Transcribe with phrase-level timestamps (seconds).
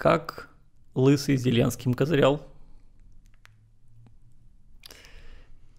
[0.00, 0.48] Как
[0.94, 2.40] лысый Зеленским козырял?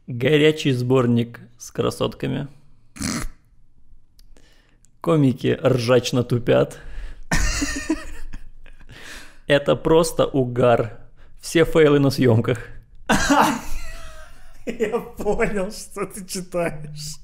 [0.05, 2.47] Горячий сборник с красотками.
[5.01, 6.77] Комики ржачно тупят.
[9.47, 10.99] Это просто угар.
[11.41, 12.59] Все фейлы на съемках.
[14.67, 17.15] Я понял, что ты читаешь.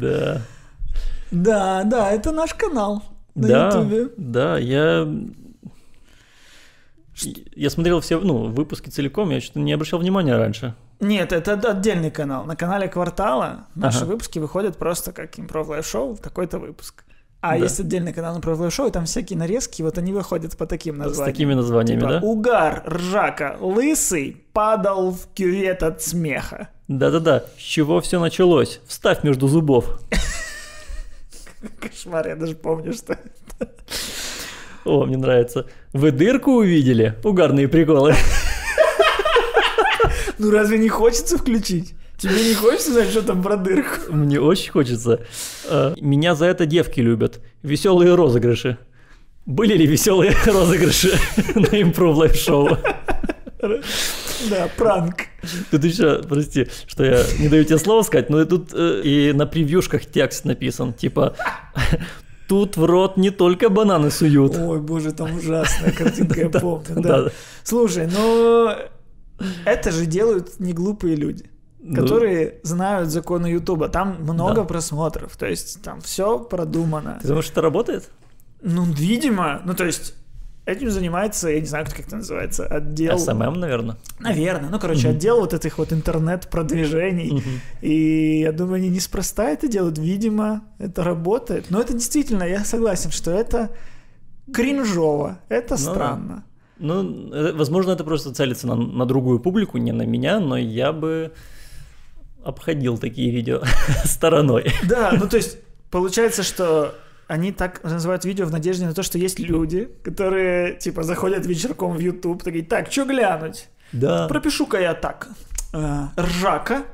[0.00, 0.40] Да.
[1.32, 3.02] Да, да, это наш канал
[3.34, 4.14] на да, Ютубе.
[4.16, 5.04] да, я...
[7.54, 10.74] Я смотрел все ну, выпуски целиком, я что-то не обращал внимания раньше.
[11.00, 12.44] Нет, это отдельный канал.
[12.44, 14.06] На канале Квартала наши Ага.
[14.06, 17.04] выпуски выходят просто как Improv Live Show такой-то выпуск.
[17.40, 17.56] А Да.
[17.64, 21.32] есть отдельный канал шоу, и там всякие нарезки, вот они выходят по таким С названиям.
[21.32, 22.20] такими названиями, Типа да?
[22.20, 26.68] Угар, ржака, лысый падал в кювет от смеха.
[26.88, 27.44] Да-да-да.
[27.58, 28.80] С чего все началось?
[28.86, 30.00] Вставь между зубов.
[31.80, 33.18] Кошмар, я даже помню, что...
[34.84, 35.66] О, мне нравится.
[35.92, 37.14] Вы дырку увидели?
[37.24, 38.14] Угарные приколы.
[40.38, 41.94] Ну разве не хочется включить?
[42.18, 44.12] Тебе не хочется знать, что там про дырку?
[44.12, 45.20] Мне очень хочется.
[45.68, 47.40] Э, Меня за это девки любят.
[47.62, 48.78] Веселые розыгрыши.
[49.46, 51.12] Были ли веселые розыгрыши
[51.54, 52.68] на Improv Live Show?
[54.50, 55.22] Да, пранк.
[55.70, 59.46] Тут еще, прости, что я не даю тебе слово сказать, но тут э, и на
[59.46, 61.34] превьюшках текст написан, типа
[62.48, 64.56] Тут в рот не только бананы суют.
[64.56, 67.00] Ой, боже, там ужасная картинка, я помню.
[67.00, 67.28] Да.
[67.62, 68.70] Слушай, ну
[69.64, 71.50] это же делают не глупые люди,
[71.80, 73.88] Ну, которые знают законы Ютуба.
[73.88, 74.64] Там много Да.
[74.64, 77.18] просмотров, то есть там все продумано.
[77.22, 78.10] Ты думаешь, это работает?
[78.62, 80.14] Ну, видимо, ну то есть
[80.66, 83.18] этим занимается, я не знаю, как это называется, отдел...
[83.18, 83.96] SMM, наверное.
[84.18, 85.16] Наверное, ну, короче, Мгм.
[85.16, 87.32] отдел вот этих вот интернет-продвижений.
[87.32, 87.60] Мгм.
[87.82, 89.98] И я думаю, они неспроста это делают.
[89.98, 91.66] Видимо, это работает.
[91.70, 93.70] Но это действительно, я согласен, что это
[94.52, 95.76] кринжово, это да.
[95.76, 96.44] странно.
[96.78, 100.92] Ну, э, возможно, это просто целится на, на другую публику, не на меня, но я
[100.92, 101.32] бы
[102.44, 103.62] обходил такие видео
[104.04, 104.72] стороной.
[104.88, 105.58] Да, ну то есть
[105.90, 106.94] получается, что
[107.26, 111.96] они так называют видео в надежде на то, что есть люди, которые типа заходят вечерком
[111.96, 113.68] в YouTube, такие, так, что глянуть?
[113.92, 114.28] Да.
[114.28, 115.28] Пропишу-ка я так.
[115.72, 116.84] Э, Ржака.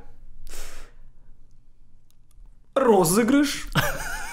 [2.74, 3.66] Розыгрыш.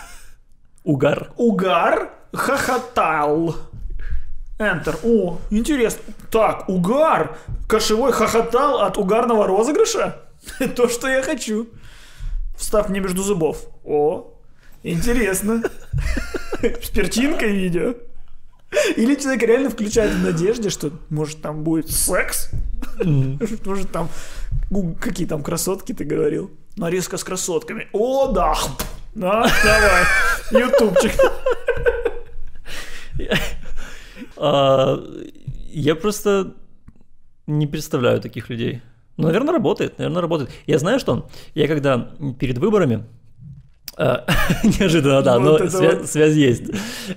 [0.84, 1.32] Угар.
[1.36, 2.12] Угар.
[2.34, 3.56] Хохотал.
[4.60, 5.00] Enter.
[5.04, 6.02] О, интересно.
[6.32, 7.38] Так, угар.
[7.68, 10.18] Кошевой хохотал от угарного розыгрыша?
[10.76, 11.68] То, что я хочу.
[12.58, 13.66] Вставь мне между зубов.
[13.84, 14.34] О,
[14.92, 15.64] интересно.
[16.62, 17.96] С перчинкой видео.
[18.96, 22.52] Или человек реально включает в надежде, что может там будет секс,
[23.02, 24.10] может там
[24.70, 27.88] ну, какие там красотки ты говорил, нарезка с красотками.
[27.94, 28.56] О, да,
[29.16, 31.14] да, давай, ютубчик.
[34.36, 35.00] А,
[35.70, 36.54] Я просто
[37.48, 38.82] не представляю таких людей.
[39.16, 40.52] Ну, наверное, работает, наверное, работает.
[40.68, 43.06] Я знаю, что я когда перед выборами
[44.64, 46.08] Неожиданно, да, Вот но это свя- вот.
[46.08, 46.64] связь есть.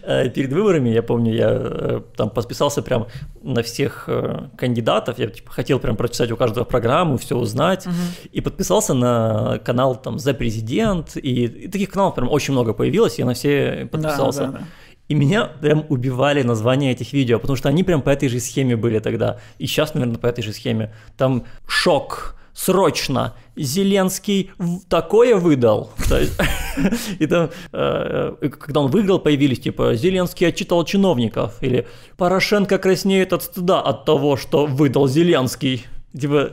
[0.02, 3.06] Э, Перед выборами, я помню, я э, там подписался прям
[3.42, 7.86] на всех э, кандидатов, я типа хотел прям прочитать у каждого программу, все узнать,
[8.32, 13.18] и подписался на канал там «За президент», и, и таких каналов прям очень много появилось,
[13.18, 14.40] я на все подписался.
[14.40, 14.64] Да, да, да.
[15.08, 18.76] И меня прям убивали названия этих видео, потому что они прям по этой же схеме
[18.76, 19.38] были тогда.
[19.58, 20.94] И сейчас, наверное, по этой же схеме.
[21.16, 24.50] Там шок, срочно, Зеленский
[24.88, 25.90] такое выдал.
[27.18, 33.32] И там, э, э, когда он выиграл, появились типа Зеленский отчитал чиновников, или Порошенко краснеет
[33.32, 35.86] от стыда от того, что выдал Зеленский.
[36.18, 36.52] Типа,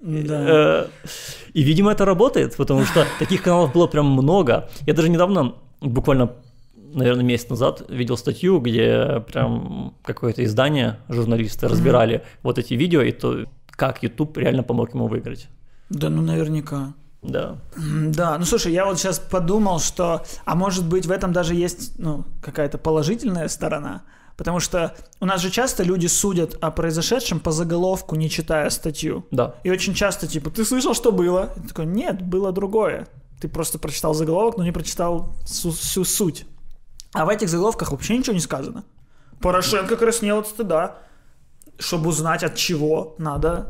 [0.00, 0.44] Да.
[0.48, 0.86] Э,
[1.54, 4.68] И, видимо, это работает, потому что таких каналов было прям много.
[4.86, 6.32] Я даже недавно, буквально,
[6.94, 13.12] наверное, месяц назад, видел статью, где прям какое-то издание, журналисты разбирали вот эти видео, и
[13.12, 13.44] то,
[13.82, 15.48] как YouTube реально помог ему выиграть.
[15.90, 16.92] Да, ну наверняка.
[17.20, 17.58] Да.
[17.76, 21.98] Да, ну слушай, я вот сейчас подумал, что, а может быть в этом даже есть,
[21.98, 24.02] ну, какая-то положительная сторона,
[24.36, 29.26] потому что у нас же часто люди судят о произошедшем по заголовку, не читая статью.
[29.32, 29.56] Да.
[29.64, 31.52] И очень часто, типа, ты слышал, что было?
[31.56, 33.08] И такой, нет, было другое.
[33.40, 36.46] Ты просто прочитал заголовок, но не прочитал всю, всю суть.
[37.14, 38.84] А в этих заголовках вообще ничего не сказано.
[39.40, 40.98] Порошенко краснел от стыда.
[41.78, 43.66] Чтобы узнать от чего, надо,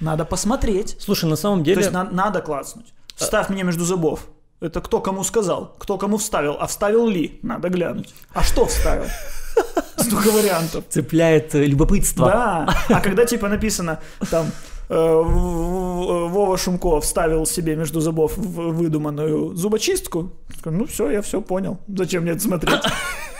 [0.00, 0.96] надо посмотреть.
[1.00, 1.76] Слушай, на самом деле...
[1.76, 2.92] То есть на- надо клацнуть.
[3.16, 4.26] Вставь меня между зубов.
[4.60, 7.40] Это кто кому сказал, кто кому вставил, а вставил ли?
[7.42, 8.14] Надо глянуть.
[8.32, 9.06] А что вставил?
[9.96, 10.84] Столько вариантов.
[10.88, 12.26] Цепляет э, любопытство.
[12.26, 12.74] Да.
[12.88, 13.98] А когда типа написано
[14.30, 14.46] там
[14.88, 20.30] э, в- Вова Шумко вставил себе между зубов выдуманную зубочистку,
[20.64, 21.78] ну все, я все понял.
[21.88, 22.80] Зачем мне это смотреть?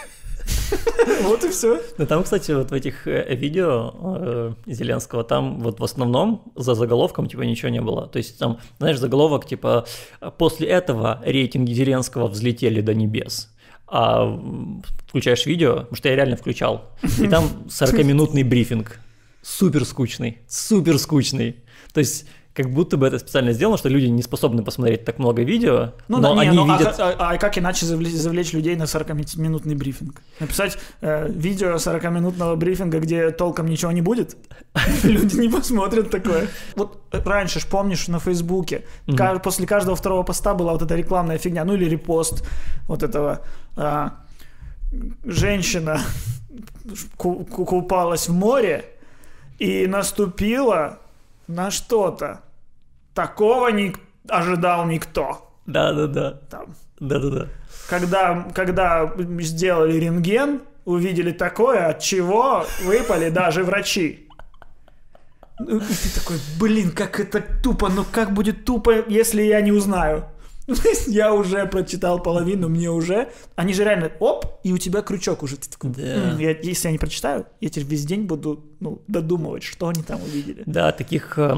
[1.23, 1.81] Вот и все.
[1.99, 6.75] Ну, там, кстати, вот в этих э, видео э, Зеленского, там вот в основном за
[6.75, 8.07] заголовком типа ничего не было.
[8.09, 9.87] То есть там, знаешь, заголовок типа
[10.39, 13.49] «После этого рейтинги Зеленского взлетели до небес».
[13.87, 14.41] А
[15.07, 18.99] включаешь видео, потому что я реально включал, и там 40-минутный брифинг.
[19.43, 21.57] Супер скучный, супер скучный.
[21.93, 25.43] То есть как будто бы это специально сделано, что люди не способны посмотреть так много
[25.43, 26.97] видео, Ну, но да, не, они ну, а видят...
[26.97, 30.21] ка- а, а как иначе завлечь, завлечь людей на 40-минутный брифинг?
[30.41, 34.37] Написать э, видео 40-минутного брифинга, где толком ничего не будет?
[35.03, 36.49] Люди не посмотрят такое.
[36.77, 38.85] Вот раньше ж помнишь на Фейсбуке,
[39.43, 42.45] после каждого второго поста была вот эта рекламная фигня, ну или репост
[42.87, 43.41] вот этого
[43.77, 44.13] а,
[45.25, 46.01] женщина
[47.17, 48.85] ку- ку- купалась в море
[49.59, 50.99] и наступила
[51.47, 52.43] на что-то.
[53.15, 53.95] Такого не
[54.29, 55.49] ожидал никто.
[55.67, 56.75] Да-да-да, Там.
[56.99, 57.49] да-да-да.
[57.89, 64.29] Когда, когда сделали рентген, увидели такое, от чего выпали даже врачи.
[65.59, 69.71] Ну, И ты такой, блин, как это тупо, ну как будет тупо, если я не
[69.71, 70.25] узнаю?
[70.69, 73.29] Ну, есть я уже прочитал половину, мне уже...
[73.57, 75.57] Они же реально, оп, и у тебя крючок уже.
[75.57, 76.03] Ты такой, Да.
[76.33, 80.03] «М, я- если я не прочитаю, я теперь весь день буду ну, додумывать, что они
[80.03, 80.63] там увидели.
[80.67, 81.57] Да, таких э,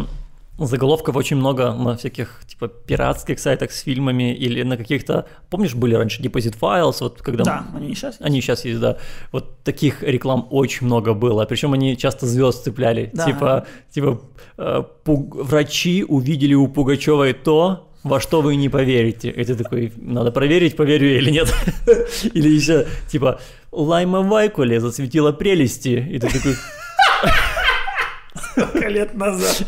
[0.58, 5.94] заголовков очень много на всяких типа пиратских сайтах с фильмами или на каких-то, помнишь, были
[5.94, 8.16] раньше Deposit Files, вот когда Да, они не сейчас.
[8.20, 8.96] они сейчас есть, да.
[9.32, 11.44] Вот таких реклам очень много было.
[11.44, 13.10] Причем они часто звезд цепляли.
[13.12, 13.24] Да.
[13.26, 14.20] Типа, типа
[14.56, 19.30] э, пуг- врачи увидели у Пугачевой то, во что вы не поверите.
[19.30, 21.52] И ты такой, надо проверить, поверю я или нет.
[22.34, 23.40] Или еще, типа,
[23.72, 26.06] Лайма Вайкуле засветила прелести.
[26.12, 26.54] И ты такой,
[28.52, 29.64] Сколько лет назад.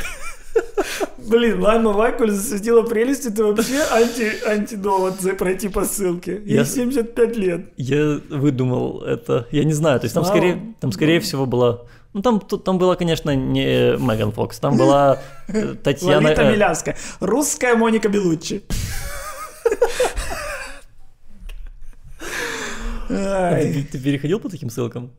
[1.18, 6.40] Блин, Лайма Вайкуль засветила прелесть, это вообще анти, антидовод за пройти по ссылке.
[6.44, 7.66] Ей Я- 75 лет.
[7.76, 9.46] Я выдумал это.
[9.50, 9.98] Я не знаю.
[9.98, 10.32] То есть там Вау.
[10.32, 11.82] скорее, там скорее всего была.
[12.16, 15.18] Ну там, тут- там была, конечно, не Меган Фокс, там была
[15.48, 16.28] э, Татьяна.
[16.28, 16.96] Лолита э, Милявская.
[17.20, 18.62] Русская Моника Белуччи.
[23.10, 23.72] Ай.
[23.74, 25.10] Ты, ты переходил по таким ссылкам?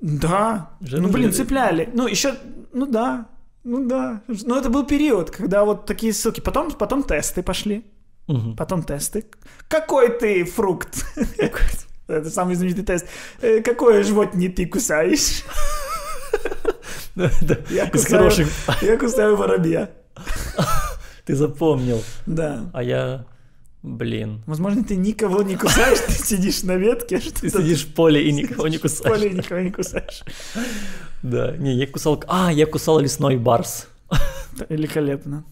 [0.00, 0.70] Да.
[0.80, 1.88] Ну, блин, цепляли.
[1.92, 2.34] Ну, еще,
[2.72, 3.26] ну да.
[3.64, 4.22] Ну да.
[4.28, 6.40] Ну, это был период, когда вот такие ссылки.
[6.40, 7.84] Потом, потом тесты пошли.
[8.28, 8.54] Мгм.
[8.56, 9.24] Потом тесты.
[9.68, 11.04] Какой ты фрукт?
[12.06, 13.06] Это самый знаменитый тест.
[13.40, 15.42] Э, Какое животное ты кусаешь?
[17.16, 18.48] Я Из кусаю, хороших.
[18.82, 19.90] я кусаю воробья.
[21.24, 22.02] Ты запомнил.
[22.26, 22.70] Да.
[22.72, 23.24] А я,
[23.82, 24.42] блин.
[24.46, 28.32] Возможно, ты никого не кусаешь, ты сидишь на ветке, что Ты сидишь в поле и
[28.32, 29.10] никого не в кусаешь.
[29.10, 30.22] поле и никого не кусаешь.
[31.22, 32.24] Да, не, я кусал...
[32.28, 33.88] А, я кусал лесной барс.
[34.70, 35.44] Великолепно.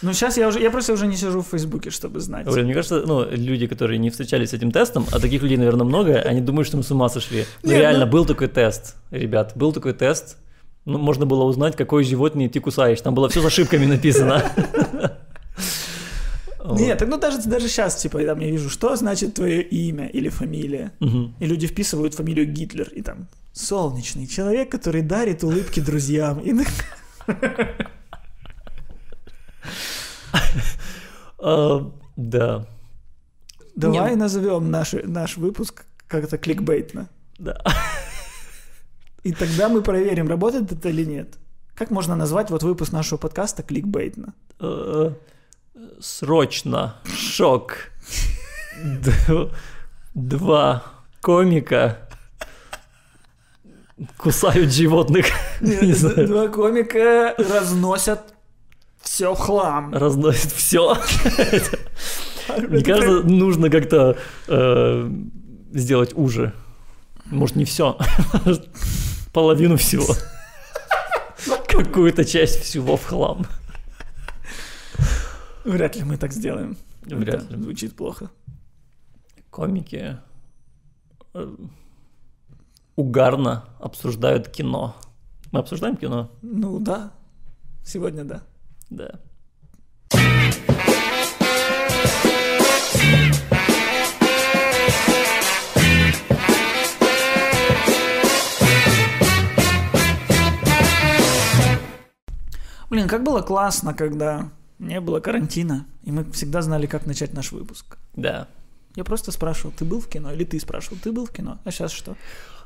[0.00, 2.46] Ну, сейчас я уже, я просто уже не сижу в Фейсбуке, чтобы знать.
[2.46, 5.84] Блин, мне кажется, ну, люди, которые не встречались с этим тестом, а таких людей, наверное,
[5.84, 7.44] много, они думают, что мы с ума сошли.
[7.62, 10.38] Не, реально, ну- был такой тест, ребят, был такой тест.
[10.84, 13.00] Ну, можно было узнать, какое животное ты кусаешь.
[13.00, 14.42] Там было все с ошибками написано.
[16.64, 16.78] Вот.
[16.78, 20.92] Нет, ну даже, даже сейчас, типа, там я вижу, что значит твое имя или фамилия.
[21.00, 26.38] И люди вписывают фамилию Гитлер, и там солнечный человек, который дарит улыбки друзьям.
[26.38, 26.54] И
[31.40, 32.64] А, Да,
[33.74, 34.16] давай Не.
[34.16, 37.08] назовем наш, наш выпуск как-то кликбейтно.
[37.38, 37.60] да.
[39.22, 41.38] И тогда мы проверим, работает это или нет.
[41.74, 44.34] Как можно назвать вот выпуск нашего подкаста кликбейтно?
[46.00, 46.96] Срочно.
[47.16, 47.76] Шок.
[50.14, 50.82] Два
[51.20, 52.08] комика
[54.16, 55.26] кусают животных.
[55.60, 58.20] Два комика разносят
[59.00, 59.94] все в хлам.
[59.94, 60.96] Разносит все.
[62.68, 64.16] Мне кажется, нужно как-то
[64.48, 65.10] э,
[65.72, 66.52] сделать уже.
[67.26, 67.96] Может, не все.
[69.32, 70.14] Половину всего.
[71.68, 73.46] Какую-то часть всего в хлам.
[75.64, 76.76] Вряд ли мы так сделаем.
[77.02, 77.62] Вряд Это ли.
[77.62, 78.30] Звучит плохо.
[79.50, 80.18] Комики
[81.34, 81.56] э,
[82.96, 84.96] угарно обсуждают кино.
[85.50, 86.30] Мы обсуждаем кино?
[86.42, 87.12] Ну да.
[87.84, 88.42] Сегодня да.
[88.90, 89.20] Да.
[102.92, 107.50] Блин, как было классно, когда не было карантина, и мы всегда знали, как начать наш
[107.50, 107.96] выпуск.
[108.12, 108.48] Да.
[108.96, 110.30] Я просто спрашивал, ты был в кино?
[110.30, 111.56] Или ты спрашивал, ты был в кино?
[111.64, 112.16] А сейчас что?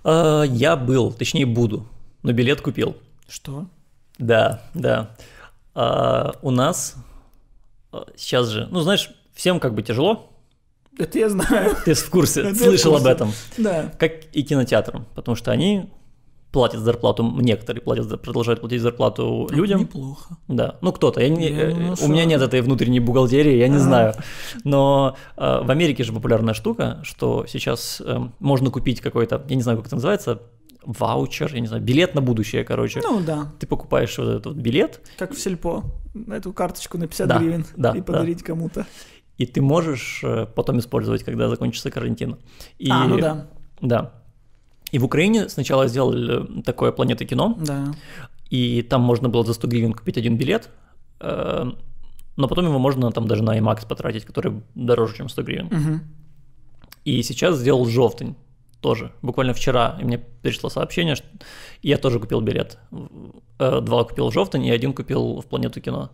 [0.03, 1.87] А, я был, точнее буду,
[2.25, 2.97] но билет купил.
[3.29, 3.67] Что?
[4.19, 5.15] Да, да.
[5.77, 6.97] А, у нас
[7.93, 10.33] а, сейчас же, ну знаешь, всем как бы тяжело.
[10.99, 11.77] Это я знаю.
[11.85, 13.31] Ты в курсе, Это слышал об этом.
[13.59, 13.93] Да.
[13.97, 15.89] Как и кинотеатрам, потому что они
[16.57, 19.81] платят зарплату, некоторые платят, продолжают платить зарплату людям.
[19.81, 20.39] Неплохо.
[20.49, 21.21] Да, ну кто-то.
[21.21, 23.81] Я не- думаю, у меня нет этой внутренней бухгалтерии, я не А.
[23.81, 24.15] знаю.
[24.65, 29.61] Но э, в Америке же популярная штука, что сейчас э, можно купить какой-то, я не
[29.61, 30.41] знаю, как это называется,
[30.83, 33.01] ваучер, я не знаю, билет на будущее, короче.
[33.05, 35.85] Ну да, Ты покупаешь вот этот вот билет, как в сельпо.
[36.31, 38.03] Эту карточку на 50 Да, гривен да, и да.
[38.03, 38.87] подарить кому-то.
[39.37, 42.37] и ты можешь э, потом использовать, когда закончится карантин.
[42.79, 43.47] И, А, ну да,
[43.83, 44.13] Да.
[44.93, 47.95] И в Украине сначала сделали э, такое «Планета кино», да.
[48.51, 50.71] и там можно было за 100 гривен купить один билет,
[51.21, 51.73] э,
[52.37, 55.67] но потом его можно там даже на IMAX потратить, который дороже, чем 100 гривен.
[55.67, 56.01] Мгм.
[57.05, 58.37] И сейчас сделал желтень
[58.81, 59.11] тоже.
[59.23, 61.27] Буквально вчера и мне пришло сообщение, что
[61.83, 62.79] я тоже купил билет.
[63.59, 66.11] Э, Два купил в желтень и один купил в «Планету кино».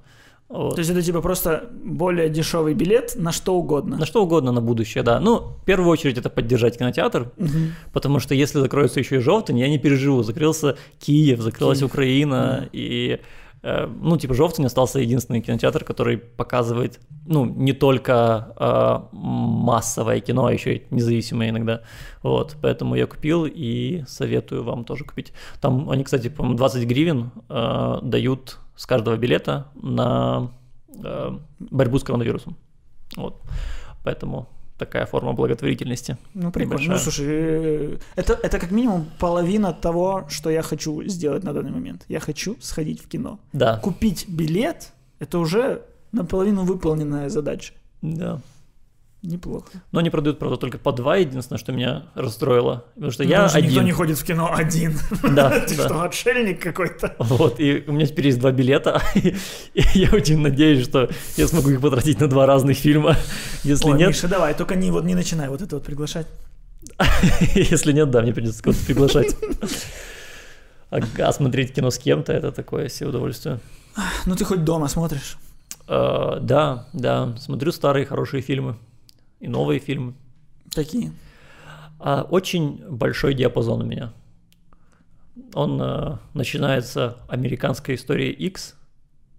[0.52, 0.74] Вот.
[0.74, 3.96] То есть это типа просто более дешевый билет на что угодно.
[3.96, 5.18] На что угодно на будущее, да.
[5.18, 7.72] Ну, в первую очередь это поддержать кинотеатр, Мгм.
[7.92, 10.22] потому что если закроется еще и желтень, я не переживу.
[10.22, 13.20] Закрылся Киев, закрылась Киев, Украина, и,
[13.62, 20.44] э, ну, типа, желтень остался единственный кинотеатр, который показывает, ну, не только э, массовое кино,
[20.46, 21.80] а еще и независимое иногда.
[22.22, 25.32] Вот, поэтому я купил и советую вам тоже купить.
[25.62, 30.50] Там они, кстати, по-моему, 20 гривен э, дают с каждого билета на
[31.04, 32.56] э, борьбу с коронавирусом.
[33.16, 33.40] Вот,
[34.04, 34.48] поэтому
[34.78, 36.16] такая форма благотворительности.
[36.34, 36.80] Ну, прикольно.
[36.80, 36.96] Небольшая.
[36.96, 41.70] Ну, слушай, э, это, это как минимум половина того, что я хочу сделать на данный
[41.70, 42.04] момент.
[42.08, 43.38] Я хочу сходить в кино.
[43.52, 47.74] Да, Купить билет– это уже наполовину выполненная задача.
[48.02, 48.40] да.
[49.22, 49.70] Неплохо.
[49.92, 52.86] Но они продают, правда, только по два, единственное, что меня расстроило.
[52.94, 53.70] Потому что Ну, я потому что один.
[53.70, 54.98] Никто не ходит в кино один.
[55.22, 55.84] Да, Ты да.
[55.84, 57.14] что, отшельник какой-то?
[57.20, 59.34] Вот, и у меня теперь есть два билета, и
[59.94, 63.16] я очень надеюсь, что я смогу их потратить на два разных фильма.
[63.62, 66.26] Если Ой, нет, Миша, давай, только не, вот не начинай вот это вот приглашать.
[67.54, 69.36] если нет, да, мне придется кого-то приглашать.
[70.90, 73.60] А смотреть кино с кем-то это такое себе удовольствие.
[74.26, 75.36] Ну, ты хоть дома смотришь.
[75.86, 78.76] А, Да, да, смотрю старые хорошие фильмы
[79.42, 80.14] и новые фильмы.
[80.74, 81.12] Какие?
[81.98, 84.12] А, Очень большой диапазон у меня.
[85.54, 88.74] Он э, начинается американской историей X,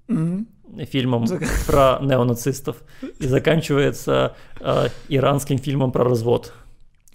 [0.07, 0.47] Мгм.
[0.87, 2.77] фильмом Зак- про неонацистов,
[3.19, 6.53] и заканчивается э, иранским фильмом про развод.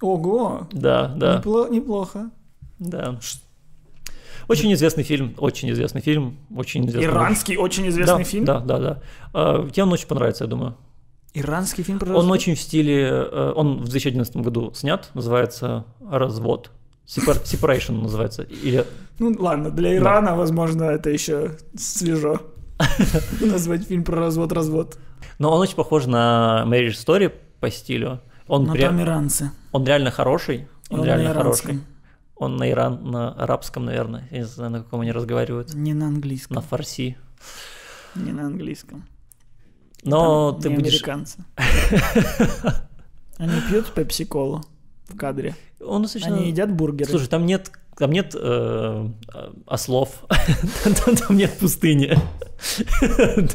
[0.00, 2.30] Ого, Да, да, непло- неплохо.
[2.78, 3.18] да.
[4.48, 7.04] Очень известный фильм, очень известный фильм, очень известный.
[7.12, 8.44] Иранский очень известный да, фильм.
[8.46, 9.02] Да, да, да.
[9.34, 10.74] А, Тебе он очень понравится, я думаю.
[11.34, 12.32] Иранский фильм про Он развод?
[12.32, 16.70] очень в стиле, э, он в 2011 году снят, называется «Развод».
[17.06, 18.42] Separ- Separation называется.
[18.42, 18.84] Или
[19.18, 22.40] Ну ладно, для Ирана, возможно, это еще свежо.
[23.40, 24.98] Назвать фильм про развод-развод.
[25.38, 28.20] Но он очень похож на Marriage Story по стилю.
[28.46, 29.50] Он, Но пря- там иранцы.
[29.72, 30.66] он реально хороший.
[30.90, 31.80] Он, он реально на хороший.
[32.36, 34.28] Он на Иран, на арабском, наверное.
[34.30, 35.74] Я не знаю, на каком они разговаривают.
[35.74, 36.62] Не на На английском.
[36.62, 37.16] фарси.
[38.14, 39.04] Не на английском.
[40.04, 40.92] Но Там ты не будешь...
[40.94, 41.38] американцы.
[43.38, 44.62] Они пьют пепси-колу
[45.08, 45.54] в кадре.
[45.80, 46.36] Он достаточно...
[46.36, 47.10] Они едят бургеры.
[47.10, 49.08] Слушай, там нет, там нет э,
[49.66, 50.24] ослов,
[50.84, 52.16] там, там нет пустыни.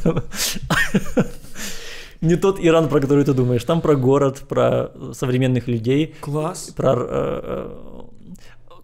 [0.02, 0.22] Там-
[2.20, 3.64] Не тот Иран, про который ты думаешь.
[3.64, 6.70] Там про город, про современных людей, Класс.
[6.74, 6.94] про...
[6.96, 7.70] э,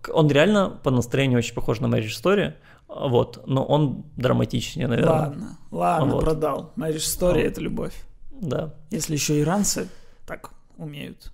[0.04, 2.52] э, Он реально по настроению очень похож на Marriage Story,
[2.94, 5.12] вот, но он драматичнее, наверное.
[5.12, 6.24] Ладно, ладно, Вот.
[6.24, 6.72] продал.
[6.76, 7.36] Marriage Story Вот.
[7.44, 7.94] это любовь.
[8.30, 8.74] Да.
[8.90, 9.88] Если еще иранцы
[10.26, 11.32] так умеют,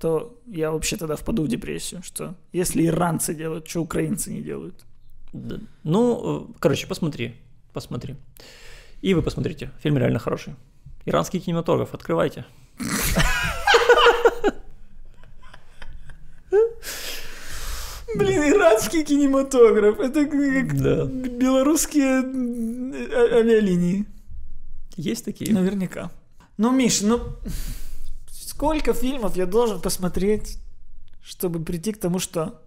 [0.00, 4.84] то я вообще тогда впаду в депрессию, что если иранцы делают, что украинцы не делают.
[5.32, 5.56] Да.
[5.82, 7.34] Ну, э, короче, посмотри,
[7.72, 8.16] посмотри.
[9.02, 10.54] И вы посмотрите, фильм реально хороший.
[11.06, 12.44] Иранский кинематограф, открывайте.
[18.50, 21.04] Иранский кинематограф, это как Да.
[21.06, 24.04] белорусские а- авиалинии.
[24.96, 25.52] Есть такие?
[25.52, 26.10] Наверняка.
[26.58, 27.20] Ну, Миш, ну
[28.30, 30.58] сколько фильмов я должен посмотреть,
[31.22, 32.60] чтобы прийти к тому, что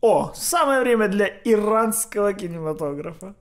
[0.00, 3.34] о, самое время для иранского кинематографа.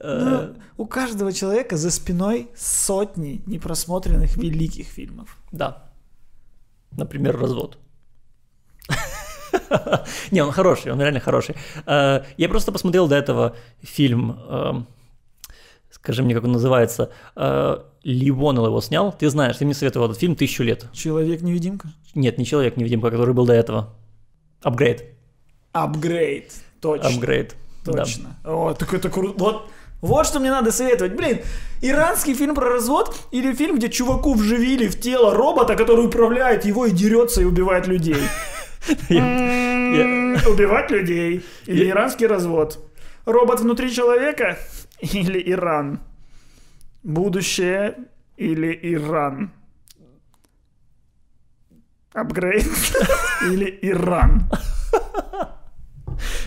[0.00, 5.36] Э, Ну, у каждого человека за спиной сотни непросмотренных великих фильмов.
[5.52, 5.90] Да.
[6.96, 7.78] Например, развод.
[10.30, 11.54] Не, он хороший, он реально хороший.
[11.86, 14.86] Э, Я просто посмотрел до этого фильм, эм,
[15.90, 19.12] скажи мне, как он называется, э, Ли Уоннелл его снял.
[19.12, 20.86] Ты знаешь, ты мне советовал этот фильм «Тысячу лет».
[20.92, 21.88] Человек-невидимка.
[22.14, 23.90] Нет, не «Человек-невидимка», который был до этого.
[24.62, 25.04] «Апгрейд».
[25.72, 26.52] Апгрейд.
[26.80, 27.08] Точно.
[27.08, 27.54] «Апгрейд».
[27.84, 28.04] Да.
[28.04, 28.36] Точно.
[28.44, 29.34] О, так это круто.
[29.38, 31.14] Вот, Вот что мне надо советовать.
[31.16, 31.40] Блин,
[31.80, 36.86] иранский фильм про развод или фильм, где чуваку вживили в тело робота, который управляет его
[36.86, 38.16] и дерется и убивает людей.
[40.48, 41.44] Убивать людей.
[41.66, 42.78] Или иранский развод.
[43.24, 44.58] Робот внутри человека
[45.00, 46.00] или Иран.
[47.02, 47.96] Будущее
[48.36, 49.52] или Иран.
[52.12, 52.66] Апгрейд
[53.42, 54.50] или Иран.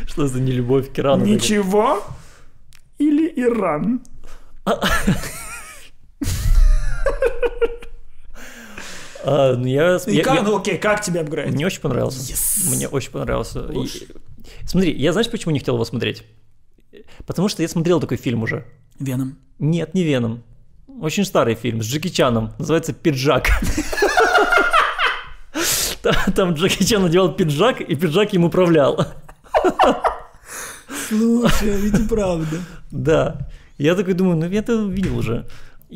[0.06, 1.26] Что за нелюбовь к Ирану?
[1.26, 2.04] Ничего
[2.98, 4.02] или Иран.
[9.28, 11.52] А, ну я, И я- как, я- ну окей, как тебе апгрейд?
[11.52, 12.20] Мне очень понравился.
[12.32, 12.70] Yes.
[12.76, 13.66] Мне очень понравился.
[13.72, 14.08] И-.
[14.66, 16.24] Смотри, я знаешь, почему не хотел его смотреть?
[17.26, 18.66] Потому что я смотрел такой фильм уже.
[19.00, 19.38] Веном.
[19.60, 20.44] Нет, не Веном.
[21.02, 22.54] Очень старый фильм с Джеки Чаном.
[22.60, 23.50] Называется «Пиджак».
[26.02, 29.08] Та- Там Джеки Чан надевал пиджак, и пиджак им управлял.
[31.10, 32.58] Слушай, ведь и правда.
[32.92, 33.48] Да.
[33.78, 35.48] Я такой думаю, ну я это видел уже.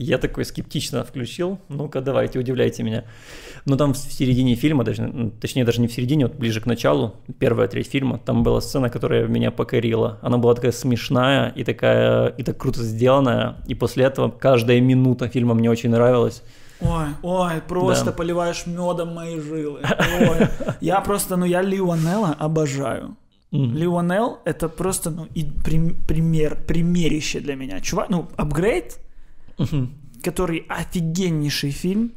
[0.01, 1.60] Я такой скептично включил.
[1.68, 3.03] Ну-ка, давайте, удивляйте меня.
[3.65, 7.15] Но там в середине фильма, даже, точнее, даже не в середине, вот ближе к началу,
[7.38, 10.18] первая треть фильма, там была сцена, которая меня покорила.
[10.22, 13.58] Она была такая смешная и такая, и так круто сделанная.
[13.68, 16.44] И после этого каждая минута фильма мне очень нравилась.
[16.79, 18.12] Ой, ой, просто Да.
[18.13, 19.82] поливаешь медом мои жилы.
[20.22, 20.48] Ой.
[20.79, 23.18] Я просто, ну я Лионелла обожаю.
[23.51, 23.75] Мгм.
[23.75, 27.82] Лионел это просто, ну, и прим- пример, примерище для меня.
[27.82, 28.98] Чувак, ну, апгрейд,
[29.60, 29.89] Мгм.
[30.24, 32.12] который офигеннейший фильм,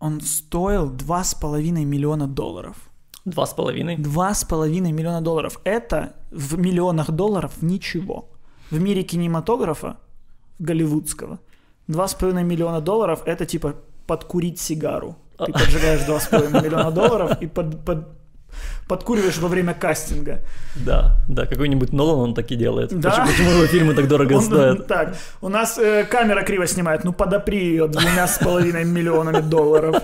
[0.00, 2.76] он стоил 2,5 миллиона долларов.
[3.24, 3.96] Два с половиной.
[3.96, 5.60] 2,5 миллиона долларов.
[5.64, 8.30] Это в миллионах долларов ничего.
[8.70, 9.96] В мире кинематографа,
[10.58, 11.38] голливудского,
[11.88, 13.74] 2,5 миллиона долларов это типа
[14.06, 15.16] подкурить сигару.
[15.38, 18.17] Ты поджигаешь 2,5 миллиона долларов и под, под-
[18.88, 20.40] подкуриваешь во время кастинга.
[20.76, 22.98] Да, да, какой-нибудь Нолан он так и делает.
[22.98, 23.10] Да?
[23.10, 24.86] Почему, почему его фильмы так дорого Он- стоят?
[24.86, 30.02] так, у нас э, камера криво снимает, ну подопри ее двумя с половиной миллионами долларов.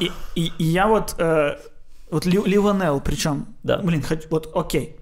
[0.00, 1.56] И, и- и я вот, э,
[2.10, 3.78] вот Ли- Ливанел, причем, Да.
[3.78, 4.96] блин, хоть, вот окей.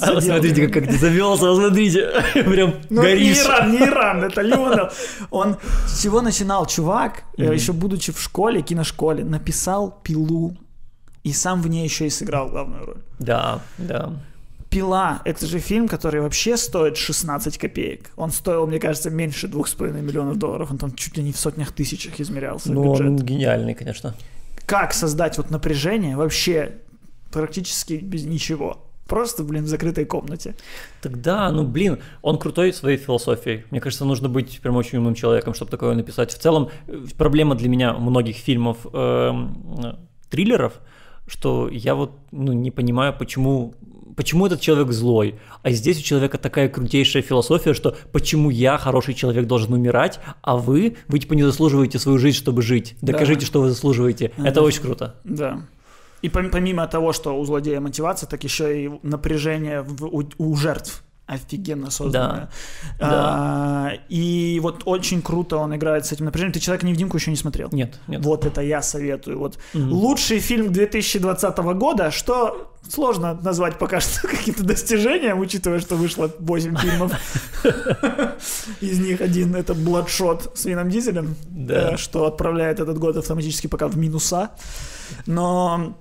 [0.00, 3.36] А, смотрите, как, как ты завелся, вот смотрите, прям Ну, горишь.
[3.38, 4.90] не Иран, не Иран, это Леонел.
[5.30, 5.56] Он
[5.88, 6.66] с чего начинал?
[6.66, 7.52] Чувак, э, Мгм.
[7.52, 10.56] еще будучи в школе, киношколе, написал «Пилу»
[11.24, 12.96] и сам в ней еще и сыграл главную роль.
[13.18, 14.12] Да, да.
[14.70, 18.10] «Пила»— это же фильм, который вообще стоит 16 копеек.
[18.16, 20.70] Он стоил, мне кажется, меньше 2,5 миллионов долларов.
[20.70, 23.06] Он там чуть ли не в сотнях тысячах измерялся Ну, бюджет.
[23.08, 24.14] он гениальный, конечно.
[24.64, 26.78] Как создать вот напряжение вообще
[27.32, 28.86] практически без ничего?
[29.12, 30.54] Просто, блин, в закрытой комнате.
[31.02, 33.66] Тогда, ну, блин, он крутой своей философией.
[33.70, 36.30] Мне кажется, нужно быть прям очень умным человеком, чтобы такое написать.
[36.32, 39.94] В целом, э, проблема для меня многих фильмов эм, э,
[40.30, 40.80] триллеров,
[41.26, 43.74] что я вот ну, не понимаю, почему,
[44.16, 45.34] почему этот человек злой.
[45.62, 50.56] А здесь у человека такая крутейшая философия, что почему я, хороший человек, должен умирать, а
[50.56, 52.96] вы, вы типа не заслуживаете свою жизнь, чтобы жить.
[53.02, 53.12] Да.
[53.12, 54.32] Докажите, что вы заслуживаете.
[54.38, 54.68] Это Мгм.
[54.68, 55.16] очень круто.
[55.24, 55.60] Да.
[56.22, 60.56] И пом- помимо того, что у злодея мотивация, так еще и напряжение в- у, у
[60.56, 62.50] жертв офигенно созданное.
[62.98, 63.08] Да.
[63.08, 66.52] А, и вот очень круто он играет с этим напряжением.
[66.52, 67.68] Ты «Человека-невидимку» еще не смотрел?
[67.72, 68.22] Нет, нет.
[68.24, 69.38] Вот это я советую.
[69.38, 69.92] Вот Мгм.
[69.92, 76.76] лучший фильм 2020 года, что сложно назвать пока что каким-то достижением, учитывая, что вышло 8
[76.76, 77.12] фильмов.
[78.80, 81.92] Из них один это «Бладшот» с Вином Дизелем, Да.
[81.92, 84.50] э, что отправляет этот год автоматически пока в минуса.
[85.26, 85.96] Но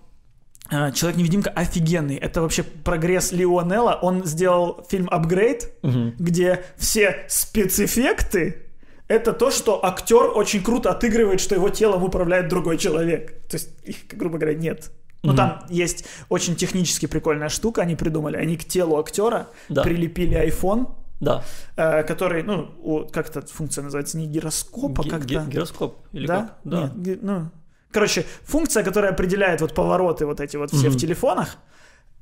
[0.71, 2.15] Человек-невидимка офигенный.
[2.15, 3.99] Это вообще прогресс Лионелла.
[4.01, 6.15] Он сделал фильм «Апгрейд», Мгм.
[6.17, 8.63] где все спецэффекты
[9.07, 13.45] это то, что актер очень круто отыгрывает, что его телом управляет другой человек.
[13.49, 14.91] То есть их, грубо говоря, нет.
[15.23, 15.37] Ну, Мгм.
[15.37, 18.37] там есть очень технически прикольная штука, они придумали.
[18.37, 19.83] Они к телу актера Да.
[19.83, 21.43] прилепили iPhone, Да.
[21.75, 25.45] э, который, ну, как эта функция называется, не гироскоп, а как-то...
[25.47, 26.37] Гироскоп или да?
[26.39, 26.57] как?
[26.63, 26.81] Да.
[26.83, 27.49] Нет, ги- ну,
[27.91, 30.97] короче, функция, которая определяет вот повороты вот эти вот все Мгм.
[30.97, 31.57] в телефонах,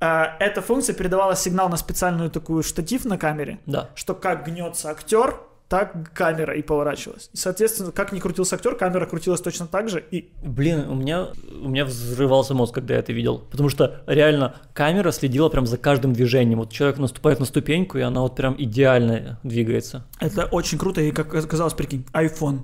[0.01, 3.89] э, эта функция передавала сигнал на специальную такую штатив на камере, Да.
[3.95, 5.35] что как гнется актер,
[5.67, 7.29] так камера и поворачивалась.
[7.31, 10.03] И, соответственно, как ни крутился актер, камера крутилась точно так же.
[10.09, 11.27] И Блин, у меня,
[11.61, 13.37] у меня взрывался мозг, когда я это видел.
[13.51, 16.57] Потому что реально камера следила прям за каждым движением.
[16.57, 20.07] Вот человек наступает на ступеньку, и она вот прям идеально двигается.
[20.19, 21.01] это очень круто.
[21.01, 22.61] И, как оказалось, прикинь, iPhone.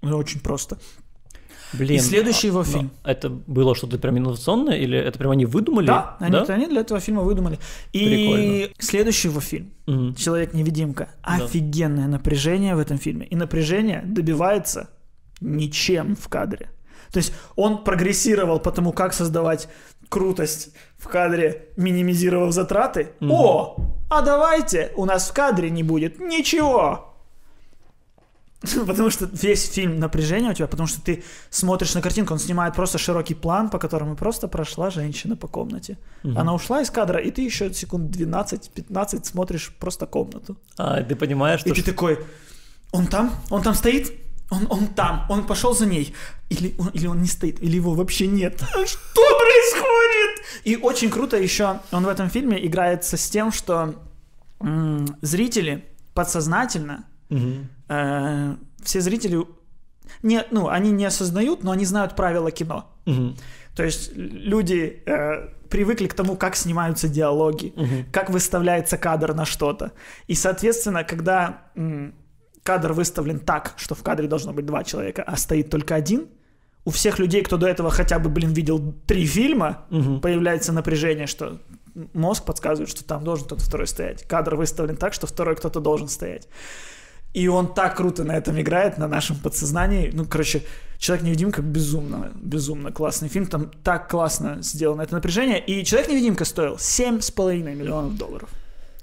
[0.00, 0.78] Это очень просто.
[1.72, 1.96] Блин.
[1.96, 2.90] И следующий его а- фильм.
[3.02, 5.86] а Это было что-то прям инновационное, или это прям они выдумали?
[5.86, 7.58] Да, они, они для этого фильма выдумали.
[7.92, 8.74] И Прикольно.
[8.78, 10.14] следующий его фильм Мгм.
[10.14, 11.08] Человек-невидимка.
[11.22, 11.44] Да.
[11.44, 13.26] Офигенное напряжение в этом фильме.
[13.26, 14.90] И напряжение добивается
[15.40, 16.70] ничем в кадре.
[17.12, 19.68] То есть он прогрессировал по тому, как создавать
[20.08, 23.12] крутость в кадре, минимизировав затраты.
[23.20, 23.32] Мгм.
[23.32, 23.76] О!
[24.10, 27.07] а давайте у нас в кадре не будет ничего.
[28.86, 32.74] Потому что весь фильм напряжение у тебя, потому что ты смотришь на картинку, он снимает
[32.74, 35.96] просто широкий план, по которому просто прошла женщина по комнате.
[36.24, 40.56] Она ушла из кадра, и ты еще секунд 12-15 смотришь просто комнату.
[40.76, 41.74] А, ты понимаешь, И что...
[41.74, 42.18] ты такой,
[42.90, 43.30] он там?
[43.50, 44.12] Он там стоит?
[44.50, 46.14] Он, он там, он пошел за ней.
[46.50, 48.60] Или он, или он не стоит, или его вообще нет.
[48.86, 50.44] Что происходит?
[50.64, 53.94] И очень круто еще он в этом фильме играется с тем, что
[54.60, 57.68] м, зрители подсознательно, Мгм.
[57.88, 59.44] Э, все зрители,
[60.22, 62.90] не, ну, они не осознают, но они знают правила кино.
[63.06, 63.36] Мгм.
[63.76, 68.06] То есть люди э, привыкли к тому, как снимаются диалоги, Мгм.
[68.12, 69.92] как выставляется кадр на что-то.
[70.26, 72.14] И, соответственно, когда м,
[72.62, 76.26] кадр выставлен так, что в кадре должно быть два человека, а стоит только один,
[76.84, 80.20] у всех людей, кто до этого хотя бы, блин, видел три фильма, Мгм.
[80.20, 81.60] появляется напряжение, что
[82.14, 84.22] мозг подсказывает, что там должен кто-то второй стоять.
[84.26, 86.48] Кадр выставлен так, что второй кто-то должен стоять.
[87.34, 90.10] И он так круто на этом играет, на нашем подсознании.
[90.12, 90.62] Ну, короче,
[90.98, 93.46] «Человек-невидимка» безумно, безумно классный фильм.
[93.46, 95.60] Там так классно сделано это напряжение.
[95.60, 98.48] И «Человек-невидимка» стоил 7,5 миллионов долларов.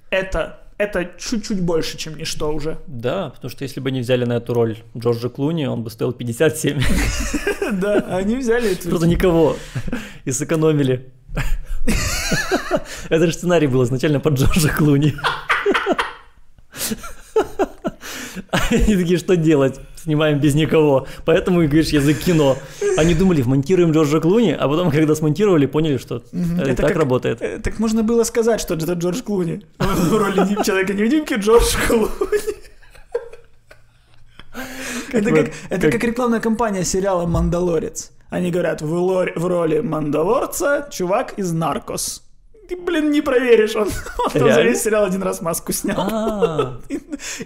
[0.09, 2.79] Это, это чуть-чуть больше, чем ничто уже.
[2.87, 6.11] Да, потому что если бы не взяли на эту роль Джорджа Клуни, он бы стоил
[6.11, 6.81] 57.
[7.71, 8.75] Да, они взяли.
[8.75, 9.57] Просто никого.
[10.23, 11.11] И сэкономили.
[13.09, 15.15] Это же сценарий был изначально под Джорджа Клуни.
[18.51, 19.79] Они такие, что делать?
[19.95, 21.07] Снимаем без никого.
[21.25, 22.57] Поэтому и говоришь язык кино.
[22.97, 26.21] Они думали, вмонтируем Джорджа Клуни, а потом, когда смонтировали, поняли, что
[26.59, 27.41] это и так как- работает.
[27.41, 29.61] э, Так можно было сказать, что это Джордж Клуни.
[29.79, 32.09] В роли не- человека-невидимки Джордж Клуни.
[35.11, 38.11] Это как, это как рекламная кампания сериала «Мандалорец».
[38.29, 42.23] Они говорят, в, лор- в роли Мандалорца чувак из «Наркос».
[42.69, 45.99] Ты, блин, не проверишь, он, он там за весь сериал один раз маску снял.
[45.99, 46.99] А, И,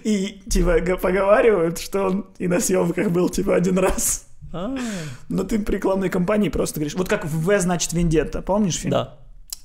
[0.03, 4.25] и, типа поговаривают, что он и на съемках был типа один раз.
[4.53, 4.75] а,
[5.29, 8.91] Но ты в рекламной кампании просто говоришь, вот как в значит «Вендетта», помнишь фильм?
[8.91, 9.17] Да,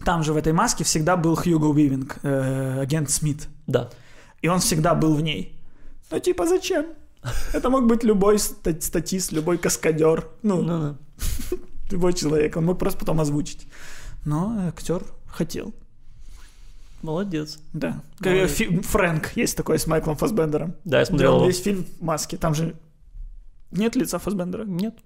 [0.04, 3.48] Там же в этой маске всегда был Хьюго Уивинг, э, агент Смит.
[3.66, 3.90] да.
[4.42, 5.58] И он всегда был в ней.
[6.10, 6.84] Ну, типа, зачем?
[7.54, 10.96] Это мог быть любой ста- статист, любой каскадер, ну, Ну-ну.
[11.90, 12.56] любой человек.
[12.56, 13.66] Он мог просто потом озвучить.
[14.26, 15.02] Но актер
[15.34, 15.74] хотел,
[17.02, 17.58] Молодец.
[17.72, 18.02] да.
[18.20, 20.74] Ну, и- фи- Фрэнк есть такой с Майклом Фассбендером.
[20.84, 21.46] Да, я смотрел его.
[21.46, 22.36] весь фильм в маске.
[22.36, 22.74] Там же
[23.70, 24.64] нет лица Фассбендера.
[24.64, 24.96] Нет.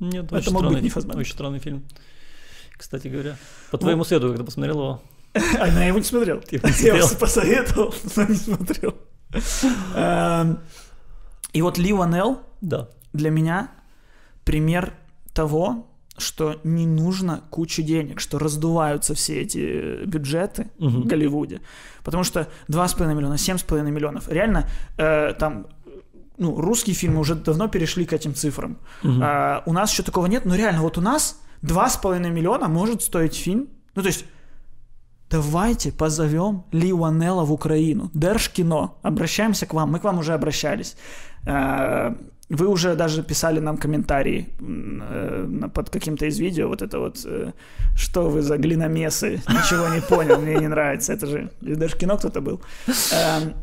[0.00, 1.20] Нет, Это очень мог быть странный, не Фассбендер.
[1.20, 1.84] очень странный фильм.
[2.76, 3.36] Кстати говоря.
[3.70, 3.80] По Ну.
[3.82, 5.02] твоему следу, когда посмотрел его.
[5.60, 6.42] А я его не смотрел.
[6.50, 8.96] Я его посоветовал, но не смотрел.
[9.94, 10.58] Эм,
[11.52, 12.88] И вот Ли Ванелл Да.
[13.12, 13.70] для меня
[14.44, 14.94] пример
[15.32, 15.86] того,
[16.22, 21.02] что не нужно кучу денег, что раздуваются все эти бюджеты Мгм.
[21.02, 21.60] в Голливуде.
[22.04, 24.28] Потому что 2,5 миллиона, 7,5 миллионов.
[24.28, 24.66] Реально,
[24.98, 25.66] э, там,
[26.38, 28.78] ну, русские фильмы уже давно перешли к этим цифрам.
[29.02, 29.20] Мгм.
[29.22, 33.34] А, у нас еще такого нет, но реально, вот у нас 2,5 миллиона может стоить
[33.34, 33.68] фильм.
[33.94, 34.24] Ну, то есть,
[35.30, 38.10] давайте позовем Ли Уанелла в Украину.
[38.14, 39.92] Держкино, обращаемся к вам.
[39.92, 40.96] Мы к вам уже обращались.
[41.46, 42.16] А,
[42.52, 46.68] Вы уже даже писали нам комментарии э, под каким-то из видео.
[46.68, 47.52] Вот это вот, э,
[47.96, 51.14] что вы за глиномесы, ничего не понял, мне не нравится.
[51.14, 52.60] Это же из Держкино кто-то был.
[52.86, 53.54] Эм,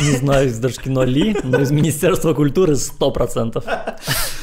[0.00, 3.62] Не знаю, из даже кино Ли, но из Министерства культуры 100%.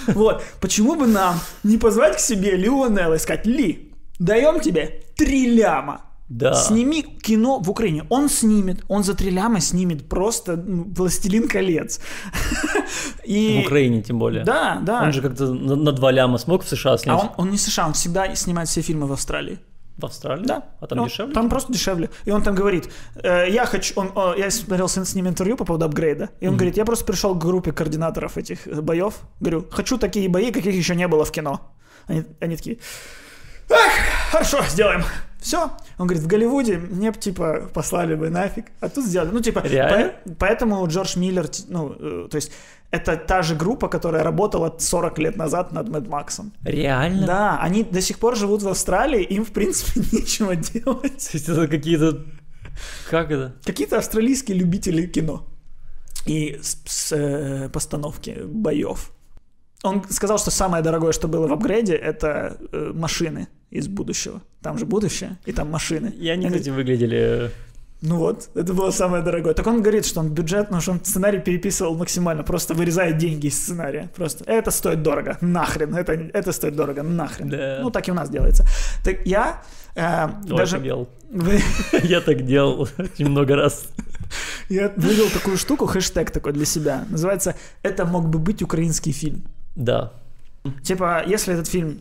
[0.07, 5.55] Вот, почему бы нам не позвать к себе Лионелла и сказать, Ли, даем тебе три
[5.55, 6.01] ляма.
[6.33, 6.53] Да.
[6.55, 8.05] Сними кино в Украине.
[8.09, 11.99] Он снимет, он за три ляма снимет просто «Властелин колец».
[13.23, 13.61] И...
[13.61, 14.43] В Украине тем более.
[14.43, 15.03] Да, да.
[15.03, 17.21] Он же как-то на, на два ляма смог в США А снять.
[17.21, 19.59] он, он не США, он всегда снимает все фильмы в Австралии.
[19.97, 20.45] В Австралии?
[20.45, 20.63] Да.
[20.79, 21.33] А там Ну, дешевле?
[21.35, 22.09] Там просто дешевле.
[22.25, 25.65] И он там говорит, э, я хочу, он, о, я смотрел с, ним интервью по
[25.65, 29.67] поводу апгрейда, и он говорит, я просто пришел к группе координаторов этих э, боев, говорю,
[29.69, 31.59] хочу такие бои, каких еще не было в кино.
[32.07, 32.79] Они, они такие,
[33.69, 33.91] эх,
[34.33, 35.03] хорошо, сделаем.
[35.39, 35.71] Все.
[35.97, 39.29] Он говорит, в Голливуде мне б, типа, послали бы нафиг, а тут сделали.
[39.31, 40.13] Ну, типа, Реально?
[40.25, 42.51] по- поэтому Джордж Миллер, ну, э, то есть,
[42.91, 46.53] это та же группа, которая работала 40 лет назад над Мэд Максом.
[46.63, 47.27] Реально?
[47.27, 51.29] Да, они до сих пор живут в Австралии, им, в принципе, нечего делать.
[51.31, 52.25] То есть это какие-то...
[53.09, 53.55] Как это?
[53.65, 55.45] Какие-то австралийские любители кино
[56.25, 59.11] и с, с, э, постановки боев.
[59.83, 64.41] Он сказал, что самое дорогое, что было в апгрейде, это э, машины из будущего.
[64.61, 66.09] Там же будущее, и там машины.
[66.09, 67.51] И они, Он кстати, выглядели...
[68.01, 69.53] ну вот, это было самое дорогое.
[69.53, 73.47] Так он говорит, что он бюджет, ну, что он сценарий переписывал максимально, просто вырезает деньги
[73.47, 74.09] из сценария.
[74.15, 77.49] Просто это стоит дорого, нахрен, это, это стоит дорого, нахрен.
[77.49, 77.79] Да.
[77.81, 78.65] Ну, так и у нас делается.
[79.03, 79.61] Так я
[79.95, 81.07] Давай Даже так делал.
[82.03, 83.85] Я так делал очень много раз.
[84.69, 87.05] я вывел такую штуку, хэштег такой для себя.
[87.09, 89.43] Называется «Это мог бы быть украинский фильм».
[89.75, 90.11] Да.
[90.83, 91.99] Типа, если этот фильм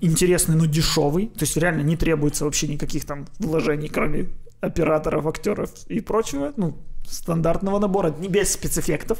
[0.00, 4.28] интересный, но дешевый, то есть реально не требуется вообще никаких там вложений, кроме
[4.60, 9.18] операторов, актеров и прочего, ну, стандартного набора, не без спецэффектов.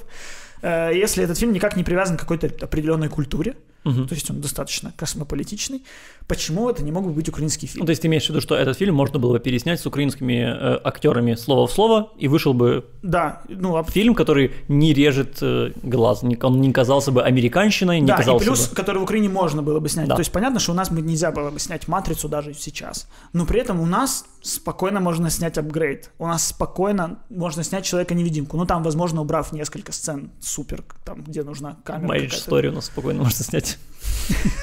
[0.63, 4.09] Э, Если этот фильм никак не привязан к какой-то определенной культуре, Мгм.
[4.09, 5.83] то есть он достаточно космополитичный,
[6.27, 7.87] почему это не мог бы быть украинский Ну, фильм?
[7.87, 10.43] то есть ты имеешь в виду, что этот фильм можно было бы переснять с украинскими
[10.43, 15.39] э, актерами слово в слово, и вышел бы Да, ну, а фильм, который не режет
[15.41, 18.75] э, глаз, не- он не казался бы американщиной, не да, и казался плюс, бы...
[18.75, 20.09] который в Украине можно было бы снять.
[20.09, 20.17] Да.
[20.17, 23.09] То есть понятно, что у нас бы нельзя было бы снять «Матрицу» даже сейчас.
[23.33, 26.11] Но при этом у нас спокойно можно снять апгрейд.
[26.19, 28.57] У нас спокойно можно снять «Человека-невидимку».
[28.57, 32.47] Ну, там, возможно, убрав несколько сцен супер, там, где нужна камера Marriage.
[32.49, 33.76] Story у нас спокойно можно снять.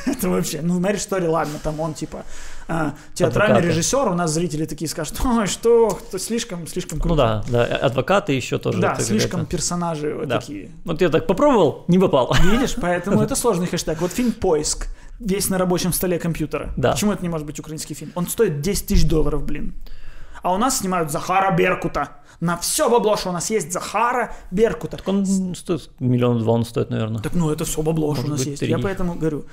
[0.06, 2.26] Это вообще, ну, Marriage Story, ладно, там он, типа,
[2.68, 3.68] а, театральный Адвокаты.
[3.80, 7.44] режиссер, у нас зрители такие скажут, ой, что, слишком, слишком круто.
[7.46, 8.80] Ну да, да, адвокаты еще тоже.
[8.80, 10.40] Да, слишком персонажи Да.
[10.40, 10.70] такие.
[10.86, 12.36] Вот я так попробовал, не попал.
[12.44, 14.02] Видишь, поэтому это сложный хэштег.
[14.02, 14.88] Вот фильм «Поиск»,
[15.20, 16.74] весь на рабочем столе компьютера.
[16.76, 16.92] Да.
[16.92, 18.12] Почему это не может быть украинский фильм?
[18.16, 19.74] Он стоит 10 тысяч долларов, блин.
[20.44, 22.18] А у нас снимают Захара Беркута.
[22.42, 25.00] На все бабло, что у нас есть Захара Беркута.
[25.06, 27.22] Он стоит миллион два, он стоит, наверное.
[27.22, 28.60] Так ну это все бабло, что у нас быть, есть.
[28.60, 28.70] три.
[28.70, 29.46] Я поэтому говорю,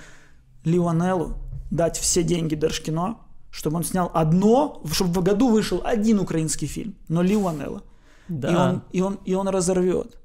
[0.64, 1.38] Лионеллу
[1.70, 3.18] дать все деньги Держкино,
[3.50, 7.82] чтобы он снял одно, чтобы в году вышел один украинский фильм, но Лионелла.
[8.28, 8.50] Да.
[8.50, 10.18] И, он, и, он, и он разорвет.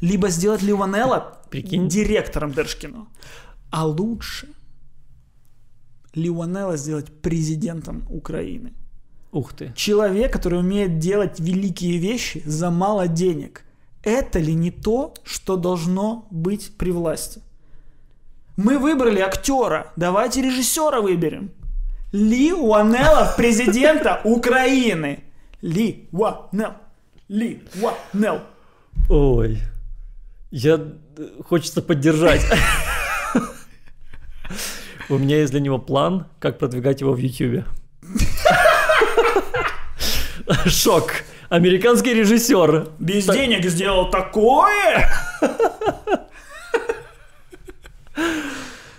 [0.00, 1.88] Либо сделать Лионелла Прикинь.
[1.88, 3.06] директором Держкино.
[3.70, 4.48] А лучше
[6.14, 8.72] Лионелла сделать президентом Украины.
[9.32, 9.72] Ух ты.
[9.76, 13.62] Человек, который умеет делать великие вещи за мало денег.
[14.02, 17.40] Это ли не то, что должно быть при власти?
[18.56, 21.50] Мы выбрали актера, давайте режиссера выберем.
[22.12, 25.22] Ли Уанелла в президента Украины.
[25.62, 26.72] Ли Уанел.
[27.28, 28.40] Ли Уанел.
[29.08, 29.58] Ой.
[30.50, 30.74] Я...
[31.16, 32.42] э, Хочется поддержать.
[35.08, 37.64] У меня есть для него план, как продвигать его в Ютубе.
[40.66, 41.12] Шок.
[41.48, 42.88] Американский режиссер.
[42.98, 43.36] Без Так.
[43.36, 45.10] денег сделал такое.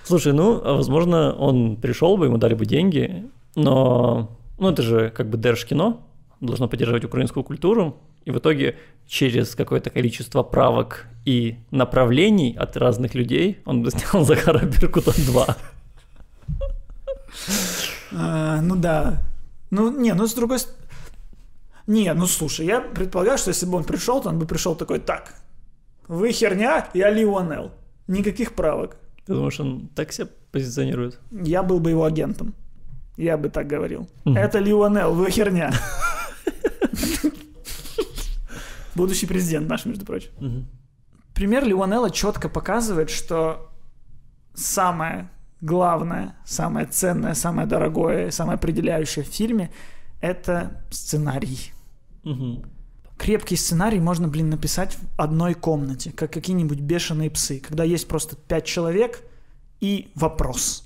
[0.04, 5.30] Слушай, ну, возможно, он пришел бы, ему дали бы деньги, но, ну, это же как
[5.30, 5.98] бы Держкино,
[6.42, 13.16] должно поддерживать украинскую культуру, и в итоге через какое-то количество правок и направлений от разных
[13.16, 15.58] людей он бы снял Захара Беркута 2.
[18.14, 19.24] А, ну да.
[19.70, 20.81] Ну, не, ну с другой стороны...
[21.88, 25.00] Не, ну слушай, я предполагаю, что если бы он пришел, то он бы пришел такой,
[25.00, 25.36] так,
[26.08, 27.72] вы херня, я Лионел.
[28.08, 28.98] Никаких правок.
[29.26, 31.20] Ты думаешь, он так себя позиционирует?
[31.32, 32.54] Я был бы его агентом.
[33.18, 34.10] Я бы так говорил.
[34.26, 34.38] Мгм.
[34.38, 35.72] Это Лионел, вы херня.
[38.96, 40.32] Будущий президент наш, между прочим.
[40.40, 40.66] Мгм.
[41.34, 43.70] Пример Лионелла четко показывает, что
[44.54, 45.30] самое
[45.62, 49.72] главное, самое ценное, самое дорогое, самое определяющее в фильме–
[50.22, 51.72] это сценарий.
[52.24, 52.64] Мгм.
[53.18, 58.36] Крепкий сценарий можно, блин, написать в одной комнате, как какие-нибудь бешеные псы, когда есть просто
[58.36, 59.24] пять человек
[59.80, 60.86] и вопрос.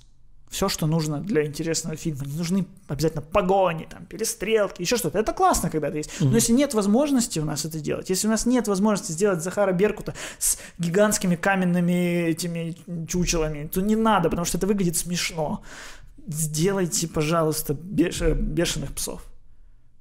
[0.50, 2.26] Все, что нужно для интересного фильма.
[2.26, 5.20] Не нужны обязательно погони, там, перестрелки, еще что-то.
[5.20, 6.12] Это классно, когда это есть.
[6.22, 9.74] Но если нет возможности у нас это делать, если у нас нет возможности сделать Захара
[9.74, 15.62] Беркута с гигантскими каменными этими чучелами, то не надо, потому что это выглядит смешно.
[16.28, 19.22] Сделайте, пожалуйста, беш- бешеных псов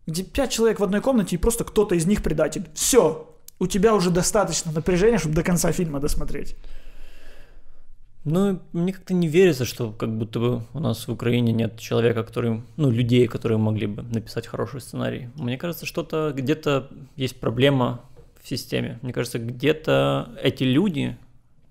[0.06, 2.66] где пять человек в одной комнате и просто кто-то из них предатель.
[2.74, 6.56] Все, у тебя уже достаточно напряжения, чтобы до конца фильма досмотреть.
[8.24, 12.24] Ну, мне как-то не верится, что как будто бы у нас в Украине нет человека,
[12.24, 15.28] который, ну, людей, которые могли бы написать хороший сценарий.
[15.34, 18.00] Мне кажется, что-то где-то есть проблема
[18.42, 18.98] в системе.
[19.02, 21.18] Мне кажется, где-то эти люди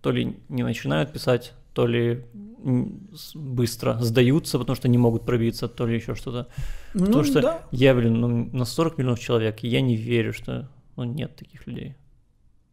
[0.02, 2.26] то ли не начинают писать, то ли
[3.34, 6.48] быстро сдаются, потому что не могут пробиться, то ли еще что-то.
[6.94, 7.62] Ну, Потому что да.
[7.72, 11.68] я, блин, ну, на 40 миллионов человек, и я не верю, что ну, нет таких
[11.68, 11.96] людей.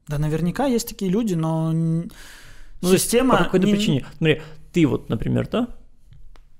[0.06, 2.08] Да, наверняка есть такие люди, но Ну,
[2.82, 3.36] система...
[3.38, 4.06] по какой-то не- причине.
[4.18, 5.68] Смотри, ты вот, например, да?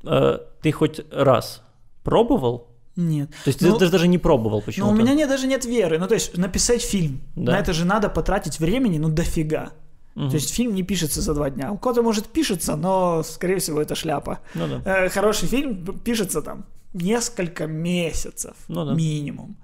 [0.02, 1.62] Э, ты хоть раз
[2.02, 2.68] пробовал?
[2.96, 3.30] Нет.
[3.44, 4.92] То есть Ну, ты, ты даже не пробовал почему-то?
[4.92, 5.98] у меня нет, даже нет веры.
[5.98, 7.52] Ну, то есть написать фильм, Да.
[7.52, 9.72] на это же надо потратить времени, ну, дофига.
[10.20, 10.30] Мгм.
[10.30, 11.72] То есть фильм не пишется за два дня.
[11.72, 14.38] У кого-то, может, пишется, но, скорее всего, это шляпа.
[14.54, 14.82] Ну да.
[15.04, 18.94] Э, хороший фильм пишется там несколько месяцев Ну да.
[18.94, 19.56] минимум.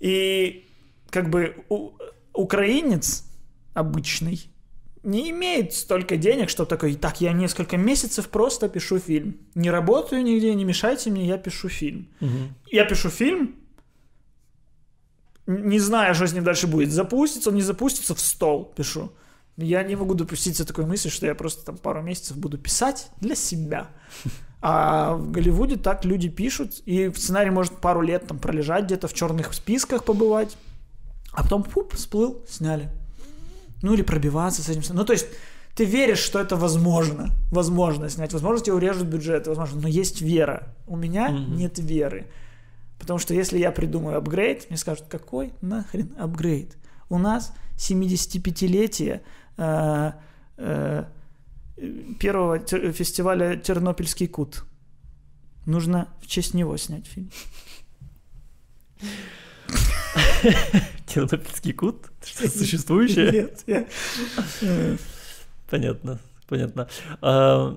[0.00, 0.66] И
[1.10, 1.90] как бы у-
[2.34, 3.24] украинец
[3.74, 4.40] обычный
[5.04, 9.36] не имеет столько денег, что такой, так, я несколько месяцев просто пишу фильм.
[9.54, 12.08] Не работаю нигде, не мешайте мне, я пишу фильм.
[12.20, 12.54] Мгм.
[12.70, 13.54] Я пишу фильм,
[15.46, 16.92] не зная, что с ним дальше будет.
[16.92, 19.10] Запустится, он не запустится, в стол пишу.
[19.58, 23.34] Я не могу допуститься такой мысли, что я просто там пару месяцев буду писать для
[23.34, 23.88] себя.
[24.60, 29.14] А в Голливуде так люди пишут, и сценарий может пару лет там пролежать где-то в
[29.14, 30.56] черных списках побывать,
[31.32, 32.88] а потом пуп, всплыл, сняли.
[33.82, 34.82] Ну или пробиваться с этим.
[34.94, 35.26] Ну то есть
[35.74, 40.74] ты веришь, что это возможно, возможно снять, возможно тебе урежут бюджет, возможно, но есть вера.
[40.86, 41.56] У меня Мгм.
[41.56, 42.26] нет веры.
[42.98, 46.76] Потому что если я придумаю апгрейд, мне скажут, какой нахрен апгрейд?
[47.08, 49.20] У нас 75-летие э, э,
[52.18, 54.64] первого тер- фестиваля Тернопольский кут.
[55.66, 57.30] Нужно в честь него снять фильм.
[61.06, 62.06] Тернопольский кут?
[62.24, 63.30] Что, существующее?
[63.30, 63.86] Нет, я-
[64.62, 64.96] э,
[65.70, 66.18] Понятно,
[66.48, 66.88] понятно.
[67.20, 67.76] А,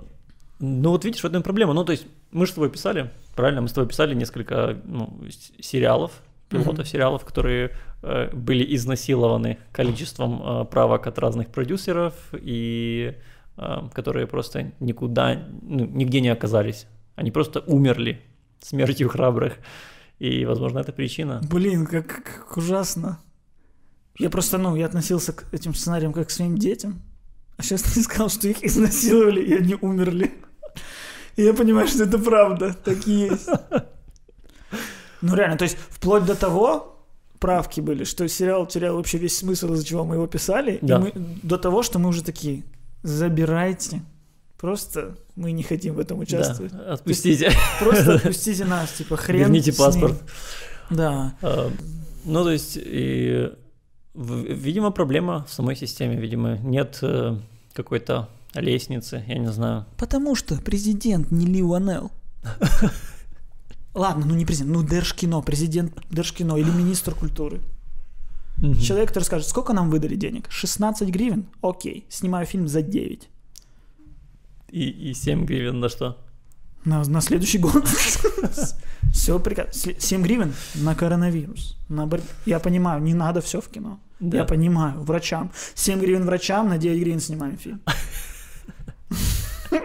[0.60, 1.74] ну вот видишь, в этом проблема.
[1.74, 3.62] Ну то есть мы же с тобой писали, правильно?
[3.62, 5.20] Мы с тобой писали несколько ну,
[5.60, 6.12] сериалов,
[6.50, 13.15] пилотов сериалов, которые э, были изнасилованы количеством э, правок от разных продюсеров и
[13.57, 16.87] э, которые просто никуда, ну, нигде не оказались.
[17.15, 18.21] Они просто умерли
[18.59, 19.57] смертью храбрых.
[20.19, 21.41] И, возможно, это причина.
[21.49, 23.19] Блин, как, как ужасно.
[24.17, 27.01] Я просто, ну, я относился к этим сценариям как к своим детям.
[27.57, 30.31] А сейчас ты сказал, что их изнасиловали, и они умерли.
[31.35, 32.73] И я понимаю, что это правда.
[32.73, 33.49] Так и есть.
[35.21, 37.00] Ну, реально, то есть, вплоть до того,
[37.41, 40.77] правки были, что сериал терял вообще весь смысл, из-за чего мы его писали.
[40.82, 40.97] Да.
[40.97, 41.12] И мы,
[41.43, 42.63] до того, что мы уже такие,
[43.04, 44.04] забирайте.
[44.58, 46.71] Просто мы не хотим в этом участвовать.
[46.71, 47.51] Да, отпустите.
[47.80, 49.86] Просто отпустите нас, типа, хрен Верните с ним.
[49.86, 50.23] паспорт.
[50.91, 51.34] Да.
[51.41, 51.71] А,
[52.25, 53.49] Ну, то есть, и,
[54.13, 56.17] видимо, проблема в самой системе.
[56.17, 57.36] Видимо, нет э,
[57.73, 59.86] какой-то лестницы, я не знаю.
[59.97, 62.12] Потому что президент не Лионел.
[63.93, 67.60] Ладно, ну не президент, ну Держкино, президент Держкино или министр культуры.
[68.82, 70.45] Человек, который скажет, сколько нам выдали денег?
[70.49, 71.45] 16 гривен?
[71.62, 73.27] Окей, снимаю фильм за 9.
[74.69, 76.15] И, и 7 гривен на что?
[76.86, 77.88] На, на следующий год.
[79.12, 79.93] Все прекрасно.
[79.99, 81.75] 7 гривен на коронавирус.
[81.89, 83.99] На борь- Я понимаю, не надо все в кино.
[84.19, 84.38] Да.
[84.38, 85.51] Я понимаю, врачам.
[85.75, 87.82] 7 гривен врачам, на 9 гривен снимаем фильм.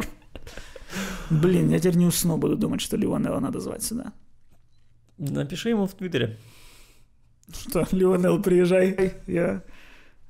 [1.31, 4.13] Блин, я теперь не усну, буду думать, что Лионела надо звать сюда.
[5.19, 6.39] Напиши ему в Твиттере.
[7.53, 9.63] Что, Лионел, приезжай, я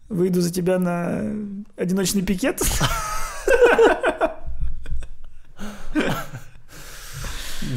[0.09, 1.33] выйду за тебя на
[1.77, 2.63] одиночный пикет.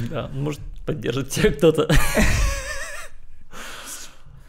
[0.10, 1.90] Да, может, поддержит тебя кто-то.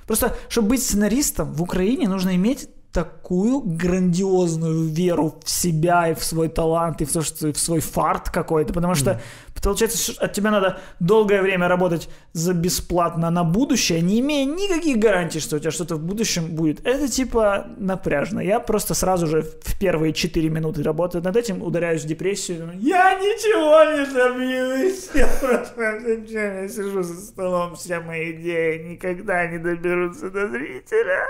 [0.06, 6.24] Просто, чтобы быть сценаристом в Украине, нужно иметь такую грандиозную веру в себя и в
[6.24, 9.20] свой талант, и в, то, что, и в свой фарт какой-то, потому что
[9.62, 14.98] получается, что от тебя надо долгое время работать за бесплатно на будущее, не имея никаких
[14.98, 16.84] гарантий, что у тебя что-то в будущем будет.
[16.84, 18.40] Это типа напряжно.
[18.40, 22.60] Я просто сразу же в первые 4 минуты работы над этим ударяюсь в депрессию.
[22.60, 25.10] думаю, Я ничего не добьюсь.
[25.14, 31.26] Я просто зачем я сижу за столом, все мои идеи никогда не доберутся до зрителя.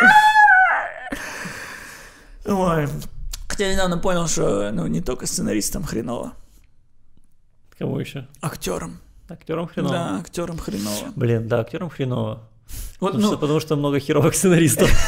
[2.44, 2.88] Ой.
[3.48, 6.32] Хотя я недавно понял, что ну, не только сценаристам хреново,
[7.78, 8.26] Кому еще?
[8.40, 8.98] актерам.
[9.28, 9.94] Актерам хреново.
[9.94, 11.12] Да, актерам хреново.
[11.16, 12.48] Блин, да, актерам хреново.
[13.00, 14.90] Вот, Потому, ну, что, потому что много херовых сценаристов.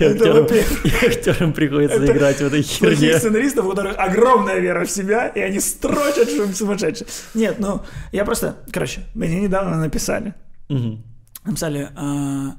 [0.00, 0.84] И актерам, во-первых.
[0.86, 3.18] и актерам приходится Это играть в этой херне.
[3.18, 7.06] сценаристов, у которых огромная вера в себя, и они строчат, что им сумасшедшие.
[7.34, 8.56] Нет, ну, я просто...
[8.72, 10.34] Короче, мне недавно написали.
[10.68, 11.04] Мгм.
[11.44, 12.56] Написали, а,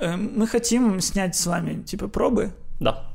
[0.00, 2.52] мы хотим снять с вами, типа, пробы.
[2.80, 3.10] Да.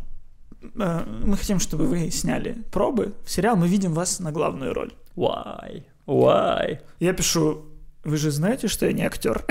[0.76, 4.92] Э, Мы хотим, чтобы вы сняли пробы в сериал, мы видим вас на главную роль.
[5.16, 5.84] Why?
[6.08, 6.80] Why?
[7.00, 7.66] Я пишу,
[8.04, 9.46] вы же знаете, что я не актер?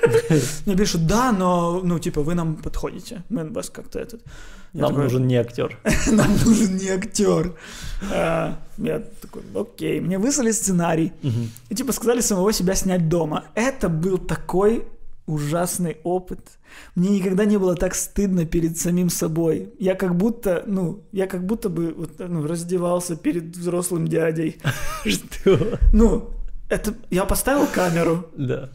[0.66, 3.22] Мне пишут, да, но, ну, типа, вы нам подходите.
[3.28, 4.22] Мы вас как-то этот...
[4.74, 5.78] Нам нужен не актер.
[6.10, 7.54] Нам нужен не актер.
[8.10, 10.00] Я такой, окей.
[10.00, 11.12] Мне выслали сценарий.
[11.70, 13.44] И типа сказали самого себя снять дома.
[13.54, 14.84] Это был такой
[15.26, 16.40] ужасный опыт.
[16.94, 19.72] Мне никогда не было так стыдно перед самим собой.
[19.78, 24.58] Я как будто, ну, я как будто бы вот, ну, раздевался перед взрослым дядей.
[25.04, 25.78] Что?
[25.92, 26.30] Ну,
[26.68, 28.70] это я поставил камеру Да.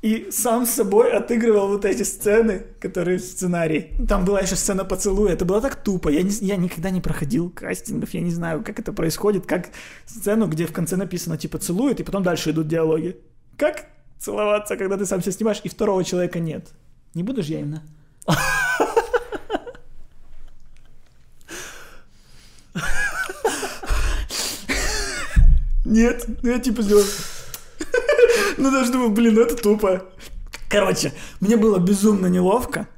[0.00, 3.92] и сам с собой отыгрывал вот эти сцены, которые в сценарии.
[4.08, 5.32] Там была еще сцена поцелуя.
[5.34, 6.08] Это было так тупо.
[6.08, 8.10] Я, не, я никогда не проходил кастингов.
[8.14, 9.46] Я не знаю, как это происходит.
[9.46, 9.70] Как
[10.06, 13.18] сцену, где в конце написано типа целует, и потом дальше идут диалоги.
[13.56, 13.84] Как
[14.22, 16.68] целоваться, когда ты сам себя снимаешь, и второго человека нет.
[17.14, 17.82] Не буду же я именно.
[25.84, 27.04] Нет, ну я типа сделал.
[28.56, 30.04] Ну даже думал, блин, ну это тупо.
[30.68, 32.88] Короче, мне было безумно неловко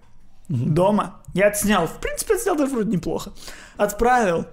[0.48, 1.22] дома.
[1.32, 3.32] Я отснял, в принципе, отснял даже вроде неплохо.
[3.76, 4.46] Отправил.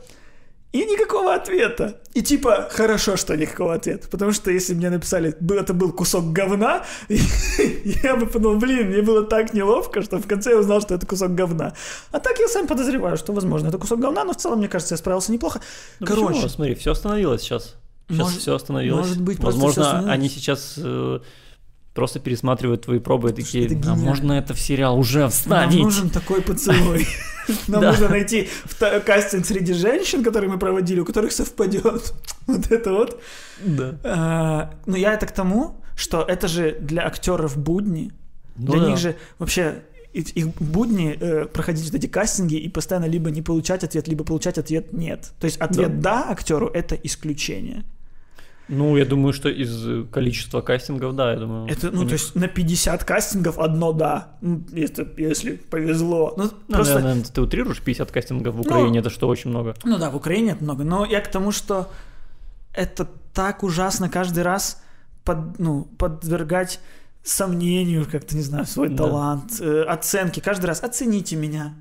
[0.72, 1.98] И никакого ответа.
[2.14, 4.08] И типа, хорошо, что никакого ответа.
[4.08, 6.86] Потому что если мне написали, «Бы- это был кусок говна,
[8.04, 11.06] я бы подумал, блин, мне было так неловко, что в конце я узнал, что это
[11.06, 11.74] кусок говна.
[12.12, 14.94] А так я сам подозреваю, что, возможно, это кусок говна, но в целом, мне кажется,
[14.94, 15.60] я справился неплохо.
[16.00, 16.48] Ну, Короче, почему?
[16.50, 17.76] смотри, все остановилось сейчас.
[18.08, 19.08] Сейчас Может- все остановилось.
[19.08, 21.20] может быть, Возможно, они сейчас э,
[21.94, 25.82] просто пересматривают твои пробы и такие, а можно это в сериал уже нам вставить?
[25.82, 27.08] нужен такой поцелуй.
[27.68, 27.92] Нам Да.
[27.92, 28.50] нужно найти
[29.06, 32.14] кастинг среди женщин, которые мы проводили, у которых совпадет.
[32.48, 33.22] Вот это вот.
[33.64, 33.96] Да.
[34.04, 38.12] А, Но я это к тому, что это же для актеров будни.
[38.56, 38.88] Ну Для да.
[38.90, 39.84] них же вообще
[40.14, 44.58] их будни э, проходить вот эти кастинги и постоянно либо не получать ответ, либо получать
[44.58, 45.32] ответ нет.
[45.40, 47.84] То есть ответ да, актеру это исключение.
[48.72, 51.68] Ну, я думаю, что из э, количества кастингов, да, я думаю.
[51.70, 54.38] Это, ну, них- то есть на 50 кастингов одно да.
[54.42, 56.34] Ну, Если, повезло.
[56.38, 59.76] Ну, Ну, просто наверное, ты утрируешь 50 кастингов в Украине, это что, очень много?
[59.84, 60.84] Ну да, в Украине это много.
[60.86, 61.92] Но я к тому, что
[62.74, 64.82] это так ужасно каждый раз
[65.26, 66.80] под, ну, подвергать
[67.24, 68.98] сомнению, как-то, не знаю, свой Да.
[69.04, 70.40] талант, э, оценки.
[70.40, 71.76] Каждый раз оцените меня.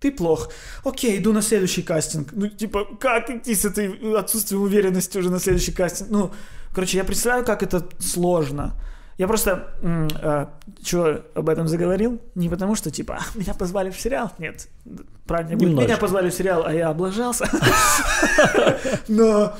[0.00, 0.50] Ты плох.
[0.84, 2.28] Окей, иду на следующий кастинг.
[2.32, 6.10] Ну, типа, как идти с этой отсутствием уверенности уже на следующий кастинг?
[6.10, 6.32] Ну,
[6.74, 8.74] короче, я представляю, как это сложно.
[9.18, 9.66] Я просто,
[10.84, 12.20] что об этом заговорил?
[12.34, 14.30] Не потому, что, типа, «А, меня позвали в сериал.
[14.38, 14.68] Нет,
[15.26, 15.62] правильно будет.
[15.62, 16.00] Меня Немножечко.
[16.00, 17.48] позвали в сериал, а я облажался.
[19.08, 19.54] Но,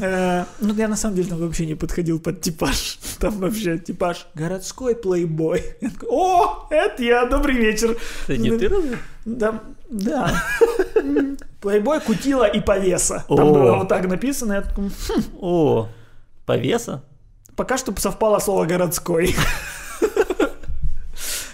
[0.00, 2.98] э, ну, я на самом деле там вообще не подходил под типаж.
[3.18, 5.62] Там вообще типаж городской плейбой.
[6.08, 7.96] О, это я, добрый вечер.
[8.24, 8.98] Это не Ну, ты разве?
[9.26, 10.42] Да, да.
[11.60, 13.24] Плейбой, кутила и повеса.
[13.28, 14.64] Там было вот так написано.
[14.74, 14.90] «Хм,
[15.38, 15.88] О,
[16.46, 17.04] повеса?
[17.56, 19.34] Пока что совпало слово городской.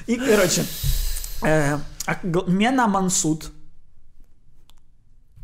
[0.06, 0.64] И, короче,
[1.42, 3.50] э, а Мена Мансуд.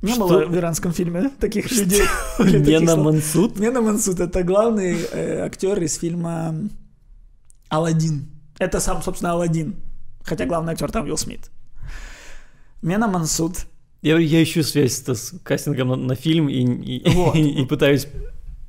[0.01, 2.03] Не было в иранском фильме таких людей.
[2.95, 3.05] слов.
[3.05, 3.59] Мансуд?
[3.59, 6.55] Мена Мансуд это главный э, актер из фильма
[7.69, 8.27] Алладин.
[8.59, 9.77] Это сам, собственно, Алладин.
[10.23, 11.51] Хотя главный актер там Уилл Смит.
[12.83, 13.67] Мена Мансуд.
[14.03, 17.35] Я, я ищу связь с кастингом на, на фильм и, и, Вот.
[17.35, 18.07] и- и пытаюсь...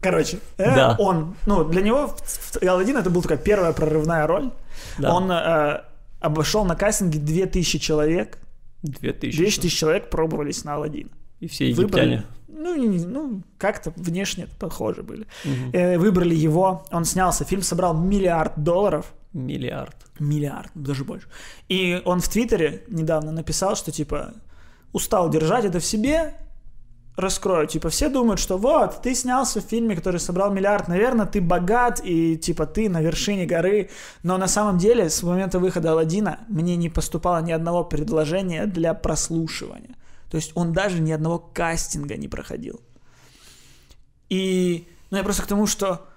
[0.10, 0.96] Короче, э, Да.
[1.00, 2.16] он, ну, для него
[2.62, 4.52] Алладин это была такая первая прорывная роль.
[5.00, 5.82] Да, Он э,
[6.20, 8.38] обошел на кастинге 2000 человек.
[8.84, 9.38] 2000.
[9.38, 11.10] 2000 человек пробовались на Алладин.
[11.40, 12.24] И все египтяне.
[12.48, 15.26] Ну, не- не- ну, как-то внешне похожи были.
[15.44, 15.72] Мгм.
[15.74, 19.06] Э, выбрали его, он снялся, фильм собрал миллиард долларов.
[19.34, 19.96] Миллиард.
[20.20, 21.28] Миллиард, даже больше.
[21.68, 24.34] И он в Твиттере недавно написал, что типа
[24.94, 26.34] устал держать это в себе,
[27.16, 27.68] раскрою.
[27.68, 32.02] Типа все думают, что вот, ты снялся в фильме, который собрал миллиард, наверное, ты богат
[32.04, 33.90] и типа ты на вершине горы.
[34.24, 38.94] Но на самом деле с момента выхода Алладина мне не поступало ни одного предложения для
[38.94, 39.96] прослушивания.
[40.30, 42.82] То есть он даже ни одного кастинга не проходил.
[44.30, 46.08] И ну я просто к тому, что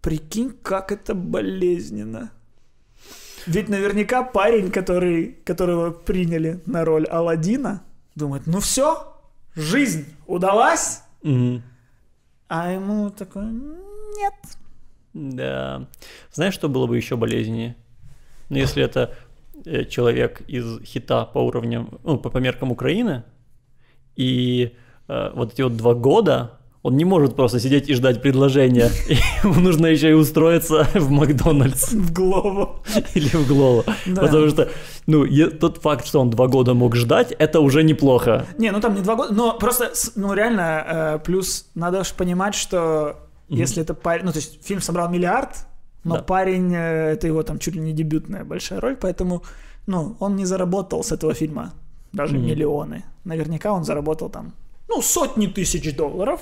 [0.00, 2.32] прикинь, как это болезненно.
[3.46, 7.82] Ведь наверняка парень, который, которого приняли на роль Алладина,
[8.14, 9.17] думает, ну все,
[9.58, 11.62] жизнь удалась, Мгм.
[12.48, 14.34] а ему такой, нет.
[15.14, 15.86] Да.
[16.32, 17.76] Знаешь, что было бы еще болезненнее?
[18.48, 19.14] Ну, если это
[19.64, 23.24] э, человек из хита по уровням, ну, по, по меркам Украины,
[24.16, 24.76] и
[25.08, 28.90] э, вот эти вот два года он не может просто сидеть и ждать предложения.
[29.44, 32.76] Ему нужно еще и устроиться в Макдональдс В голову.
[33.14, 33.84] или в Глово.
[34.06, 34.22] Да.
[34.22, 34.68] Потому что,
[35.06, 35.26] ну,
[35.60, 38.46] тот факт, что он два года мог ждать, это уже неплохо.
[38.58, 42.54] Не, ну там не два года, но просто, ну реально, э, плюс надо же понимать,
[42.54, 43.16] что
[43.48, 45.50] если это парень, ну то есть фильм собрал миллиард,
[46.04, 46.22] но Да.
[46.22, 49.42] парень, э, это его там чуть ли не дебютная большая роль, поэтому,
[49.86, 51.72] ну, он не заработал с этого фильма
[52.12, 52.46] даже Мгм.
[52.46, 53.04] миллионы.
[53.24, 54.52] Наверняка он заработал там,
[54.88, 56.40] ну, сотни тысяч долларов,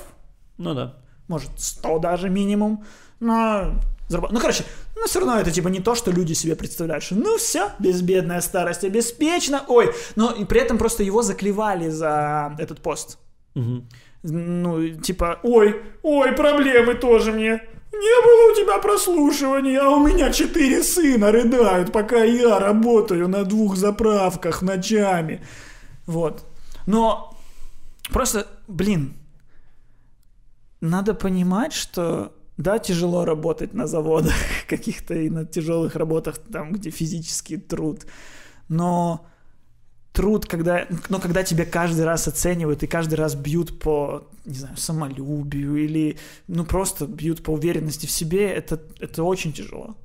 [0.57, 0.95] Ну да.
[1.27, 2.83] может, 100 даже минимум,
[3.19, 3.73] но...
[4.09, 4.63] заработ- Ну, короче,
[4.95, 8.41] но все равно это типа не то, что люди себе представляют, что ну все, безбедная
[8.41, 13.17] старость обеспечена, ой, но и при этом просто его заклевали за этот пост.
[13.55, 13.87] Мгм.
[14.23, 17.61] Ну, типа, ой, ой, проблемы тоже мне.
[17.93, 23.43] Не было у тебя прослушивания, а у меня четыре сына рыдают, пока я работаю на
[23.43, 25.45] двух заправках ночами.
[26.05, 26.45] Вот.
[26.85, 27.35] Но
[28.11, 29.13] просто, блин,
[30.81, 34.33] надо понимать, что да, тяжело работать на заводах
[34.67, 38.05] каких-то и на тяжелых работах, там, где физический труд.
[38.67, 39.25] Но
[40.11, 44.75] труд, когда, но когда тебя каждый раз оценивают и каждый раз бьют по, не знаю,
[44.75, 46.17] самолюбию или,
[46.47, 49.95] ну, просто бьют по уверенности в себе, это, это очень тяжело.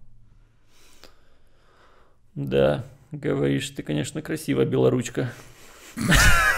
[2.34, 5.32] Да, говоришь, ты, конечно, красивая белоручка.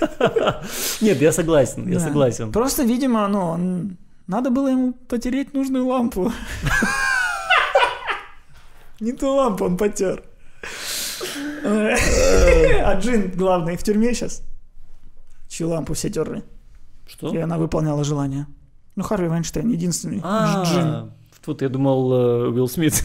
[1.00, 2.52] Нет, я согласен, я согласен.
[2.52, 3.90] Просто, видимо, ну,
[4.26, 6.32] надо было ему потереть нужную лампу.
[9.00, 10.22] Не ту лампу он потер.
[11.64, 14.42] А Джин, главный, в тюрьме сейчас.
[15.48, 16.42] Чью лампу все терли.
[17.06, 17.34] Что?
[17.34, 18.46] И она выполняла желание.
[18.96, 20.18] Ну, Харви Вайнштейн, единственный.
[20.18, 20.24] Джин.
[20.24, 21.10] А,
[21.44, 23.04] тут я думал э, Уилл Смит.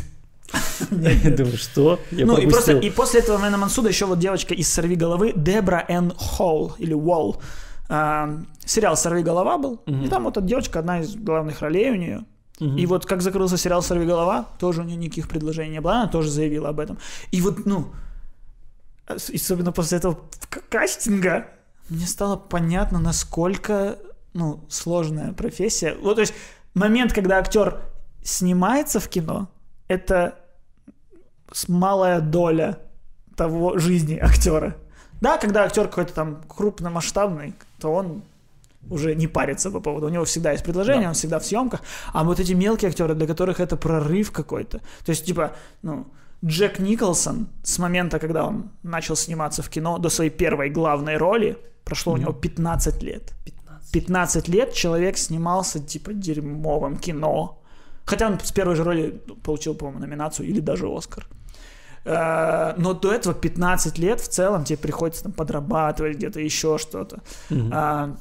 [0.91, 1.99] Я думаю, что?
[2.11, 5.33] Я Ну и просто и после этого Мэна Мансуда еще вот девочка из «Сорви головы»
[5.35, 6.13] Дебра Н.
[6.17, 7.41] Холл или Уолл.
[7.89, 9.81] А, сериал «Сорви голова» был.
[9.85, 12.25] И там вот эта девочка, одна из главных ролей у нее.
[12.59, 16.07] И вот как закрылся сериал «Сорви голова», тоже у нее никаких предложений не было, она
[16.07, 16.99] тоже заявила об этом.
[17.31, 17.87] И вот, ну,
[19.09, 20.19] ос- особенно после этого
[20.69, 21.47] кастинга,
[21.89, 23.97] мне стало понятно, насколько,
[24.33, 25.95] ну, сложная профессия.
[26.01, 26.33] Вот, то есть,
[26.75, 27.81] момент, когда актер
[28.23, 29.49] снимается в кино,
[29.91, 30.35] это
[31.67, 32.77] малая доля
[33.35, 34.75] того жизни актера.
[35.21, 38.23] Да, когда актер какой-то там крупномасштабный, то он
[38.89, 40.07] уже не парится по поводу.
[40.07, 41.09] У него всегда есть предложение, Да.
[41.09, 41.81] он всегда в съемках.
[42.13, 44.79] А вот эти мелкие актеры, для которых это прорыв какой-то.
[45.05, 45.51] То есть, типа,
[45.83, 46.05] ну,
[46.45, 51.57] Джек Николсон с момента, когда он начал сниматься в кино, до своей первой главной роли,
[51.83, 53.33] прошло у него 15 лет.
[53.45, 53.91] 15.
[53.91, 57.61] 15 лет человек снимался, типа, дерьмовым кино.
[58.05, 61.27] Хотя он с первой же роли получил, по-моему, номинацию или даже Оскар.
[62.05, 67.21] Э, Но до этого 15 лет в целом тебе приходится там подрабатывать где-то еще что-то.
[67.49, 67.71] Мгм.
[67.73, 68.17] А,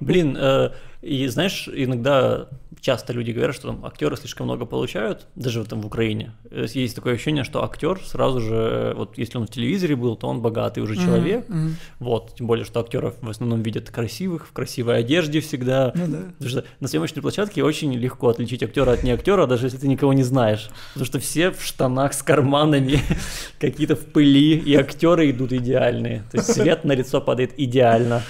[0.00, 0.70] Блин, э,
[1.02, 2.48] и знаешь, иногда
[2.86, 6.34] часто люди говорят, что там актеры слишком много получают, даже там в Украине.
[6.52, 10.40] Есть такое ощущение, что актер сразу же, вот если он в телевизоре был, то он
[10.40, 11.48] богатый уже человек.
[11.48, 11.76] мгм.
[11.98, 15.92] Вот, тем более, что актеров в основном видят красивых, в красивой одежде всегда.
[15.96, 16.18] Ну да.
[16.38, 19.88] Потому что на съемочной площадке очень легко отличить актера от не актера, даже если ты
[19.88, 20.70] никого не знаешь.
[20.92, 23.00] Потому что все в штанах с карманами,
[23.58, 26.22] какие-то в пыли, и актеры идут идеальные.
[26.30, 28.22] То есть свет на лицо падает идеально.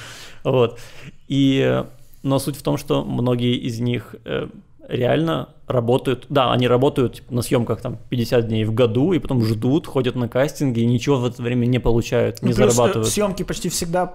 [0.45, 0.79] Вот.
[1.29, 1.85] И, э,
[2.27, 4.49] но суть в том, что многие из них э,
[4.89, 9.45] реально работают, да, они работают типа, на съемках там 50 дней в году, и потом
[9.45, 12.71] ждут, ходят на кастинги, и ничего в это время не получают, не Ну, плюс, э,
[12.73, 13.09] зарабатывают.
[13.09, 14.15] съемки почти всегда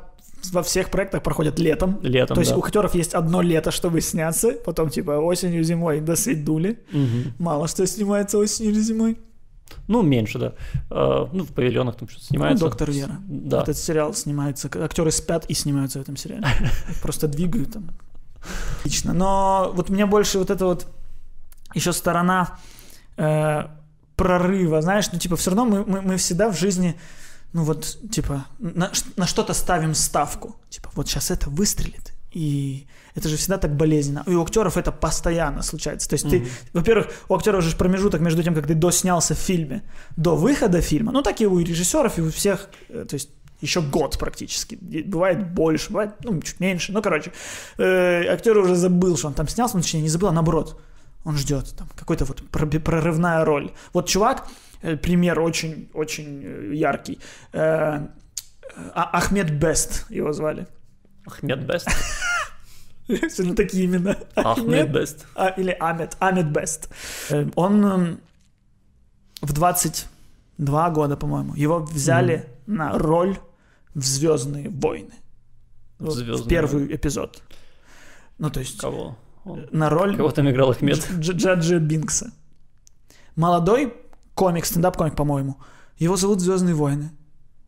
[0.51, 1.99] во всех проектах проходят летом.
[2.01, 2.57] Летом, То есть да.
[2.57, 6.80] у актеров есть одно лето, чтобы сняться, потом типа осенью, зимой до свидули.
[6.91, 7.34] Мгм.
[7.39, 9.18] Мало что снимается осенью или зимой.
[9.88, 10.54] Ну, меньше, да.
[10.90, 12.64] Э, ну, в павильонах там что-то снимается.
[12.64, 13.18] Ну, «Доктор Вера».
[13.28, 13.62] Да.
[13.62, 16.46] Этот сериал снимается, актеры спят и снимаются в этом сериале.
[17.02, 17.92] Просто двигают там.
[18.80, 19.14] Отлично.
[19.14, 20.88] Но вот мне больше вот эта вот
[21.74, 22.58] еще сторона
[23.18, 23.68] э,
[24.16, 27.00] прорыва, знаешь, ну типа все равно мы, мы, мы всегда в жизни,
[27.54, 30.56] ну вот типа на что-то ставим ставку.
[30.70, 32.14] Типа вот сейчас это выстрелит.
[32.32, 34.24] И это же всегда так болезненно.
[34.28, 36.09] И у актеров это постоянно случается.
[36.09, 39.84] То есть ты, во-первых, у актеров же промежуток между тем, как ты доснялся в фильме,
[40.18, 43.30] до выхода фильма, ну так и у режиссеров, и у всех, э, то есть
[43.62, 44.76] еще год практически.
[45.05, 46.91] Бывает больше, бывает ну, чуть меньше.
[46.91, 47.32] Ну, короче,
[47.78, 50.82] э, актер уже забыл, что он там снялся, ну, точнее, не забыл, а наоборот.
[51.24, 53.72] Он ждет там какой-то вот прорывная роль.
[53.93, 54.47] Вот чувак,
[54.82, 57.20] э, пример очень, очень э, яркий.
[57.53, 58.07] Э,
[58.95, 60.66] А- Ахмед Бест его звали.
[61.28, 61.88] Ахмед Бест.
[63.08, 64.16] Сегодня такие имена.
[64.36, 65.26] Ахмед Бест.
[65.36, 66.89] А, или Амет, Амет Бест.
[67.30, 68.20] Э, Он эм,
[69.41, 73.38] в 22 года, по-моему, его взяли на роль
[73.93, 75.14] в Звездные войны.
[75.99, 77.41] Вот «Звездные в первый эпизод.
[78.38, 79.18] Ну, то есть Кого?
[79.43, 80.97] Он- на роль Кого там играл Ахмед?
[81.12, 82.32] Дж- Джаджа Бинкса.
[83.36, 83.93] Молодой
[84.34, 85.58] комик, стендап-комик, по-моему.
[85.97, 87.12] Его зовут Звездные войны.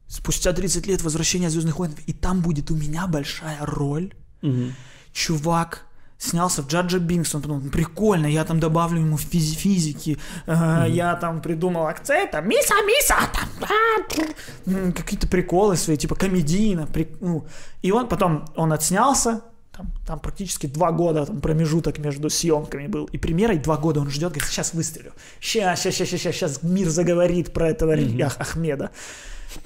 [0.08, 1.94] Спустя 30 лет возвращение Звездных войн.
[2.08, 4.74] И там будет у меня большая роль Мгм.
[5.14, 5.86] Чувак
[6.18, 10.86] снялся в Джаджа Бинкс, он подумал, «Ну, прикольно, я там добавлю ему физи- физики, э,
[10.90, 14.24] я там придумал акцент, там, миса, миса, там, а, тру».
[14.66, 17.46] М, какие-то приколы свои, типа комедийно, при- ну.
[17.82, 19.42] и он потом, он отснялся,
[19.76, 24.10] там, там практически два года там, промежуток между съемками был, и премьерой два года он
[24.10, 25.12] ждет, говорит, сейчас выстрелю,
[25.42, 28.92] сейчас, сейчас, сейчас, сейчас, сейчас мир заговорит про этого Ах- Ахмеда.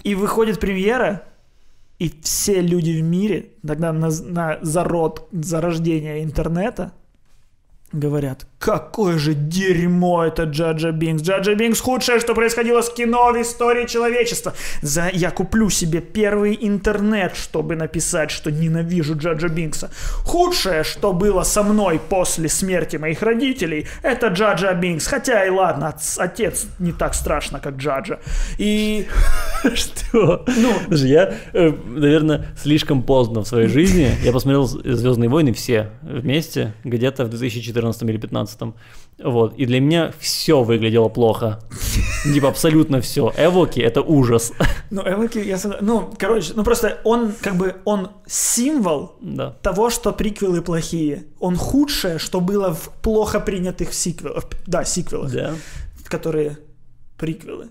[0.03, 1.21] И выходит премьера,
[1.99, 6.93] и все люди в мире, тогда на, на зарод, зарождение интернета,
[7.93, 11.23] говорят, какое же дерьмо это Джаджа Бинкс.
[11.23, 14.53] Джаджа Бинкс худшее, что происходило с кино в истории человечества.
[14.81, 15.09] За...
[15.13, 19.89] Я куплю себе первый интернет, чтобы написать, что ненавижу Джаджа Бинкса.
[20.23, 25.07] Худшее, что было со мной после смерти моих родителей, это Джаджа Бинкс.
[25.07, 28.19] Хотя и ладно, отец не так страшно, как Джаджа.
[28.57, 29.07] И
[29.75, 30.45] Что?
[30.87, 34.11] Слушай, я, э, наверное, слишком поздно в своей жизни.
[34.23, 37.76] Я посмотрел Звездные войны все вместе, где-то в 2014
[38.09, 38.73] или 2015.
[39.23, 39.55] Вот.
[39.57, 41.59] И для меня все выглядело плохо.
[42.23, 43.33] Типа абсолютно все.
[43.37, 44.51] Эвоки это ужас.
[44.91, 49.51] Ну, Эвоки, я Ну, короче, ну просто он как бы он символ Да.
[49.61, 51.25] того, что приквелы плохие.
[51.39, 54.45] Он худшее, что было в плохо принятых сиквелах.
[54.65, 55.53] Да, сиквелах, Да.
[56.05, 56.57] которые
[57.17, 57.69] приквелы.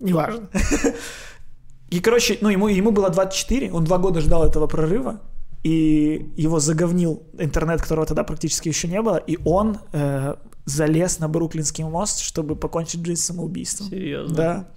[0.00, 0.48] Неважно.
[1.90, 5.20] И, короче, ну, ему, ему было 24, он два года ждал этого прорыва,
[5.62, 10.34] и его заговнил интернет, которого тогда практически еще не было, и он э,
[10.64, 13.88] залез на Бруклинский мост, чтобы покончить жизнь самоубийством.
[13.88, 14.36] Серьезно.
[14.36, 14.68] Да.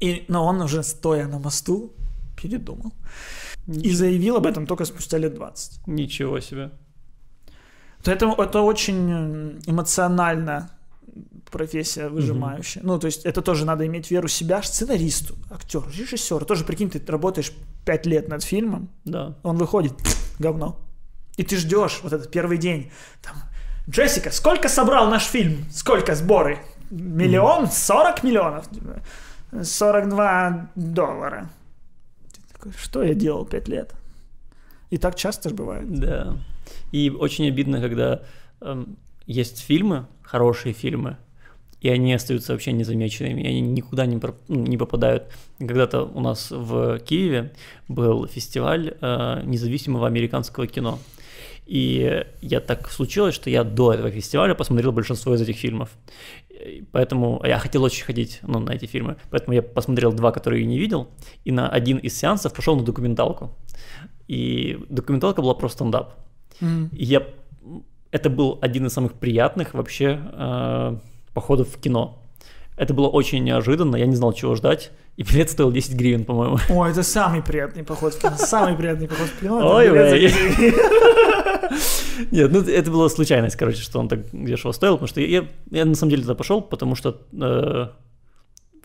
[0.00, 1.92] И, но он уже стоя на мосту
[2.40, 2.92] передумал.
[3.66, 5.86] И заявил об этом только спустя лет 20.
[5.86, 6.70] Ничего себе.
[8.02, 10.70] То Это, это очень эмоционально
[11.50, 12.82] профессия выжимающая.
[12.82, 16.44] Ну, то есть это тоже надо иметь веру в себя, сценаристу, актеру, режиссеру.
[16.46, 17.52] Тоже, прикинь, ты работаешь
[17.84, 19.36] 5 лет над фильмом, Да.
[19.42, 19.92] он выходит,
[20.38, 20.78] говно.
[21.36, 22.90] И ты ждешь вот этот первый день.
[23.22, 23.34] Там,
[23.88, 25.64] Джессика, сколько собрал наш фильм?
[25.70, 26.58] Сколько сборы?
[26.90, 27.68] Миллион?
[27.70, 28.66] 40 миллионов?
[29.62, 31.50] 42 доллара.
[32.32, 33.94] Ты такой, что я делал 5 лет?
[34.90, 35.92] И так часто же бывает.
[35.92, 36.36] Да.
[36.92, 38.22] И очень обидно, когда
[38.60, 38.96] эм,
[39.32, 41.16] есть фильмы, хорошие фильмы,
[41.80, 45.24] и они остаются вообще незамеченными, и они никуда не, проп- ну, не попадают.
[45.58, 47.52] Когда-то у нас в Киеве
[47.88, 50.98] был фестиваль э, независимого американского кино.
[51.66, 55.90] И я так случилось, что я до этого фестиваля посмотрел большинство из этих фильмов.
[56.92, 59.16] Поэтому я хотел очень ходить ну, на эти фильмы.
[59.30, 61.08] Поэтому я посмотрел два, которые я не видел,
[61.44, 63.56] и на один из сеансов пошел на документалку.
[64.28, 66.14] И документалка была про стендап.
[66.60, 66.90] Мгм.
[66.92, 67.26] И я...
[68.12, 70.96] Это был один из самых приятных вообще э,
[71.34, 72.18] походов в кино.
[72.76, 74.92] Это было очень неожиданно, я не знал, чего ждать.
[75.16, 76.58] И билет стоил 10 гривен, по-моему.
[76.70, 78.36] Ой, это самый приятный поход в кино.
[78.36, 79.74] Самый приятный поход в кино.
[79.76, 80.20] Ой, ой.
[80.20, 80.74] 10 гривен.
[82.30, 85.84] Нет, ну это была случайность, короче, что он так дешево стоил, потому что я, я
[85.84, 87.88] на самом деле туда пошел, потому что э,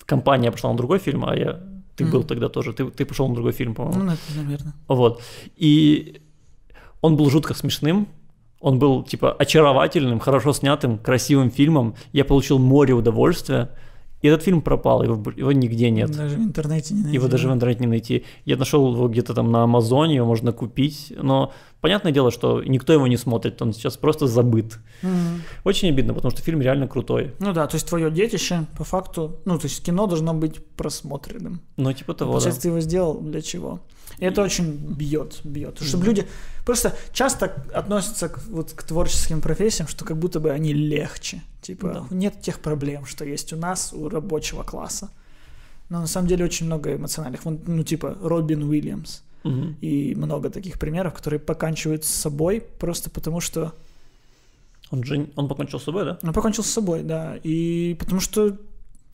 [0.06, 1.60] компания пошла на другой фильм, а я...
[1.98, 2.12] Ты Мгм.
[2.14, 4.04] был тогда тоже, ты, ты пошел на другой фильм, по-моему.
[4.04, 4.74] Ну, это, наверное.
[4.88, 5.22] Вот.
[5.56, 6.22] И
[7.02, 8.08] он был жутко смешным.
[8.60, 11.95] Он был, типа, очаровательным, хорошо снятым, красивым фильмом.
[12.12, 13.70] Я получил море удовольствия.
[14.22, 16.10] И этот фильм пропал, его, его нигде нет.
[16.10, 17.16] Даже в интернете не найти.
[17.16, 18.26] Его даже в интернете не найти.
[18.45, 21.14] Я нашел его где-то там на Амазоне, его можно купить.
[21.16, 24.80] Но понятное дело, что никто его не смотрит, он сейчас просто забыт.
[25.03, 25.43] Мгм.
[25.64, 27.36] Очень обидно, потому что фильм реально крутой.
[27.38, 31.62] Ну да, то есть твое детище, по факту, ну, то есть кино должно быть просмотренным.
[31.78, 32.38] Ну, типа того, да.
[32.38, 33.82] Получается, ты его сделал для чего?
[34.20, 35.80] И это очень бьет, бьет.
[35.82, 36.28] Чтобы люди
[36.65, 41.41] просто часто относятся к, вот, к творческим профессиям, что как будто бы они легче.
[41.61, 42.15] Типа, Да.
[42.15, 45.09] нет тех проблем, что есть у нас, у рабочего класса.
[45.89, 47.45] Но на самом деле очень много эмоциональных.
[47.45, 49.22] Вон, ну, типа, Робин Уильямс.
[49.43, 49.78] Мгм.
[49.82, 53.74] И много таких примеров, которые поканчивают с собой просто потому, что
[54.89, 56.18] Он же он покончил с собой, да?
[56.24, 57.38] Он покончил с собой, да.
[57.43, 58.57] И потому что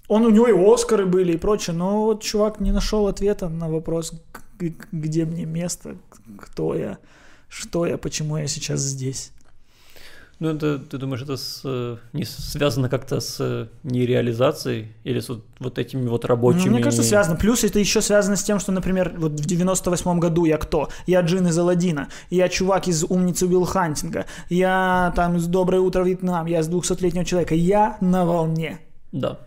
[0.07, 3.69] он у него и Оскары были и прочее, но вот чувак не нашел ответа на
[3.69, 4.13] вопрос,
[4.59, 5.97] где мне место,
[6.37, 6.97] кто я,
[7.49, 9.31] что я, почему я сейчас здесь.
[10.39, 15.29] Ну, это, ты думаешь, это с, э, не связано как-то с э, нереализацией или с
[15.29, 16.69] вот, вот этими вот Ну, рабочими...
[16.69, 17.37] мне кажется, связано.
[17.37, 20.89] Плюс это еще связано с тем, что, например, вот в 98 году я кто?
[21.05, 26.03] Я Джин из Аладдина, я чувак из «Умницы Уилл Хантинга», я там из «Доброе утро,
[26.03, 27.55] Вьетнам», я из «200-летнего человека».
[27.55, 28.79] Я на волне.
[29.13, 29.39] Да.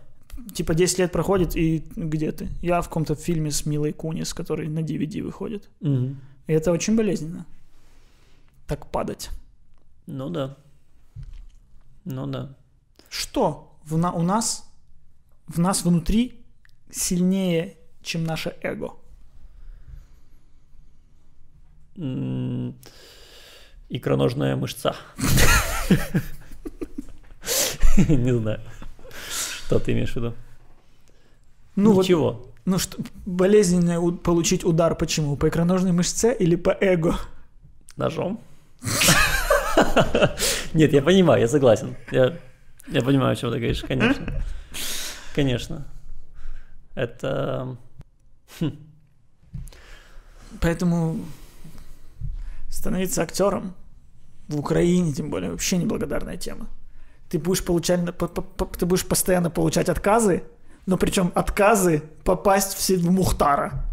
[0.53, 2.49] Типа 10 лет проходит, и где ты?
[2.61, 5.69] Я в каком-то фильме с Милой Кунис, который на DVD выходит.
[5.81, 6.19] Мгм.
[6.47, 7.45] И это очень болезненно.
[8.67, 9.29] Так падать.
[10.05, 10.55] Ну да.
[12.05, 12.55] Ну да.
[13.09, 14.63] Что в на- у нас,
[15.47, 16.45] в нас внутри
[16.91, 18.93] сильнее, чем наше эго?
[23.89, 24.95] Икроножная мышца.
[28.07, 28.61] Не знаю.
[29.67, 30.33] Что ты имеешь в виду?
[31.75, 32.47] Ну вот, Ничего.
[32.63, 35.35] ну что, болезненно у- получить удар почему?
[35.35, 37.17] По икроножной мышце или по эго?
[37.97, 38.39] Ножом?
[40.73, 41.97] Нет, я понимаю, я согласен.
[42.11, 42.37] Я,
[42.87, 44.41] я понимаю, о чем ты говоришь, конечно.
[45.35, 45.85] Конечно.
[46.95, 47.75] Это...
[50.61, 51.19] Поэтому
[52.69, 53.73] становиться актером
[54.47, 56.67] в Украине, тем более, вообще неблагодарная тема.
[57.29, 60.43] Ты будешь получать, по- по- по- ты будешь постоянно получать отказы,
[60.85, 63.83] но причем отказы попасть в, в Мухтара.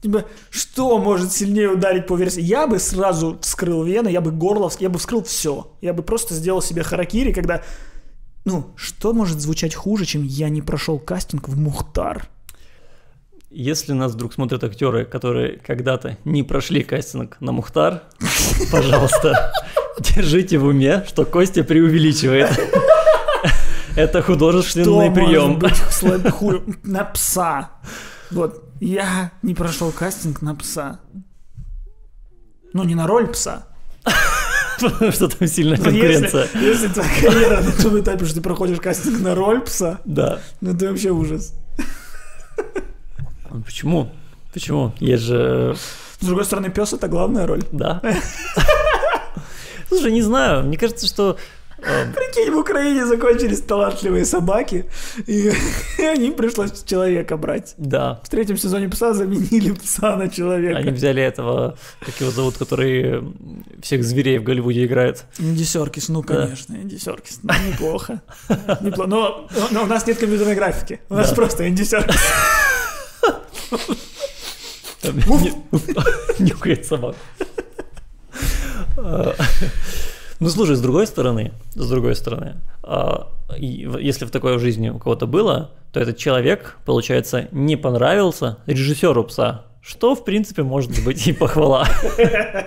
[0.00, 2.40] Типа, что может сильнее ударить по версии?
[2.40, 5.70] Я бы сразу вскрыл вены, я бы горловский, я бы вскрыл все.
[5.80, 7.62] Я бы просто сделал себе харакири, когда...
[8.44, 12.28] Ну, что может звучать хуже, чем я не прошел кастинг в Мухтар?
[13.50, 18.02] Если нас вдруг смотрят актеры, которые когда-то не прошли кастинг на Мухтар,
[18.72, 19.52] пожалуйста,
[20.14, 22.50] держите в уме, что Костя преувеличивает.
[23.96, 25.60] Это художественный прием.
[26.82, 27.70] на пса?
[28.30, 31.00] Вот, я не прошел кастинг на пса.
[32.72, 33.66] Ну, не на роль пса.
[34.80, 36.48] Потому что там сильная конкуренция.
[36.54, 40.40] Если, если твоя карьера на том этапе, что ты проходишь кастинг на роль пса, Да.
[40.60, 41.54] ну это вообще ужас.
[43.66, 44.10] Почему?
[44.52, 44.94] Почему?
[44.98, 45.76] Есть же...
[46.20, 47.62] С другой стороны, пес это главная роль.
[47.72, 48.00] Да.
[49.92, 51.36] Слушай, не знаю, мне кажется, что...
[51.78, 54.86] э, Прикинь, в Украине закончились талантливые собаки,
[55.26, 55.52] и
[55.98, 57.74] им пришлось человека брать.
[57.76, 60.78] Да, В третьем сезоне пса заменили пса на человека.
[60.78, 63.22] они взяли этого, как его зовут, который
[63.82, 65.24] всех зверей в Голливуде играет.
[65.38, 66.44] Инди Серкис, ну Да.
[66.46, 68.22] конечно, Инди Серкис, ну, неплохо.
[68.80, 69.06] Неплохо.
[69.10, 71.34] Но, но у нас нет компьютерной графики, у нас Да.
[71.36, 72.16] просто Инди Серкис.
[76.38, 77.16] Нюхает собак.
[80.40, 85.28] Ну, слушай, с другой стороны, с другой стороны, а, если в такой жизни у кого-то
[85.28, 91.32] было, то этот человек, получается, не понравился режиссеру пса, что, в принципе, может быть и
[91.32, 91.86] похвала.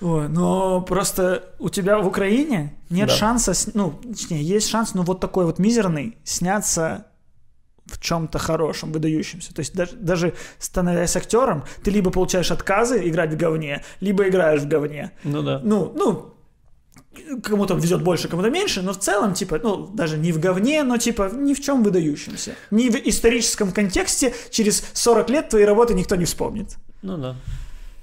[0.00, 3.14] Ой, но просто у тебя в Украине нет Да.
[3.14, 7.06] шанса, ну, точнее, есть шанс, ну, вот такой вот мизерный, сняться
[7.86, 9.54] в чем-то хорошем, выдающемся.
[9.54, 14.62] То есть даже, даже становясь актером, ты либо получаешь отказы играть в говне, либо играешь
[14.62, 15.12] в говне.
[15.24, 15.60] Ну да.
[15.62, 16.36] Ну, ну,
[17.42, 20.96] кому-то везет больше, кому-то меньше, но в целом, типа, ну, даже не в говне, но,
[20.98, 22.54] типа, ни в чем выдающемся.
[22.70, 26.76] Ни в историческом контексте через 40 лет твоей работы никто не вспомнит.
[27.02, 27.36] Ну да.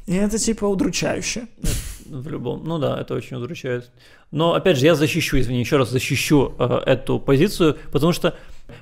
[0.05, 1.47] И это, типа, удручающе.
[2.05, 3.91] В любом, ну да, это очень удручает.
[4.31, 8.35] Но опять же, я защищу, извини, еще раз защищу э, эту позицию, потому что,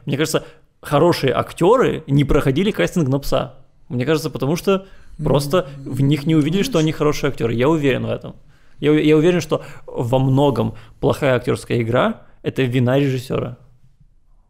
[0.06, 0.44] мне кажется,
[0.82, 3.56] хорошие актеры не проходили кастинг на пса.
[3.90, 4.88] Мне кажется, потому что
[5.24, 7.54] просто в них не увидели, что они хорошие актеры.
[7.54, 8.36] Я уверен в этом.
[8.80, 13.58] Я, я уверен, что во многом плохая актерская игра это вина режиссера.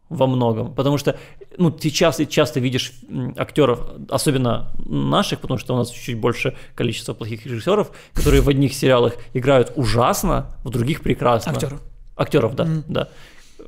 [0.08, 0.74] Во многом.
[0.74, 1.16] Потому что
[1.58, 2.92] ну, ты часто, часто видишь
[3.36, 8.74] актеров, особенно наших, потому что у нас чуть-чуть больше количество плохих режиссеров, которые в одних
[8.74, 11.52] сериалах играют ужасно, в других прекрасно.
[11.52, 11.80] Актеров.
[12.16, 12.84] Актеров, да, Мгм.
[12.88, 13.08] да.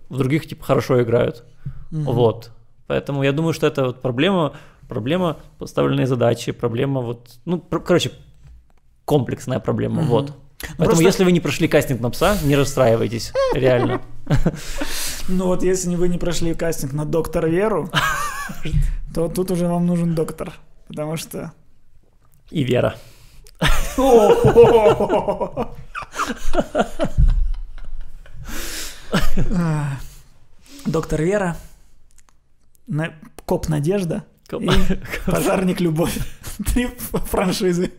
[0.08, 1.44] В других, типа, хорошо играют.
[2.03, 2.51] Вот.
[2.86, 4.53] Поэтому я думаю, что это вот проблема,
[4.88, 8.11] проблема поставленной задачи, проблема вот, ну, пр- короче,
[9.05, 10.11] комплексная проблема, Мгм.
[10.11, 10.32] вот.
[10.61, 14.01] Поэтому просто- если вы не прошли кастинг на пса, не расстраивайтесь, реально.
[15.28, 17.90] Ну вот если вы не прошли кастинг на доктор Веру,
[19.14, 20.53] то тут уже вам нужен доктор.
[20.88, 21.53] Потому что...
[22.51, 22.95] И Вера.
[29.57, 29.97] А,
[30.86, 31.57] Доктор Вера,
[32.87, 33.14] на-
[33.45, 34.70] Коп Надежда Коп- и
[35.26, 36.16] Пожарник Любовь.
[36.72, 36.89] Три
[37.30, 37.91] франшизы.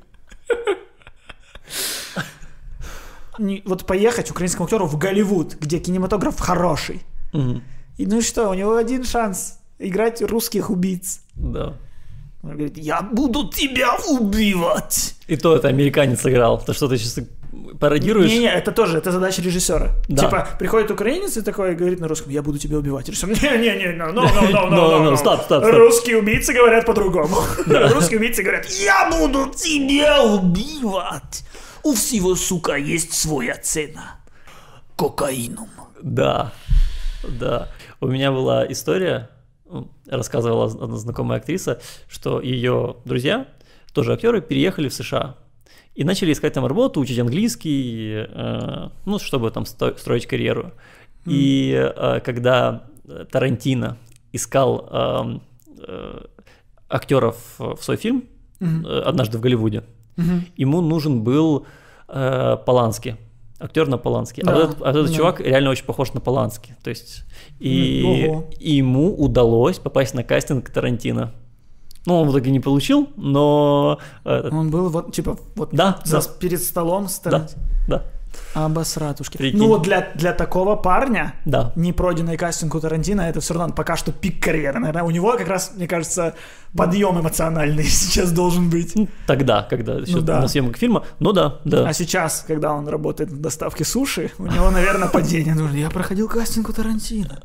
[3.37, 7.03] Не- Вот поехать украинскому актеру в Голливуд, где кинематограф хороший.
[7.33, 7.63] Мгм.
[7.97, 11.21] И ну и что, у него один шанс играть русских убийц.
[11.35, 11.73] Да.
[12.43, 15.15] Он говорит, я буду тебя убивать.
[15.27, 16.63] И то это американец сыграл.
[16.63, 17.19] Ты что, ты сейчас
[17.79, 18.29] пародируешь?
[18.29, 19.91] Не-не, это тоже, это задача режиссера.
[20.07, 20.23] Да.
[20.23, 23.07] Типа, приходит украинец и такой говорит на русском, я буду тебя убивать.
[23.09, 25.17] Режиссер, не-не-не, no, no, no, no, No, no, no, no.
[25.17, 25.75] стоп, стоп, стоп.
[25.75, 27.37] Русские убийцы говорят по-другому.
[27.65, 31.43] Русские убийцы говорят, я буду тебя убивать.
[31.83, 34.19] У всего, сука, есть своя цена.
[34.95, 35.69] Кокаином.
[36.01, 36.51] Да,
[37.23, 37.69] да.
[37.99, 39.29] У меня была история,
[40.07, 43.47] рассказывала одна знакомая актриса, что ее друзья,
[43.93, 45.35] тоже актеры, переехали в США
[45.95, 50.71] и начали искать там работу, учить английский, э, ну, чтобы там сто- строить карьеру.
[51.25, 52.83] И э, когда
[53.31, 53.97] Тарантино
[54.33, 55.41] искал эм,
[55.87, 56.25] э,
[56.89, 58.25] актеров в свой фильм
[58.59, 58.65] э,
[59.05, 59.83] однажды в Голливуде,
[60.55, 61.65] ему нужен был
[62.07, 63.17] э, Полански.
[63.59, 64.41] Актер на Полански.
[64.41, 65.13] А Да, вот этот, а вот этот да.
[65.13, 66.75] чувак реально очень похож на Полански.
[66.83, 67.23] То есть
[67.59, 68.49] и, Ого.
[68.59, 71.31] и ему удалось попасть на кастинг Тарантино.
[72.05, 76.21] Ну, он в итоге не получил, но э, Он был вот, типа, вот да, за-
[76.21, 77.55] да, перед столом да, стоять.
[77.87, 78.03] да,
[78.53, 79.37] Обосратушки.
[79.37, 79.59] Прикинь.
[79.59, 81.73] Ну вот для, для такого парня да.
[81.75, 84.79] не пройденный кастинг у Тарантино, это все равно пока что пик карьеры.
[84.79, 86.35] Наверное, у него как раз, мне кажется,
[86.75, 88.95] подъем эмоциональный сейчас должен быть.
[88.95, 90.39] Ну, Тогда, когда еще да.
[90.39, 91.87] на съемках фильма, ну да, да.
[91.87, 95.53] А сейчас, когда он работает в доставке суши, у него, наверное, падение.
[95.53, 97.41] Ну, Я проходил кастинг у Тарантино.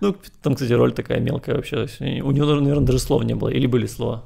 [0.00, 1.86] Ну, там, кстати, роль такая мелкая вообще.
[2.22, 3.48] У него, наверное, даже слов не было.
[3.48, 4.24] Или были слова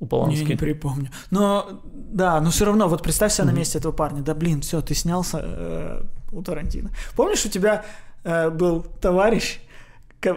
[0.00, 0.44] у Я Полански.
[0.44, 1.10] не припомню.
[1.30, 4.22] Но, да, но все равно, вот представь себя на месте этого парня.
[4.22, 6.90] Да, блин, все, ты снялся э, у Тарантино.
[7.16, 7.84] Помнишь, у тебя
[8.24, 9.60] э, был товарищ,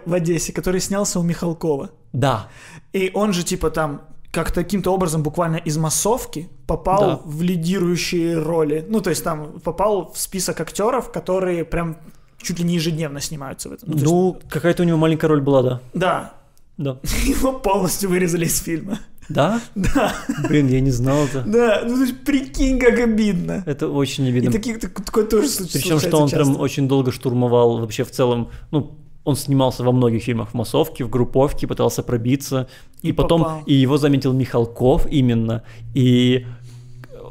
[0.05, 1.89] в Одессе, который снялся у Михалкова.
[2.13, 2.47] Да.
[2.93, 4.01] И он же типа там
[4.31, 7.19] как каким-то образом буквально из массовки попал Да.
[7.23, 8.85] в лидирующие роли.
[8.89, 11.97] Ну, то есть там попал в список актеров, которые прям
[12.43, 13.89] чуть ли не ежедневно снимаются в этом.
[13.89, 15.79] Ну, то есть- Ну, какая-то у него маленькая роль была, да.
[15.93, 16.33] да.
[16.77, 16.97] Да.
[17.25, 18.99] Его полностью вырезали из фильма.
[19.29, 19.61] Да?
[19.75, 20.13] Да,
[20.49, 21.41] Блин, я не знал это.
[21.47, 21.81] да.
[21.85, 23.63] Ну, то есть прикинь, как обидно.
[23.65, 24.51] Это очень И обидно.
[24.51, 26.45] такие, так- такое тоже случ- Причем, случается что он часто.
[26.45, 31.05] прям очень долго штурмовал вообще в целом, ну, он снимался во многих фильмах в массовке,
[31.05, 32.67] в групповке, пытался пробиться,
[33.01, 33.61] и, И потом, попал.
[33.65, 35.63] и его заметил Михалков именно,
[35.93, 36.45] и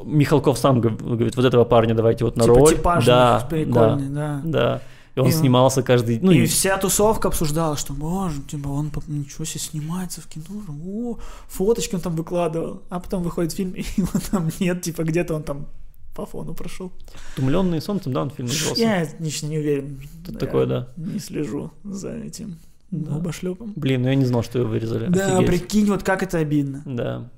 [0.05, 2.69] Михалков сам гов- говорит, вот этого парня давайте вот на Типа роль.
[2.75, 4.41] типажный, да, прикольный, да.
[4.43, 4.81] да, да.
[5.15, 8.91] И он И снимался каждый, ну, и и- вся тусовка обсуждала, что, боже, типа, он
[9.09, 13.85] ничего себе снимается в кино, о, фоточки он там выкладывал, а потом выходит фильм, и
[13.97, 15.67] его там нет, типа, где-то он там
[16.15, 16.93] по фону прошел.
[17.37, 18.81] «Утомленный солнцем», да, он фильм назывался?
[18.83, 20.01] Я лично не уверен.
[20.27, 20.89] Я такое, да.
[20.97, 22.59] Не слежу за этим
[22.91, 23.13] Да.
[23.13, 23.73] губошлепом.
[23.77, 25.07] Блин, ну я не знал, что его вырезали.
[25.09, 25.47] Да, Офигеть.
[25.47, 26.83] прикинь, вот как это обидно.
[26.87, 27.31] Да,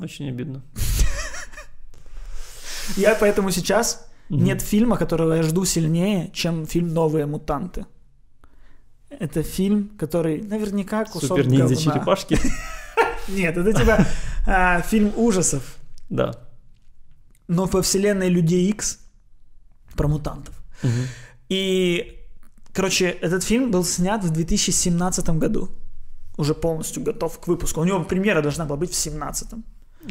[0.00, 0.62] очень обидно.
[2.96, 4.44] Я поэтому сейчас Мгм.
[4.44, 7.86] нет фильма, которого я жду сильнее, чем фильм «Новые мутанты».
[9.10, 12.38] Это фильм, который наверняка кусок Супер ниндзя черепашки.
[13.28, 14.06] Нет, это типа
[14.46, 15.76] а, фильм ужасов,
[16.10, 16.32] Да.
[17.48, 18.98] но во вселенной Людей Икс
[19.96, 20.54] про мутантов.
[21.48, 22.18] И,
[22.72, 25.70] короче, этот фильм был снят в 2017 году.
[26.36, 27.80] Уже полностью готов к выпуску.
[27.80, 29.48] У него премьера должна была быть в 2017.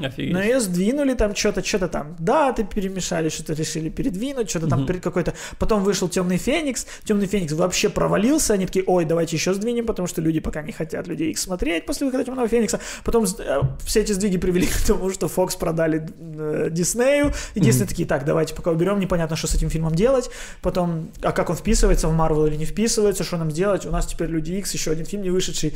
[0.02, 0.34] Офигеть.
[0.34, 5.02] Но ее сдвинули там что-то, что-то там даты перемешали, что-то решили передвинуть, что-то там перед
[5.02, 5.34] какой-то...
[5.60, 10.08] Потом вышел Темный Феникс, Темный Феникс вообще провалился, они такие, ой, давайте еще сдвинем, потому
[10.08, 12.80] что люди пока не хотят людей их смотреть после выхода Темного Феникса.
[13.04, 17.84] Потом э, все эти сдвиги привели к тому, что Фокс продали э, Диснею, и Дисней
[17.84, 17.90] Мгм.
[17.90, 20.30] такие, так, давайте пока уберем, непонятно, что с этим фильмом делать.
[20.62, 23.86] Потом, а как он вписывается в Марвел или не вписывается, что нам делать?
[23.86, 25.74] У нас теперь Люди Икс, еще один фильм не вышедший.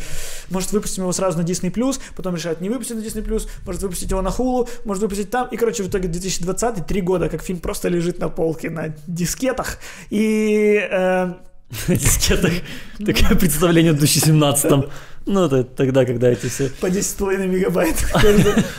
[0.50, 1.72] Может, выпустим его сразу на Disney+,
[2.16, 5.48] потом решают не выпустить на Disney+, может выпустить его на Hulu, может выпустить там.
[5.52, 9.78] И, короче, в итоге 2020, три года, как фильм просто лежит на полке на дискетах.
[10.10, 11.26] И э,
[11.88, 12.52] на дискетах.
[12.98, 14.72] Такое представление в 2017
[15.26, 16.70] Ну, это тогда, когда эти все...
[16.82, 17.96] по 10,5 мегабайт.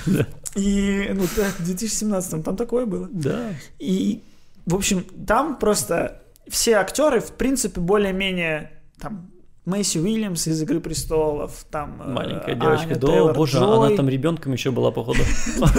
[0.56, 3.08] И, ну, в 2017 там такое было.
[3.10, 3.54] Да.
[3.78, 4.20] И,
[4.66, 8.70] в общем, там просто все актеры, в принципе, более-менее
[9.00, 9.30] там
[9.64, 12.02] Мэйси Уильямс из «Игры престолов», там...
[12.04, 12.86] э, Маленькая девочка.
[12.86, 15.20] Аня Да, Тейлор боже, Джой, она там ребенком еще была, походу.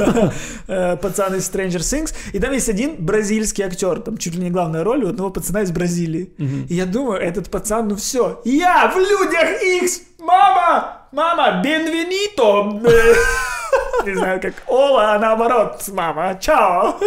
[0.68, 2.16] э, пацан из Stranger Things.
[2.32, 5.64] И там есть один бразильский актер, там чуть ли не главная роль у одного пацана
[5.64, 6.32] из Бразилии.
[6.70, 12.82] И я думаю, этот пацан, ну все, я в людях X, мама, мама, бенвенито.
[14.06, 17.00] Не знаю, как Ола, а наоборот, мама, чао.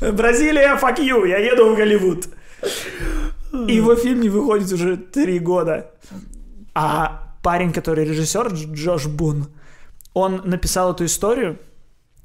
[0.00, 2.26] Бразилия, fuck you, я еду в Голливуд.
[3.68, 5.90] И его фильм не выходит уже три года.
[6.74, 9.46] А парень, который режиссер, Дж- Джош Бун,
[10.12, 11.58] он написал эту историю,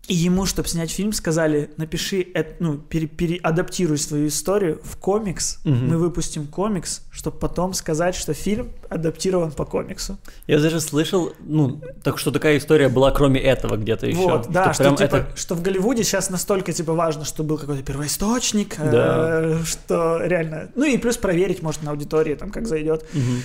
[0.10, 2.28] и ему, чтобы снять фильм, сказали, напиши,
[2.60, 5.88] ну, пере- переадаптируй свою историю в комикс, Мгм.
[5.90, 10.18] мы выпустим комикс, чтобы потом сказать, что фильм адаптирован по комиксу.
[10.48, 14.18] Я даже слышал, ну, так что такая история была, кроме этого где-то еще.
[14.20, 17.58] Вот, да, что, прям типа, это- что в Голливуде сейчас настолько типа важно, что был
[17.60, 19.42] какой-то первоисточник, Да.
[19.44, 23.06] э, что реально, ну и плюс проверить может на аудитории там как зайдет.
[23.14, 23.42] Мгм.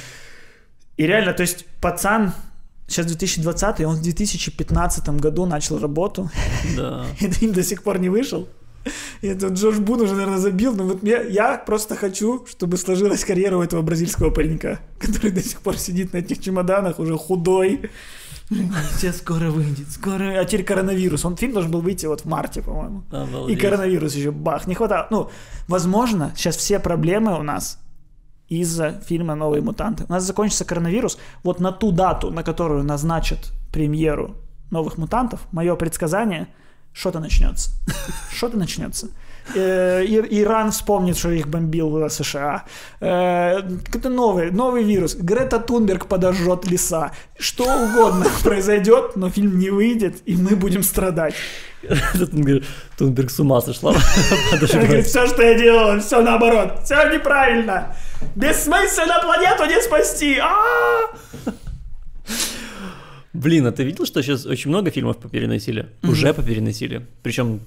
[0.97, 2.33] И реально, то есть пацан
[2.87, 6.31] сейчас 2020, он в 2015 году начал работу,
[6.77, 7.07] Да.
[7.21, 8.49] и фильм до сих пор не вышел.
[9.23, 13.25] И это Джош Бун уже, наверное, забил, но вот я, я просто хочу, чтобы сложилась
[13.25, 17.91] карьера у этого бразильского паренька, который до сих пор сидит на этих чемоданах, уже худой.
[18.51, 20.39] Сейчас скоро выйдет, скоро...
[20.39, 21.25] А теперь коронавирус.
[21.25, 23.05] Он фильм должен был выйти вот в марте, по-моему.
[23.49, 25.07] И коронавирус еще бах, не хватало.
[25.11, 25.31] Ну,
[25.67, 27.79] возможно, сейчас все проблемы у нас
[28.61, 30.05] из-за фильма «Новые мутанты».
[30.09, 31.19] У нас закончится коронавирус.
[31.43, 34.37] Вот на ту дату, на которую назначат премьеру
[34.71, 36.49] «Новых мутантов», мое предсказание,
[36.93, 37.71] что-то начнется.
[38.31, 39.09] Что-то начнется.
[39.55, 42.65] Э, Иран вспомнит, что их бомбил США.
[43.01, 45.15] Э, Какой-то новый, новый вирус.
[45.15, 47.13] Грета Тунберг подожжет леса.
[47.39, 51.35] Что угодно произойдет, но фильм не выйдет, и мы будем страдать.
[52.97, 53.93] Тунберг с ума сошла.
[54.53, 57.95] Она говорит, все, что я делала, все наоборот, все неправильно.
[58.35, 60.39] Бессмысленно планету не спасти.
[60.39, 61.15] А!
[63.35, 65.89] Блин, а ты видел, что сейчас очень много фильмов попереносили?
[66.05, 67.07] Уже попереносили.
[67.23, 67.61] Причем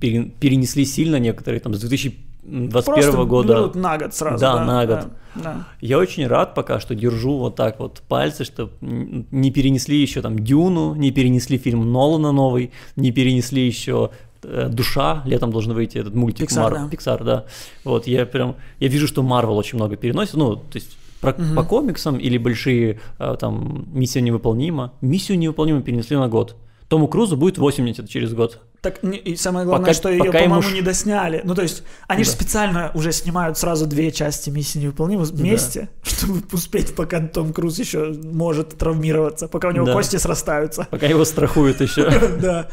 [0.00, 3.54] перенесли сильно некоторые, там, с 2021 Просто года.
[3.54, 4.40] берут на год сразу.
[4.40, 5.00] Да, на год.
[5.34, 5.66] Да, да.
[5.80, 10.38] Я очень рад пока, что держу вот так вот пальцы, что не перенесли еще там
[10.38, 14.10] Дюну, не перенесли фильм Нолана новый, не перенесли еще
[14.42, 16.88] э, Душа, летом должен выйти этот мультик Pixar, Мар- да.
[16.90, 17.44] Pixar, да.
[17.84, 21.64] Вот, я прям, я вижу, что Марвел очень много переносит, ну, то есть про- по
[21.64, 24.92] комиксам или большие э, там «Миссия невыполнима».
[25.00, 26.56] «Миссию невыполнимую» перенесли на год.
[26.88, 28.60] Тому Крузу будет 80 через год.
[28.80, 31.42] Так, и самое главное, Пока- что ее, ему по-моему, ш- не досняли.
[31.44, 32.36] Ну, то есть, они же Да.
[32.36, 38.14] специально уже снимают сразу две части миссии невыполнимы вместе, чтобы успеть, пока Том Круз еще
[38.24, 39.92] может травмироваться, пока у него Да.
[39.92, 40.86] кости срастаются.
[40.90, 42.08] Пока его страхуют еще.
[42.40, 42.68] Да.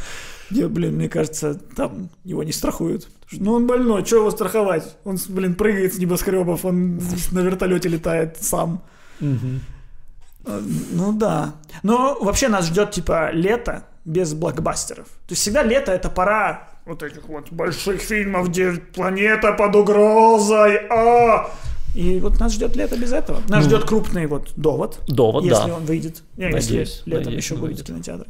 [0.51, 3.07] Не, блин, мне кажется, там его не страхуют.
[3.32, 4.95] Ну, он больной, что его страховать?
[5.03, 7.01] Он, блин, прыгает с небоскребов, он
[7.32, 8.82] на вертолете летает сам.
[9.20, 10.61] Э,
[10.91, 11.55] Ну да.
[11.84, 15.06] Но вообще нас ждет типа лето без блокбастеров.
[15.08, 20.78] То есть всегда лето это пора вот этих вот больших фильмов, где планета под угрозой.
[20.89, 21.49] А!
[21.95, 23.39] И вот нас ждет лето без этого.
[23.47, 23.70] Нас Ну.
[23.70, 24.99] ждет крупный вот довод.
[25.08, 25.76] Довод, если да.
[25.76, 26.22] он выйдет.
[26.38, 27.80] Не, Надеюсь, если летом надеюсь, еще выйдет.
[27.82, 28.30] в кинотеатре.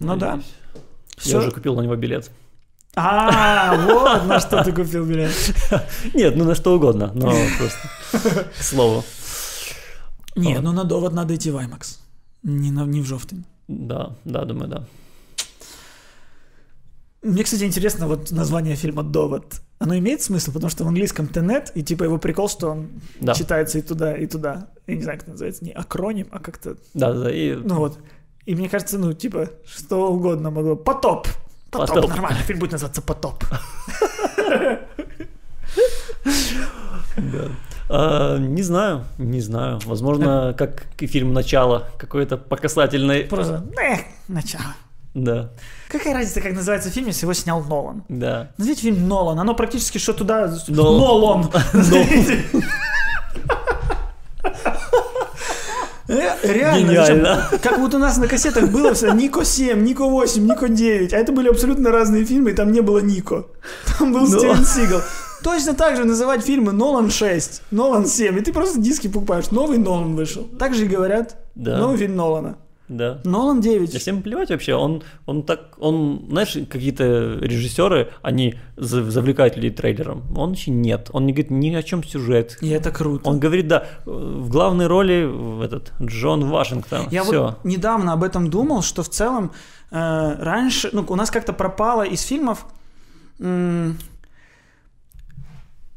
[0.00, 0.40] Ну да.
[1.16, 1.32] Всё.
[1.32, 2.30] Я уже купил на него билет.
[2.98, 5.30] А, вот на что ты купил билет.
[6.14, 9.04] Нет, ну на что угодно, но просто к слову.
[10.34, 11.98] Не, ну на довод надо идти в IMAX.
[12.42, 13.44] Не, на, не в Жовтень.
[13.68, 14.84] Да, да, думаю, да.
[17.22, 19.60] Мне, кстати, интересно вот название фильма «Довод».
[19.78, 22.88] Оно имеет смысл, потому что в английском «Тенет», и типа его прикол, что он
[23.20, 23.34] Да.
[23.34, 24.68] читается и туда, и туда.
[24.86, 27.98] Я не знаю, как это называется, не акроним, а как-то, Да, да, и ну вот.
[28.44, 30.76] И мне кажется, ну, типа, что угодно могло.
[30.76, 31.26] «Потоп».
[31.72, 32.10] «Потоп», «Потоп».
[32.10, 33.42] нормально, фильм будет называться «Потоп».
[37.16, 37.48] Да.
[37.88, 39.78] А, не знаю, не знаю.
[39.84, 43.24] Возможно, как и фильм «Начало», какой-то показательный...
[43.24, 44.74] Просто, эх, начало.
[45.14, 45.48] Да,
[45.88, 48.02] Какая разница, как называется фильм, если его снял Нолан?
[48.10, 48.50] да.
[48.58, 50.52] Назовите фильм Нолан, оно практически что туда...
[50.68, 51.50] Нол- Нолан!
[56.08, 57.48] Ре- Реально, Гениально.
[57.62, 61.16] как вот у нас на кассетах было все Нико 7, Нико 8, Нико 9, а
[61.16, 63.46] это были абсолютно разные фильмы, и там не было Нико.
[63.98, 64.26] Там был Ну.
[64.38, 65.00] Стивен Сигал.
[65.46, 69.52] Точно так же называть фильмы Нолан 6, Нолан 7, и ты просто диски покупаешь.
[69.52, 70.42] Новый Нолан вышел.
[70.58, 71.36] Так же и говорят.
[71.54, 71.78] Да.
[71.78, 72.56] Новый фильм Нолана.
[72.88, 73.20] Да.
[73.22, 73.92] Нолан 9.
[73.92, 79.70] Да всем плевать вообще, он, он так, он, знаешь, какие-то режиссеры, они за- завлекают людей
[79.70, 83.28] трейлером, он вообще нет, он не говорит ни о чем сюжет, И это круто.
[83.30, 88.50] он говорит, да, в главной роли этот Джон Вашингтон, Я все, вот недавно об этом
[88.50, 89.52] думал, что в целом
[89.92, 92.66] э, раньше, ну, у нас как-то пропало из фильмов
[93.40, 93.96] м,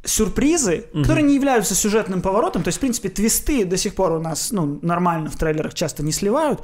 [0.03, 2.63] сюрпризы, которые не являются сюжетным поворотом.
[2.63, 6.03] То есть, в принципе, твисты до сих пор у нас, ну, нормально в трейлерах часто
[6.03, 6.61] не сливают,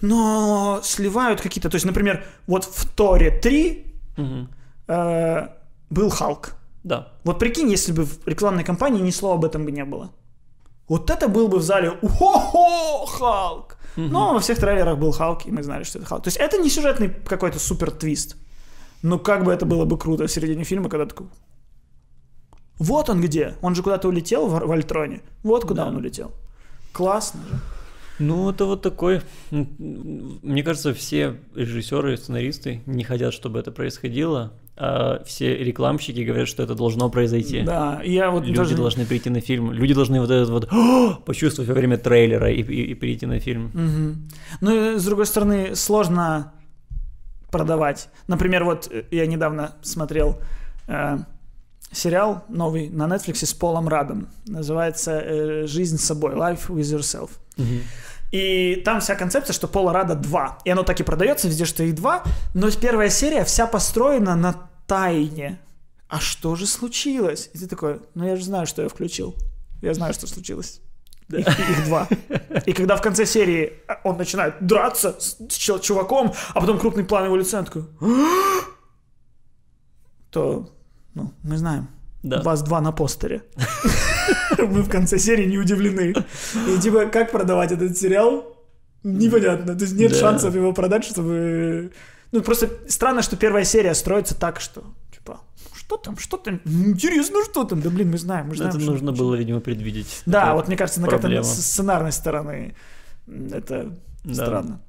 [0.00, 1.68] но сливают какие-то...
[1.68, 3.84] То есть, например, вот в Торе 3
[4.88, 5.48] э,
[5.90, 6.54] был Халк.
[6.84, 10.10] да, Вот прикинь, если бы в рекламной кампании ни слова об этом бы не было.
[10.88, 15.50] Вот это был бы в зале «Ухо-хо, Халк!» Но во всех трейлерах был Халк, и
[15.50, 16.22] мы знали, что это Халк.
[16.22, 18.36] То есть это не сюжетный какой-то супер твист.
[19.02, 21.26] Но как бы это было бы круто в середине фильма, когда такой...
[22.78, 23.54] Вот он где.
[23.62, 25.20] Он же куда-то улетел в, в Альтроне.
[25.42, 25.88] Вот куда Да.
[25.90, 26.32] он улетел.
[26.92, 27.58] Классно же.
[28.18, 29.20] Ну, это вот такой...
[29.50, 36.48] Мне кажется, все режиссеры и сценаристы не хотят, чтобы это происходило, а все рекламщики говорят,
[36.48, 37.60] что это должно произойти.
[37.62, 38.74] Да, я вот Люди даже...
[38.76, 42.62] должны прийти на фильм, люди должны вот этот вот «О!» почувствовать во время трейлера и,
[42.62, 43.70] и- и прийти на фильм.
[43.74, 44.28] Мгм.
[44.62, 46.52] Ну, и, с другой стороны, сложно
[47.50, 48.08] продавать.
[48.28, 50.38] Например, вот э, я недавно смотрел
[50.88, 51.18] э,
[51.92, 54.28] сериал новый на Netflix с Полом Радом.
[54.46, 57.30] Называется э, «Жизнь с собой», «Life with yourself».
[58.32, 60.58] И там вся концепция, что Пола Рада два.
[60.64, 62.24] И оно так и продается везде, что их два.
[62.54, 65.60] Но первая серия вся построена на тайне.
[66.08, 67.50] А что же случилось?
[67.54, 69.34] И ты такой, ну я же знаю, что я включил.
[69.80, 70.80] Я знаю, что случилось.
[71.28, 72.08] Их, их два.
[72.66, 73.72] И когда в конце серии
[74.04, 78.64] он начинает драться с чел- чуваком, а потом крупный план его лица, он такой, «А!»
[80.30, 80.68] то
[81.16, 81.88] ну, мы знаем.
[82.22, 82.42] Да.
[82.42, 83.42] Вас два на постере.
[84.58, 86.14] Мы в конце серии не удивлены.
[86.68, 88.56] И типа, как продавать этот сериал?
[89.04, 89.74] Непонятно.
[89.76, 90.18] То есть нет Да.
[90.18, 91.92] шансов его продать, чтобы...
[92.32, 95.40] Ну, просто странно, что первая серия строится так, что, типа,
[95.74, 97.80] что там, что там, интересно, что там.
[97.80, 98.74] Да, блин, мы знаем, мы знаем.
[98.74, 99.16] Это нужно там.
[99.18, 100.22] было, видимо, предвидеть.
[100.26, 101.44] Да, вот мне кажется, на как-то проблема.
[101.44, 102.74] с сценарной стороны
[103.28, 104.34] это Да.
[104.34, 104.80] странно.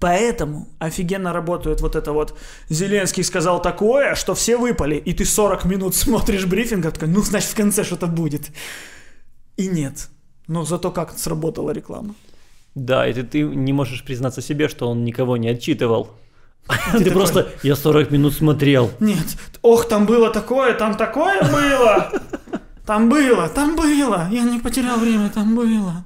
[0.00, 2.38] Поэтому офигенно работает вот это вот
[2.68, 7.22] Зеленский сказал такое, что все выпали, и ты 40 минут смотришь брифинг, а такой, ну,
[7.22, 8.50] значит, в конце что-то будет.
[9.56, 10.08] И нет.
[10.48, 12.14] Но зато как сработала реклама.
[12.74, 16.10] Да, и ты, ты не можешь признаться себе, что он никого не отчитывал.
[16.92, 18.90] Ты такой- просто, я 40 минут смотрел.
[19.00, 22.12] Нет, ох, там было такое, там такое было.
[22.84, 24.28] Там было, там было.
[24.30, 26.04] Я не потерял время, там было.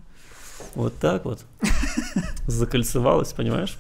[0.75, 1.45] Вот так вот.
[2.47, 3.77] Закольцевалось, понимаешь?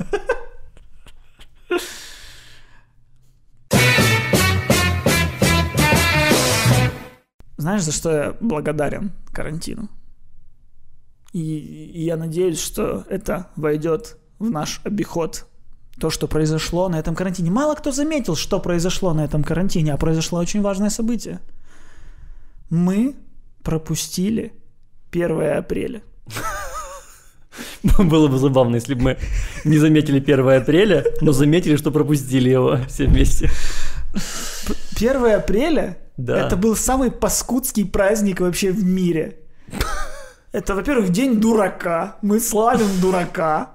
[7.57, 9.89] Знаешь, за что я благодарен карантину?
[11.33, 11.41] И
[11.95, 15.47] я надеюсь, что это войдет в наш обиход.
[16.01, 17.51] То, что произошло на этом карантине.
[17.51, 21.41] Мало кто заметил, что произошло на этом карантине, а произошло очень важное событие.
[22.71, 23.15] Мы
[23.63, 24.55] пропустили
[25.13, 26.03] 1 апреля.
[27.99, 29.19] Было бы забавно, если бы мы
[29.65, 33.51] не заметили 1 апреля, но заметили, что пропустили его все вместе.
[34.97, 36.47] 1 апреля Да.
[36.47, 39.39] это был самый паскудский праздник вообще в мире.
[40.53, 42.17] Это, во-первых, день дурака.
[42.23, 43.71] Мы славим дурака.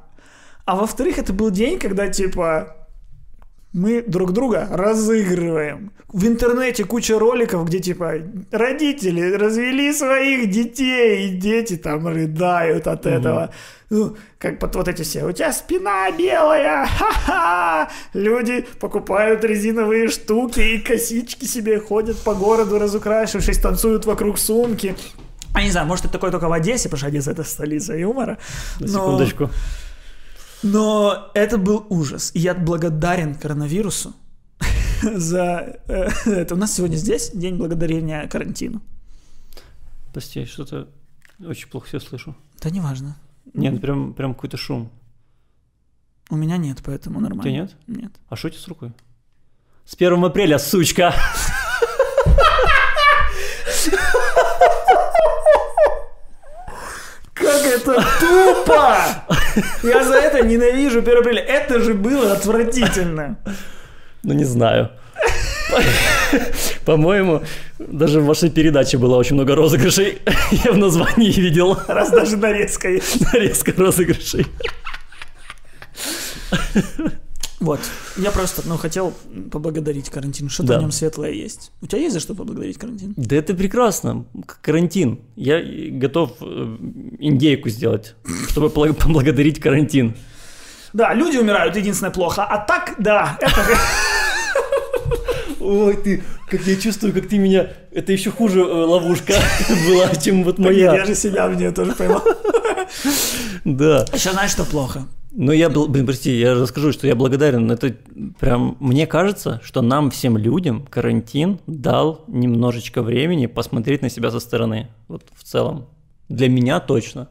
[0.65, 2.75] А во-вторых, это был день, когда, типа,
[3.75, 5.91] мы друг друга разыгрываем.
[6.07, 8.13] В интернете куча роликов, где, типа,
[8.51, 13.51] родители развели своих детей, и дети там рыдают от этого.
[13.89, 15.25] Ну, как вот, вот эти все.
[15.25, 17.89] У тебя спина белая, ха-ха!
[18.13, 24.95] Люди покупают резиновые штуки и косички себе ходят по городу, разукрашившись, танцуют вокруг сумки.
[25.53, 28.37] А не знаю, может, это такое только в Одессе, потому что Одесса это столица юмора.
[28.79, 29.43] На секундочку.
[29.43, 29.49] но
[31.33, 32.31] это был ужас.
[32.33, 34.13] И я благодарен коронавирусу
[35.01, 36.55] за э, это.
[36.55, 38.81] У нас сегодня здесь день благодарения карантину.
[40.13, 40.87] Прости, что-то
[41.45, 42.35] очень плохо все слышу.
[42.61, 43.17] Да неважно.
[43.53, 44.89] Нет, прям, прям какой-то шум.
[46.29, 47.43] У меня нет, поэтому У нормально.
[47.43, 47.75] тебя нет?
[47.87, 48.11] Нет.
[48.29, 48.91] А что у тебя с рукой?
[49.85, 51.13] С 1 апреля, сучка!
[57.55, 58.97] Как это тупо!
[59.83, 61.41] Я за это ненавижу 1 апреля.
[61.41, 63.37] Это же было отвратительно.
[64.23, 64.89] Ну, не знаю.
[66.85, 67.41] По-моему,
[67.79, 70.19] даже в вашей передаче было очень много розыгрышей.
[70.65, 73.21] Я в названии видел Раз даже нарезка есть.
[73.33, 74.45] нарезка розыгрышей.
[77.59, 77.79] Вот.
[78.17, 79.13] Я просто, ну, хотел
[79.51, 80.49] поблагодарить карантин.
[80.49, 80.77] Что-то Да.
[80.79, 81.71] в нем светлое есть.
[81.81, 83.13] У тебя есть за что поблагодарить карантин?
[83.15, 84.25] Да это прекрасно.
[84.61, 85.19] Карантин.
[85.35, 86.77] Я и готов э,
[87.19, 88.15] индейку сделать,
[88.49, 90.15] чтобы поблагодарить карантин.
[90.93, 92.43] Да, люди умирают, единственное плохо.
[92.43, 93.55] А так, да, это...
[95.59, 97.69] Ой, ты, как я чувствую, как ты меня...
[97.91, 99.33] Это еще хуже э, ловушка
[99.87, 101.05] была, чем вот Нет, я моя.
[101.05, 102.23] же себя в нее тоже поймал.
[103.65, 104.05] Да.
[104.13, 105.07] Еще знаешь, что плохо?
[105.37, 107.69] Но я, был- блин, прости, я расскажу, что я благодарен.
[107.69, 107.95] Это
[108.39, 114.39] прям, мне кажется, что нам всем людям карантин дал немножечко времени посмотреть на себя со
[114.39, 114.87] стороны.
[115.09, 115.87] Вот в целом.
[116.29, 117.27] Для меня точно.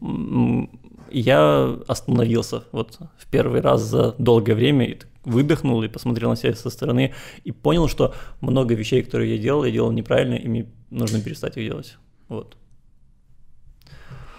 [0.00, 0.70] М,
[1.12, 6.54] Я остановился вот в первый раз за долгое время, и выдохнул и посмотрел на себя
[6.54, 10.66] со стороны, и понял, что много вещей, которые я делал, я делал неправильно, и мне
[10.90, 11.96] нужно перестать их делать.
[12.28, 12.56] Вот.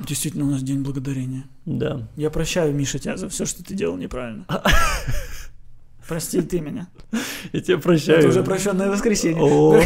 [0.07, 1.43] Действительно, у нас день благодарения.
[1.65, 2.07] Да.
[2.15, 4.45] Я прощаю, Миша, тебя за все, что ты делал неправильно.
[6.07, 6.87] Прости ты меня.
[7.53, 8.19] Я тебя прощаю.
[8.19, 9.41] Это уже прощенное воскресенье.
[9.41, 9.81] О,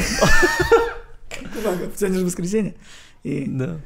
[1.95, 2.76] Сегодня же воскресенье.
[3.24, 3.78] И, да.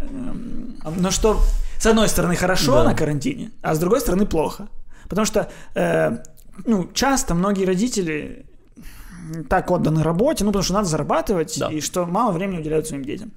[0.00, 1.40] эм, но что,
[1.78, 2.84] с одной стороны, хорошо Да.
[2.84, 4.68] на карантине, а с другой стороны, плохо.
[5.08, 6.18] Потому что, э,
[6.64, 8.46] ну, часто многие родители
[9.48, 11.68] так отданы работе, ну, потому что надо зарабатывать, Да.
[11.70, 13.32] и что мало времени уделяют своим детям.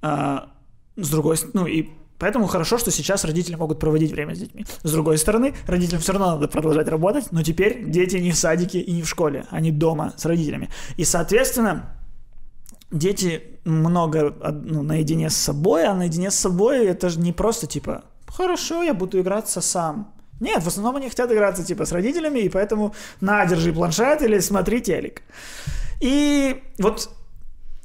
[0.00, 0.51] А,
[0.96, 1.88] с другой стороны, ну, и
[2.18, 4.66] поэтому хорошо, что сейчас родители могут проводить время с детьми.
[4.82, 8.80] С другой стороны, родителям все равно надо продолжать работать, но теперь дети не в садике
[8.80, 10.68] и не в школе, они дома с родителями.
[10.96, 11.96] И, соответственно,
[12.90, 14.34] дети много
[14.64, 18.94] ну, наедине с собой, а наедине с собой это же не просто типа «хорошо, я
[18.94, 20.12] буду играться сам».
[20.40, 24.40] Нет, в основном они хотят играться типа с родителями, и поэтому на, держи планшет или
[24.40, 25.22] смотри телек.
[26.00, 27.10] И вот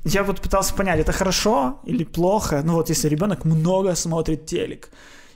[0.04, 2.62] я вот пытался понять, это хорошо или плохо.
[2.64, 4.90] Ну вот если ребенок много смотрит телек.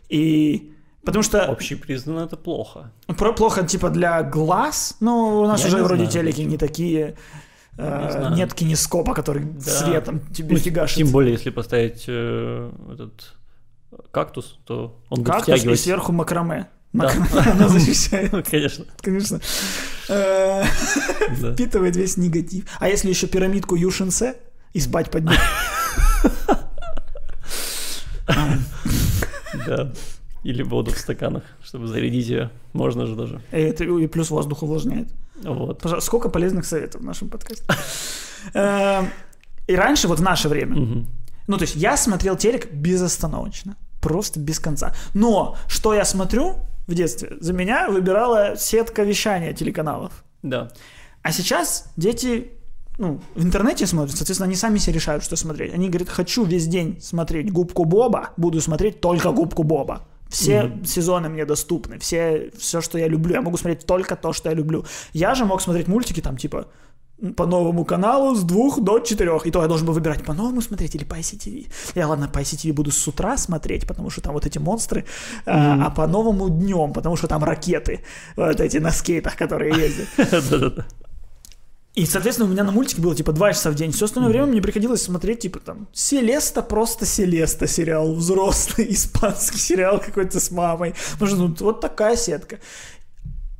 [0.10, 0.74] И
[1.04, 2.92] потому что Общепризнанно это плохо.
[3.08, 4.98] про- плохо типа для глаз.
[5.00, 6.12] Ну, у нас Я уже вроде знаю.
[6.12, 7.16] телеки не такие.
[7.78, 9.62] э, Не нет кинескопа, который Да.
[9.72, 10.98] светом тебе Ну, фигашит.
[10.98, 13.34] Тем более, если поставить э, этот
[14.12, 16.68] кактус, то он будет Кактус и сверху макраме.
[16.94, 17.10] Да.
[17.18, 18.86] Макраме она защищает, Ну, Конечно.
[19.02, 19.40] конечно.
[20.10, 20.64] Э,
[21.42, 21.54] Да.
[21.54, 22.66] Впитывает весь негатив.
[22.80, 24.36] А если еще пирамидку Юшинсе
[24.74, 25.38] и спать под ней?
[29.68, 29.92] Да.
[30.44, 32.50] Или воду в стаканах, чтобы зарядить ее.
[32.74, 33.42] Можно же даже.
[33.52, 35.08] И это и плюс воздух увлажняет.
[35.44, 35.80] Вот.
[35.82, 37.64] Пожалуйста, сколько полезных советов в нашем подкасте.
[38.54, 39.04] Э,
[39.68, 41.06] И раньше, вот в наше время,
[41.48, 44.96] ну, то есть я смотрел телек безостановочно, просто без конца.
[45.14, 46.56] Но что я смотрю
[46.88, 47.38] в детстве?
[47.40, 50.24] За меня выбирала сетка вещания телеканалов.
[50.42, 50.72] Да.
[51.22, 52.52] А сейчас дети
[52.98, 55.74] ну, в интернете смотрят, соответственно, они сами себе решают, что смотреть.
[55.74, 60.04] Они говорят, хочу весь день смотреть губку Боба, буду смотреть только губку Боба.
[60.30, 63.34] Все сезоны мне доступны, все, все, что я люблю.
[63.34, 64.86] Я могу смотреть только то, что я люблю.
[65.14, 66.68] Я же мог смотреть мультики там, типа,
[67.36, 69.46] по новому каналу с двух до четырех.
[69.46, 71.68] И то я должен был выбирать по новому смотреть или по ICTV.
[71.96, 75.06] Я, ладно, по ICTV буду с утра смотреть, потому что там вот эти монстры,
[75.46, 78.00] а, а по новому днем, потому что там ракеты,
[78.36, 80.86] вот эти на скейтах, которые ездят.
[81.94, 83.92] И, соответственно, у меня на мультике было типа два часа в день.
[83.92, 90.00] Все остальное время мне приходилось смотреть, типа там, Селеста, просто Селеста сериал, взрослый испанский сериал
[90.00, 90.94] какой-то с мамой.
[91.14, 92.60] Потому что ну, вот такая сетка.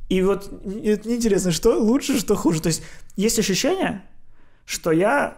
[0.08, 0.50] И вот
[0.84, 2.62] это интересно, что лучше, что хуже.
[2.62, 2.82] То есть
[3.16, 4.02] есть ощущение,
[4.64, 5.36] что я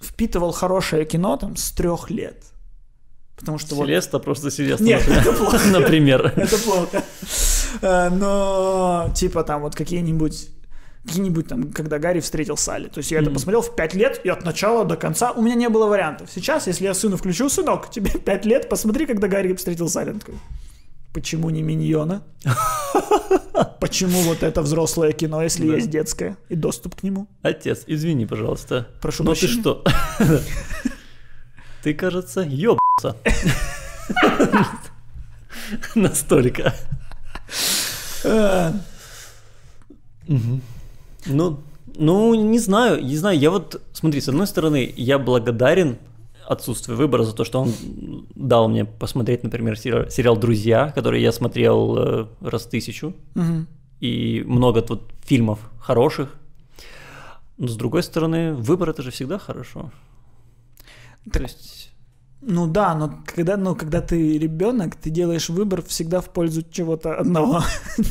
[0.00, 2.42] впитывал хорошее кино там с трех лет.
[3.36, 3.86] Потому что вот...
[3.86, 5.20] Селеста просто Селеста, Нет, например.
[5.20, 5.58] это плохо.
[5.68, 6.32] Например.
[6.36, 7.04] Это плохо.
[7.82, 10.48] Э, Но, типа, там вот какие-нибудь
[11.08, 12.88] какие-нибудь там, когда Гарри встретил Салли.
[12.88, 15.54] То есть я это посмотрел в 5 лет, и от начала до конца у меня
[15.54, 16.30] не было вариантов.
[16.32, 20.10] Сейчас, если я сыну включу, сынок, тебе 5 лет, посмотри, когда Гарри встретил Салли.
[20.10, 20.34] Он такой,
[21.12, 22.22] почему не миньона?
[23.80, 25.74] Почему вот это взрослое кино, если Да.
[25.76, 27.26] есть детское и доступ к нему?
[27.42, 28.88] Отец, извини, пожалуйста.
[29.00, 29.60] Прошу Но ты прощения.
[29.60, 29.84] что?
[31.82, 33.16] Ты, кажется, ёбался.
[35.94, 36.74] Настолько.
[38.24, 38.72] Э,
[41.26, 41.60] Ну,
[41.96, 43.38] ну, не знаю, не знаю.
[43.38, 45.98] Я вот, смотри, с одной стороны, я благодарен
[46.46, 47.72] отсутствию выбора за то, что он
[48.34, 53.66] дал мне посмотреть, например, сериал, «Друзья», который я смотрел э, раз тысячу, мгм.
[54.00, 56.34] и много тут фильмов хороших.
[57.58, 59.90] Но с другой стороны, выбор это же всегда хорошо.
[61.30, 61.77] То есть,
[62.40, 67.16] Ну да, но когда, ну, когда ты ребенок, ты делаешь выбор всегда в пользу чего-то
[67.16, 67.62] одного.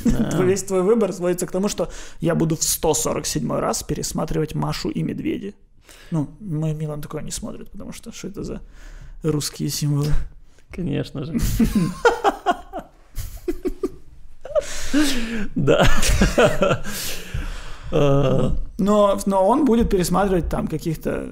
[0.04, 0.44] Да.
[0.44, 1.90] Весь твой выбор сводится к тому, что
[2.20, 5.56] я буду в 147 раз пересматривать Машу и Медведи.
[6.12, 8.62] Ну, мой Милан такое не смотрит, потому что что это за
[9.24, 10.12] русские символы?
[10.72, 11.34] конечно же.
[15.56, 15.86] Да.
[17.92, 21.30] Но, но он будет пересматривать там каких-то...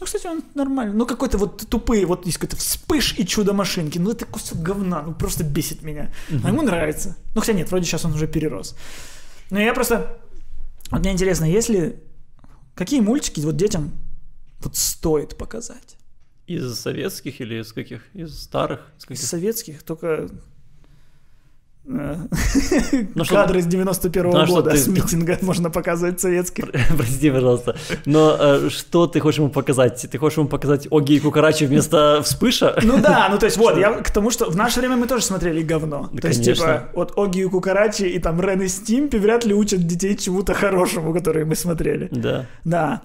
[0.00, 0.94] Ну, кстати, он нормально.
[0.94, 3.98] Ну, какой-то вот тупые, вот есть какой-то вспыш и чудо-машинки.
[3.98, 6.12] Ну, это кусок говна, ну, просто бесит меня.
[6.44, 7.16] А ему нравится.
[7.34, 8.76] Ну, хотя нет, вроде сейчас он уже перерос.
[9.50, 10.18] Но я просто...
[10.90, 12.02] Вот мне интересно, если...
[12.74, 13.92] Какие мультики вот детям
[14.60, 15.96] вот стоит показать?
[16.46, 18.02] Из советских или из каких?
[18.14, 18.80] Из старых?
[18.98, 19.24] Из Из каких?
[19.24, 20.28] советских только...
[21.84, 26.66] Ну, что- Кадры с 91 Ну, года ты- с митинга можно показывать советских.
[26.96, 27.76] Прости, пожалуйста.
[28.06, 30.06] Но э, что ты хочешь ему показать?
[30.10, 32.78] Ты хочешь ему показать Оги и Кукарачи вместо вспыша?
[32.82, 35.24] Ну да, ну то есть вот, я к тому, что в наше время мы тоже
[35.24, 36.08] смотрели говно.
[36.12, 39.54] Да, то есть, типа, вот Оги и Кукарачи и там Рен и Стимпи вряд ли
[39.54, 42.08] учат детей чему-то хорошему, которые мы смотрели.
[42.12, 42.46] Да.
[42.64, 43.02] Да.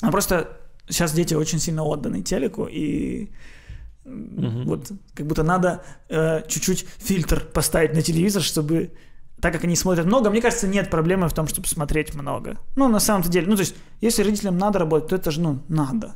[0.00, 0.48] А просто
[0.88, 3.30] сейчас дети очень сильно отданы телеку, и
[4.04, 4.64] Мгм.
[4.66, 8.92] вот как будто надо э, чуть-чуть фильтр поставить на телевизор, чтобы
[9.40, 12.58] так как они смотрят много, мне кажется, нет проблемы в том, чтобы смотреть много.
[12.76, 15.58] Ну, на самом-то деле, ну, то есть, если родителям надо работать, то это же, ну,
[15.68, 16.14] надо.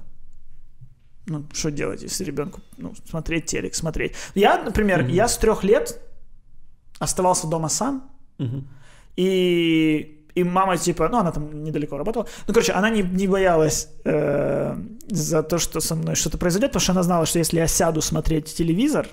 [1.27, 4.12] Ну, что делать, если ребенку, ну, смотреть телек, смотреть.
[4.35, 5.10] Я, например, Мгм.
[5.12, 6.01] я с трех лет
[7.01, 8.66] оставался дома сам, Мгм.
[9.16, 12.27] и, и мама, типа, ну, она там недалеко работала.
[12.47, 14.77] Ну, короче, она не, не боялась э,
[15.09, 18.01] за то, что со мной что-то произойдет, потому что она знала, что если я сяду
[18.01, 19.09] смотреть телевизор,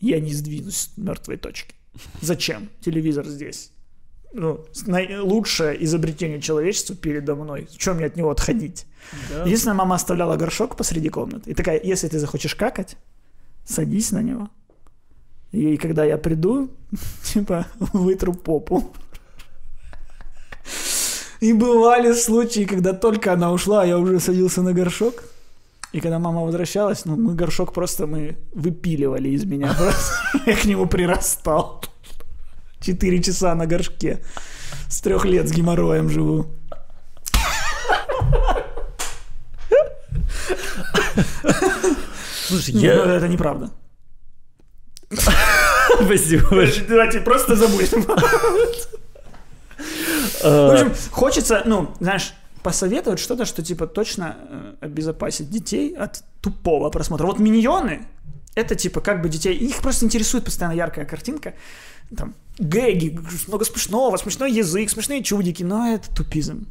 [0.00, 1.74] я не сдвинусь с мертвой точки.
[2.20, 3.72] Зачем телевизор здесь?
[4.32, 4.64] Ну,
[5.22, 7.66] лучшее изобретение человечества передо мной.
[7.76, 8.86] Чем мне от него отходить?
[9.30, 9.44] Да.
[9.44, 11.50] Единственное, мама оставляла горшок посреди комнаты.
[11.50, 12.96] И такая, если ты захочешь какать,
[13.64, 14.50] садись на него.
[15.52, 16.70] И когда я приду,
[17.24, 18.92] типа, вытру попу.
[21.40, 25.22] И бывали случаи, когда только она ушла, а я уже садился на горшок.
[25.92, 29.74] И когда мама возвращалась, ну, мы горшок просто мы выпиливали из меня.
[30.46, 31.82] Я к нему прирастал.
[32.80, 34.22] Четыре часа на горшке.
[34.88, 36.46] С трех лет с геморроем живу.
[42.46, 43.16] Слушай, Ну, я...
[43.16, 43.70] это неправда.
[46.04, 46.66] Спасибо.
[46.88, 48.04] Давайте просто забудем.
[50.40, 56.22] В Э, общем, хочется, ну, знаешь, посоветовать что-то, что типа точно э, обезопасит детей от
[56.40, 57.26] тупого просмотра.
[57.26, 58.06] Вот миньоны
[58.54, 61.54] это типа как бы детей, их просто интересует постоянно яркая картинка,
[62.16, 66.66] там гэги, много смешного, смешной язык, смешные чудики, но это тупизм.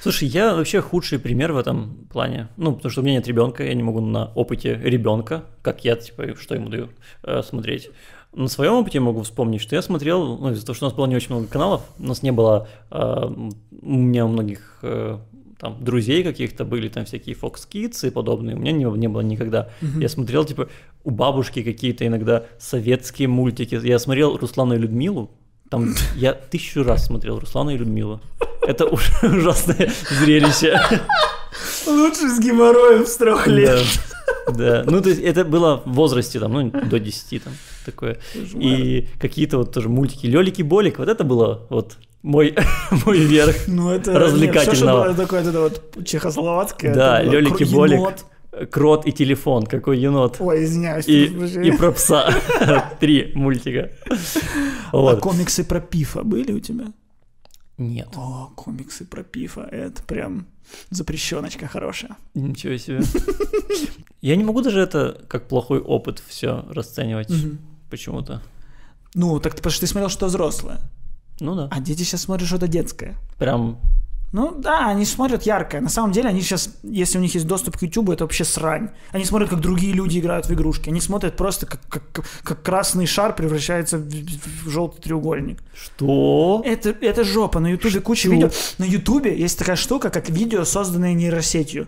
[0.00, 2.48] Слушай, я вообще худший пример в этом плане.
[2.58, 5.96] Ну, потому что у меня нет ребенка, я не могу на опыте ребенка, как я,
[5.96, 6.90] типа, что ему даю
[7.22, 7.90] э, смотреть.
[8.34, 11.06] На своем опыте могу вспомнить, что я смотрел, ну, из-за того, что у нас было
[11.06, 13.26] не очень много каналов, у нас не было, э,
[13.82, 15.18] у меня у многих э,
[15.58, 19.20] там друзей каких-то были там всякие Fox Kids и подобные, у меня не, не было
[19.20, 19.68] никогда.
[19.98, 20.68] Я смотрел, типа,
[21.04, 23.78] у бабушки какие-то иногда советские мультики.
[23.82, 25.30] Я смотрел Руслана и Людмилу,
[25.70, 28.20] там я тысячу раз смотрел Руслана и Людмилу.
[28.62, 30.80] Это уж ужасное зрелище.
[31.86, 33.84] Лучше с геморроем с трех лет.
[34.10, 34.13] Да.
[34.52, 37.52] Да, ну то есть это было в возрасте там, ну до 10 там
[37.84, 38.18] такое.
[38.34, 42.56] И какие-то вот тоже мультики, Лёлики Болик, вот это было вот мой,
[43.06, 44.72] мой верх Ну, это развлекательного.
[44.72, 46.94] Все, что было такое, это вот чехословацкое.
[46.94, 48.24] Да, Лёлики Болик, енот.
[48.70, 50.36] Крот и телефон, какой енот.
[50.38, 51.06] Ой, извиняюсь.
[51.08, 52.32] И, и про пса.
[53.00, 53.90] Три мультика.
[54.92, 56.84] А комиксы про Пифа были у тебя?
[57.76, 59.62] Нет, О, комиксы про Пифа.
[59.62, 60.46] Это прям
[60.90, 62.16] запрещеночка хорошая.
[62.34, 63.00] ничего себе.
[64.20, 67.32] Я не могу даже это как плохой опыт все расценивать
[67.90, 68.42] почему-то.
[69.14, 70.80] Ну, так потому что ты смотрел что взрослое.
[71.40, 71.68] Ну да.
[71.70, 73.16] А дети сейчас смотрят что-то детское.
[73.38, 73.78] Прям
[74.34, 75.80] Ну да, они смотрят яркое.
[75.80, 78.90] На самом деле они сейчас, если у них есть доступ к YouTube, это вообще срань.
[79.12, 80.88] Они смотрят, как другие люди играют в игрушки.
[80.88, 82.02] Они смотрят просто, как, как,
[82.42, 85.62] как красный шар превращается в, в желтый треугольник.
[85.72, 86.62] что?
[86.66, 87.60] Это, это жопа.
[87.60, 88.30] На куча Что?
[88.30, 88.50] видео.
[88.78, 91.86] На Ютубе есть такая штука, как видео, созданное нейросетью.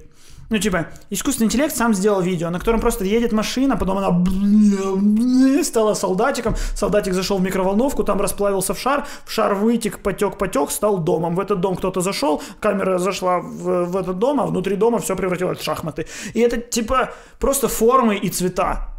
[0.48, 5.94] Ну, типа, искусственный интеллект сам сделал видео, на котором просто едет машина, потом она стала
[5.94, 10.98] солдатиком, солдатик зашел в микроволновку, там расплавился в шар, в шар вытек, потек, потек, стал
[10.98, 11.34] домом.
[11.34, 15.16] В этот дом кто-то зашел, камера зашла в, в этот дом, а внутри дома все
[15.16, 16.06] превратилось в шахматы.
[16.34, 18.95] И это, типа, просто формы и цвета.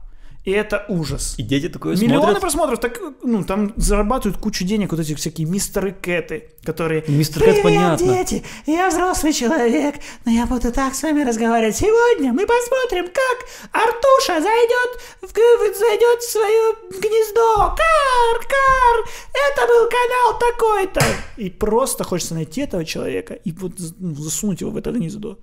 [0.48, 1.36] И это ужас.
[1.38, 2.40] И дети такое Миллионы смотрят.
[2.40, 7.03] просмотров, так, ну, там зарабатывают кучу денег вот эти всякие мистеры Кэты, которые...
[7.10, 8.07] Мистер Кэт, «Привет, понятно.
[8.07, 11.76] дети, я взрослый человек, но я буду так с вами разговаривать.
[11.76, 17.76] Сегодня мы посмотрим, как Артуша зайдет в, зайдет в свое гнездо.
[17.76, 19.06] Кар, кар,
[19.52, 21.06] это был канал такой-то.
[21.36, 25.40] И просто хочется найти этого человека и вот ну, засунуть его в это гнездо.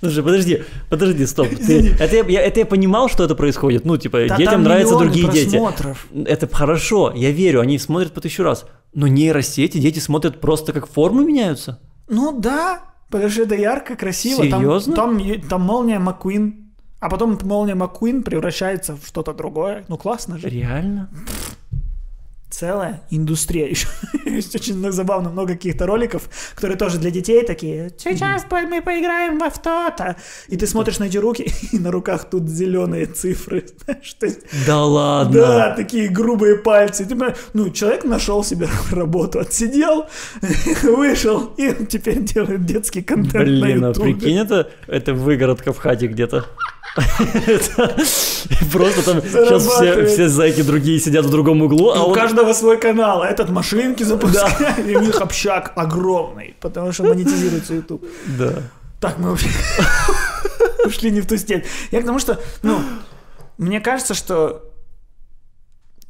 [0.00, 1.48] Слушай, подожди, подожди, стоп.
[1.48, 3.84] Ты- это, я, это я понимал, что это происходит.
[3.84, 5.50] Ну, типа, Да детям там нравятся другие дети.
[5.50, 6.06] просмотров.
[6.26, 8.64] Это хорошо, я верю, они смотрят по тысячу раз.
[8.94, 11.80] Но нейросети дети смотрят просто как формы меняются.
[12.08, 12.80] Ну да,
[13.10, 14.46] потому что это ярко, красиво.
[14.48, 14.94] Там- Серьезно?
[14.96, 16.64] Там, е- там молния Маккуин.
[17.00, 19.84] А потом молния Маккуин превращается в что-то другое.
[19.88, 20.48] Ну классно же.
[20.48, 21.08] Реально?
[22.58, 23.68] Целая индустрия.
[23.68, 23.86] Еще
[24.24, 27.92] есть очень забавно много каких-то роликов, которые тоже для детей такие.
[27.96, 30.16] Сейчас по- мы поиграем во что-то.
[30.48, 33.64] И ты смотришь на эти руки, и на руках тут зеленые цифры.
[34.20, 35.40] Есть Да ладно.
[35.40, 37.04] Да, такие грубые пальцы.
[37.04, 37.16] Ты
[37.52, 40.06] ну, человек нашел себе работу, отсидел,
[40.82, 46.08] вышел, и теперь делает детский контент Блин, на а прикинь, это, это выгородка в хате
[46.08, 46.44] где-то.
[48.72, 52.78] Просто там сейчас все, все зайки другие сидят в другом углу, а у каждого свой
[52.78, 58.04] канал, а этот машинки запускает, и у них общак огромный, потому что монетизируется YouTube.
[58.38, 58.62] Да.
[59.00, 59.48] Так, мы вообще
[60.84, 61.64] ушли не в ту степь.
[61.92, 62.80] Я к тому, что, ну,
[63.58, 64.64] мне кажется, что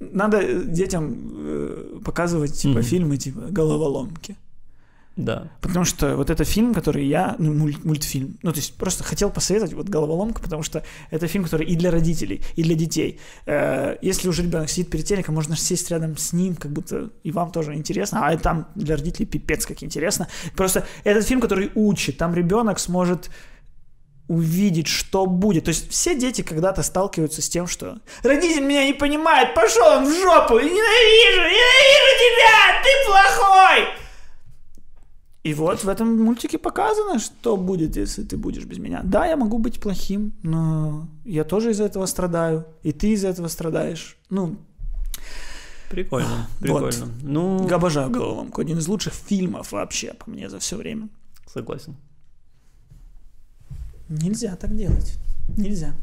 [0.00, 4.36] надо детям э, показывать, типа, фильмы, типа, головоломки.
[5.18, 5.50] Да.
[5.60, 9.30] Потому что вот это фильм, который я, ну, муль- мультфильм, ну, то есть просто хотел
[9.30, 13.18] посоветовать вот «Головоломка», потому что это фильм, который и для родителей, и для детей.
[13.44, 17.32] Э, Если уже ребенок сидит перед телеком, можно сесть рядом с ним, как будто и
[17.32, 20.28] вам тоже интересно, а там для родителей пипец как интересно.
[20.56, 23.28] Просто этот фильм, который учит, там ребенок сможет
[24.28, 25.64] увидеть, что будет.
[25.64, 30.04] То есть все дети когда-то сталкиваются с тем, что родитель меня не понимает, пошел он
[30.04, 34.07] в жопу, ненавижу, ненавижу тебя, ты плохой.
[35.44, 39.00] И вот в этом мультике показано, что будет, если ты будешь без меня.
[39.04, 43.48] Да, я могу быть плохим, но я тоже из-за этого страдаю, и ты из-за этого
[43.48, 44.16] страдаешь.
[44.30, 44.56] Ну,
[45.90, 46.60] Прикольно, Вот.
[46.60, 47.08] прикольно.
[47.22, 48.60] Ну, я обожаю головоломку.
[48.60, 51.08] Один из лучших фильмов вообще по мне за все время.
[51.46, 51.96] согласен.
[54.10, 55.18] Нельзя так делать.
[55.56, 55.94] Нельзя.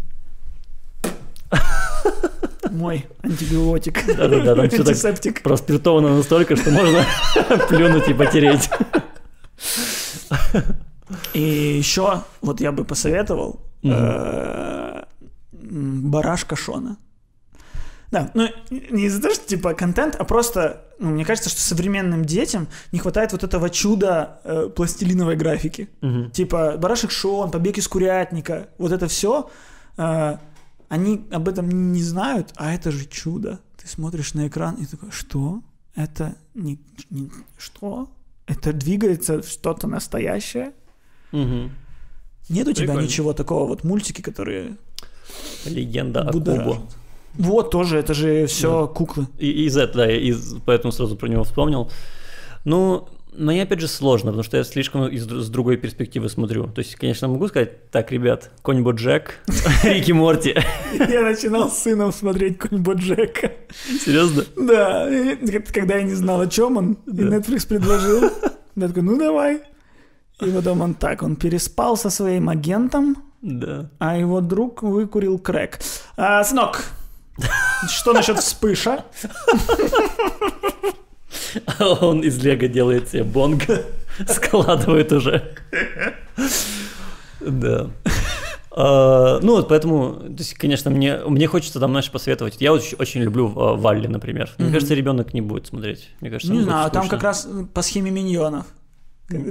[2.71, 4.05] Мой антибиотик.
[4.17, 5.41] Да-да-да, там всё так.
[5.43, 7.05] Проспиртовано настолько, что можно
[7.69, 8.69] плюнуть и потереть.
[11.33, 15.03] И еще, вот я бы посоветовал, э,
[15.51, 16.97] барашка Шона.
[18.11, 22.23] Да, ну не из-за того, что типа контент, а просто, ну, мне кажется, что современным
[22.23, 25.89] детям не хватает вот этого чуда э, пластилиновой графики.
[26.01, 26.31] Мгм.
[26.31, 29.49] Типа барашек Шон, побег из курятника, вот это все,
[29.97, 33.59] они об этом не знают, а это же чудо.
[33.77, 35.61] Ты смотришь на экран и такой, что?
[35.95, 36.79] Это не,
[37.09, 38.09] не- что?
[38.47, 40.73] Это двигается в что-то настоящее?
[41.31, 41.71] Мгм.
[42.49, 43.05] Нет у тебя Прикольно.
[43.05, 44.77] ничего такого, вот мультики, которые
[45.65, 46.31] Легенда о?
[46.31, 46.81] Кубо.
[47.33, 49.27] Вот тоже, это же все куклы.
[49.39, 51.91] И из этого, да, я из, поэтому сразу про него вспомнил.
[52.63, 56.67] Ну, мне опять же сложно, потому что я слишком из, с другой перспективы смотрю.
[56.67, 59.39] То есть, конечно, могу сказать, так, ребят, конь Джек,
[59.83, 60.55] Рики Морти.
[60.93, 63.51] Я начинал с сыном смотреть конь Боджека.
[63.99, 64.43] Серьезно?
[64.55, 65.09] Да,
[65.73, 67.09] когда я не знал, о чем он, и.
[67.11, 68.31] Netflix предложил.
[68.75, 69.61] Я такой, ну давай.
[70.41, 73.89] И потом он так, он переспал со своим агентом, Да.
[73.99, 75.79] а его друг выкурил крэк.
[76.17, 76.83] А, сынок,
[77.87, 79.05] что насчет вспыша?
[81.79, 83.63] Он из Лего делает себе бонг,
[84.27, 85.55] складывает уже.
[87.41, 87.89] Да.
[88.77, 92.57] А, ну вот поэтому, то есть, конечно, мне, мне хочется там, знаешь, посоветовать.
[92.59, 94.49] Я очень, очень люблю а, Валли, например.
[94.57, 94.73] Мне Мгм.
[94.73, 96.09] кажется, ребенок не будет смотреть.
[96.19, 98.65] Мне кажется, Не знаю, там как раз по схеме миньонов,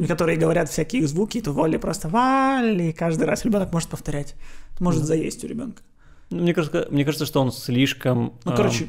[0.07, 4.35] которые говорят всякие звуки, то Валли просто Валли, каждый раз ребенок может повторять.
[4.79, 5.83] Может заесть у ребенка.
[6.31, 8.35] Ну, Мне кажется, мне кажется, что он слишком...
[8.45, 8.89] Ну, а, короче,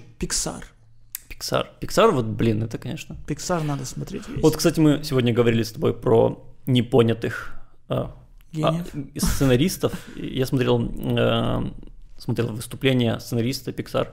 [1.39, 1.67] Pixar.
[1.79, 3.17] Пиксар, вот, блин, это, конечно.
[3.27, 4.41] Pixar надо смотреть весь.
[4.41, 7.53] Вот, кстати, мы сегодня говорили с тобой про непонятых
[7.89, 8.15] а,
[8.51, 8.87] Гениев.
[8.93, 9.93] а, сценаристов.
[10.15, 11.71] Я смотрел, э,
[12.17, 14.09] смотрел выступление сценариста Pixar.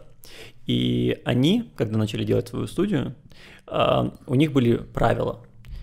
[0.67, 3.15] И они, когда начали делать свою студию,
[3.67, 5.41] а, у них были правила.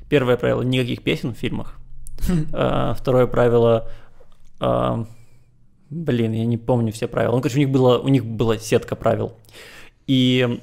[0.09, 1.77] Первое правило– никаких песен в фильмах.
[2.53, 3.89] А, Второе правило
[4.59, 5.05] а,
[5.89, 7.35] Блин, я не помню все правила.
[7.35, 9.33] Ну, короче, у них, было, у них была сетка правил.
[10.05, 10.59] И э,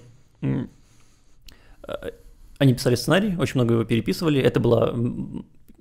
[2.58, 4.40] они писали сценарий, очень много его переписывали.
[4.40, 4.94] Это была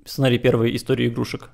[0.04, 1.50] сценарий первой истории игрушек.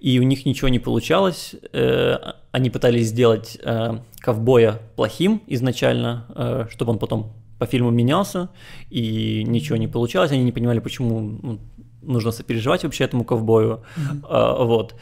[0.00, 1.54] И у них ничего не получалось.
[1.72, 8.50] Э, Они пытались сделать э, ковбоя плохим изначально, э, чтобы он потом по фильму менялся,
[8.90, 10.30] и ничего не получалось.
[10.30, 11.58] Они не понимали, почему ну,
[12.02, 13.82] нужно сопереживать вообще этому ковбою.
[14.28, 14.94] А, Вот.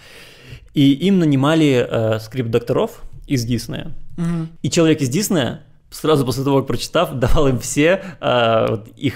[0.73, 3.93] И им нанимали э, скрипт-докторов из Диснея.
[4.17, 4.49] Мгм.
[4.63, 5.63] И человек из Диснея,
[5.95, 9.15] сразу после того, как прочитав, давал им все э, вот их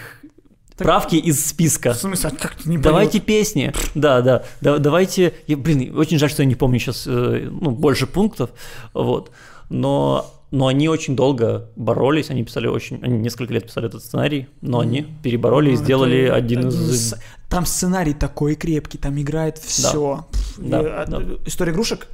[0.76, 1.92] правки из списка.
[1.92, 3.72] В смысле, а как ты не Давайте песни.
[3.94, 4.44] Да, да.
[4.60, 5.34] да давайте.
[5.46, 8.50] Я, блин, очень жаль, что я не помню сейчас ну, больше пунктов.
[8.94, 9.32] Вот.
[9.70, 12.30] Но, но они очень долго боролись.
[12.30, 13.00] Они писали очень.
[13.02, 17.14] Они несколько лет писали этот сценарий, но они перебороли и Ну, сделали это один из.
[17.48, 20.26] Там сценарий такой крепкий, там играет все.
[20.58, 21.22] Да, да.
[21.44, 22.06] История игрушек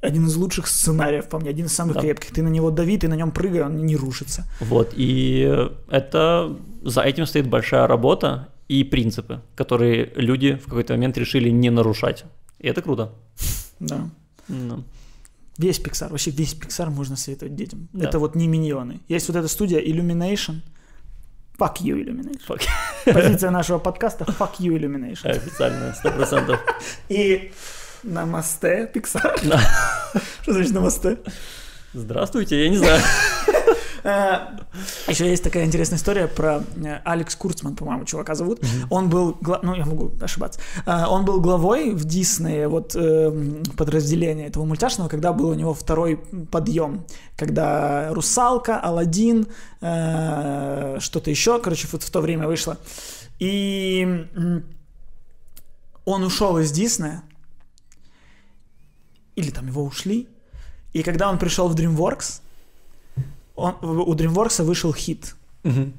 [0.00, 2.00] один из лучших сценариев, по мне, один из самых Да.
[2.00, 2.30] крепких.
[2.32, 4.44] Ты на него дави, ты на нем прыгай, он не рушится.
[4.60, 4.92] Вот.
[4.96, 11.50] И это за этим стоит большая работа и принципы, которые люди в какой-то момент решили
[11.50, 12.24] не нарушать.
[12.58, 13.12] И это круто.
[13.80, 14.08] Да.
[14.48, 14.84] Ну,
[15.58, 17.88] Весь Pixar, вообще весь Pixar можно советовать детям.
[17.92, 18.06] Да.
[18.06, 19.00] Это вот не миньоны.
[19.08, 20.60] Есть вот эта студия Illumination.
[21.58, 22.40] Fuck you, Illumination.
[22.46, 22.62] Fuck.
[23.12, 25.28] Позиция нашего подкаста Fuck you, Illumination.
[25.28, 26.60] Официально, сто процентов.
[27.08, 27.50] И
[28.02, 28.90] намасте.
[29.44, 29.60] Да.
[30.42, 31.18] Что значит намасте?
[31.94, 33.00] Здравствуйте, я не знаю.
[35.08, 38.60] Еще есть такая интересная история про э, Алекс Курцман, по-моему, чувака зовут.
[38.90, 44.46] Он был, ну я могу ошибаться, Э, он был главой в Диснее вот э, подразделения
[44.46, 46.16] этого мультяшного, когда был у него второй
[46.50, 47.04] подъем,
[47.36, 49.46] когда Русалка, Алладин,
[49.80, 52.78] э, что-то еще, короче, вот в то время вышло.
[53.38, 54.26] И
[56.04, 57.22] он ушел из Диснея,
[59.38, 60.28] или там его ушли,
[60.92, 62.40] и когда он пришел в DreamWorks,
[63.54, 65.36] он, у DreamWorks вышел хит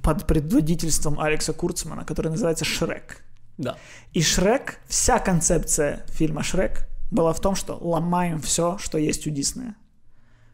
[0.01, 3.23] под предводительством Алекса Курцмана, который называется «Шрек».
[3.57, 3.77] Да.
[4.13, 9.29] И «Шрек», вся концепция фильма «Шрек» была в том, что ломаем все, что есть у
[9.29, 9.75] Диснея.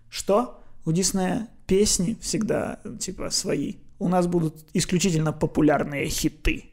[0.09, 0.61] Что?
[0.85, 3.75] У Диснея песни всегда, типа, свои.
[3.99, 6.71] У нас будут исключительно популярные хиты.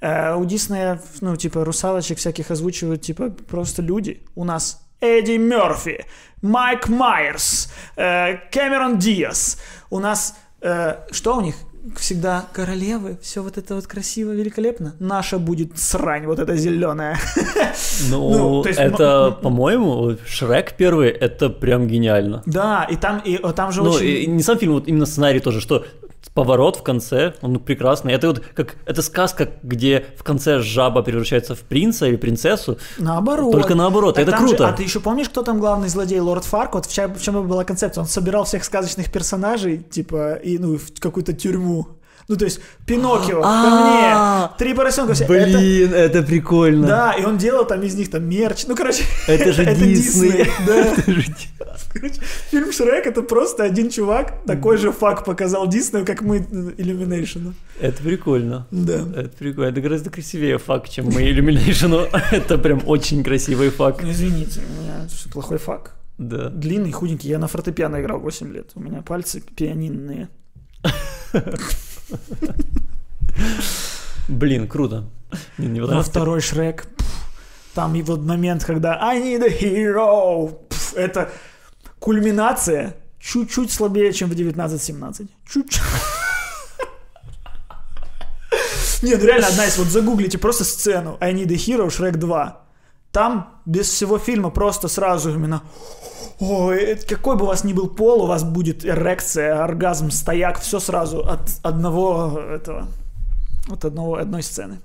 [0.00, 4.22] Э, у Диснея, ну, типа, русалочек всяких озвучивают, типа, просто люди.
[4.34, 6.04] У нас Эдди Мерфи,
[6.42, 9.58] Майк Майерс, э, Кэмерон Диас.
[9.90, 11.54] У нас, э, что у них?
[11.98, 14.94] Всегда королевы, все вот это вот красиво, великолепно.
[15.00, 17.18] Наша будет срань, вот эта зеленая.
[18.10, 22.42] Ну, Ну, есть, это, м- по-моему, Шрек первый, это прям гениально.
[22.46, 24.06] Да, и там, и, э, там же Ну, очень...
[24.06, 25.84] и не сам фильм, вот именно сценарий тоже, что
[26.34, 28.12] поворот в конце, он ну, прекрасный.
[28.12, 32.78] Это вот как, это сказка, где в конце жаба превращается в принца или принцессу.
[32.98, 33.52] Наоборот.
[33.52, 34.68] Только наоборот, Так это там же- круто.
[34.68, 36.18] а ты еще помнишь, кто там главный злодей?
[36.18, 36.74] Лорд Фарк?
[36.74, 38.02] Вот в чем, в чем была концепция?
[38.02, 41.86] Он собирал всех сказочных персонажей, типа, и, ну, в какую-то тюрьму.
[42.26, 45.26] Ну, то есть, Пиноккио, ко А, мне, три поросенка, все.
[45.26, 46.86] Блин, это прикольно.
[46.86, 48.64] да, и он делал там из них там мерч.
[48.66, 50.46] Ну, короче, Это же Дисней.
[50.66, 50.94] Да.
[51.92, 52.20] Короче,
[52.50, 57.52] фильм Шрек это просто один чувак, такой же факт показал Диснею, как мы Illumination.
[57.80, 58.66] Это прикольно.
[58.70, 59.04] Да.
[59.16, 59.68] Это прикольно.
[59.68, 62.08] Это гораздо красивее факт, чем мы Illumination.
[62.32, 64.02] Это прям очень красивый факт.
[64.02, 65.92] Ну, извините, у меня плохой факт.
[66.18, 66.48] Да.
[66.48, 67.28] Длинный, худенький.
[67.28, 68.70] Я на фортепиано играл 8 лет.
[68.74, 70.28] У меня пальцы пианинные.
[74.28, 75.04] Блин, круто.
[75.58, 76.10] Не, не Но понравился?
[76.10, 76.86] второй Шрек,
[77.74, 81.30] там и вот момент, когда I need a hero, пф, это
[81.98, 85.28] кульминация чуть-чуть слабее, чем в 1917.
[85.48, 85.82] Чуть-чуть.
[89.02, 92.62] Не, ну реально одна из, вот загуглите просто сцену I Need a Hero Shrek 2.
[93.12, 95.62] Там без всего фильма просто сразу именно
[96.40, 100.80] Ой, какой бы у вас ни был пол, у вас будет эрекция, оргазм, стояк, все
[100.80, 102.88] сразу от одного этого,
[103.70, 104.78] от одного, одной сцены.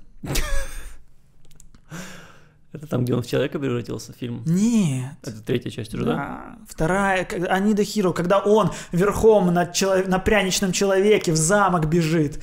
[2.72, 4.42] Это там, где он в человека превратился, фильм?
[4.46, 5.14] Нет.
[5.22, 6.14] Это третья часть уже, да?
[6.14, 6.56] Да.
[6.68, 12.40] Вторая, когда- Анида Хиро, когда он верхом на, чело- на пряничном человеке в замок бежит,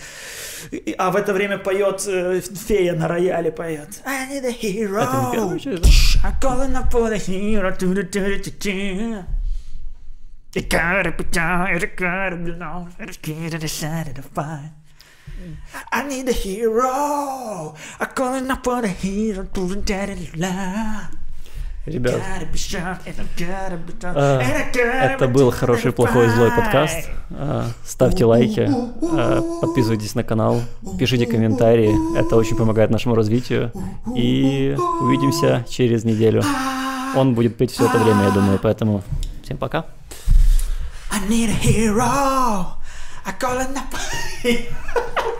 [0.71, 4.01] И- а в это время поет э, фея на рояле поет.
[4.05, 4.99] A hero.
[5.01, 6.29] Это не первая часть, да?
[6.29, 7.71] I'm calling up for the hero.
[7.77, 9.23] Ту-ду-ту-ду-ту-ту.
[10.55, 14.71] It gotta be done, it gotta be known, it's good to decide to find.
[15.91, 17.75] I need a hero.
[17.99, 19.45] I'm calling up for the hero.
[21.87, 27.09] Ребят, done, А, and I gotta это был хороший, to плохой, злой подкаст.
[27.31, 30.61] А, Ставьте лайки, а, подписывайтесь на канал,
[30.99, 31.95] пишите комментарии.
[32.17, 33.71] Это очень помогает нашему развитию.
[34.13, 36.43] И увидимся через неделю.
[37.15, 39.01] Он будет петь все это время, я думаю, поэтому
[39.43, 39.85] всем пока.
[41.09, 42.77] I need a hero.
[43.27, 43.83] Encore là, n'a.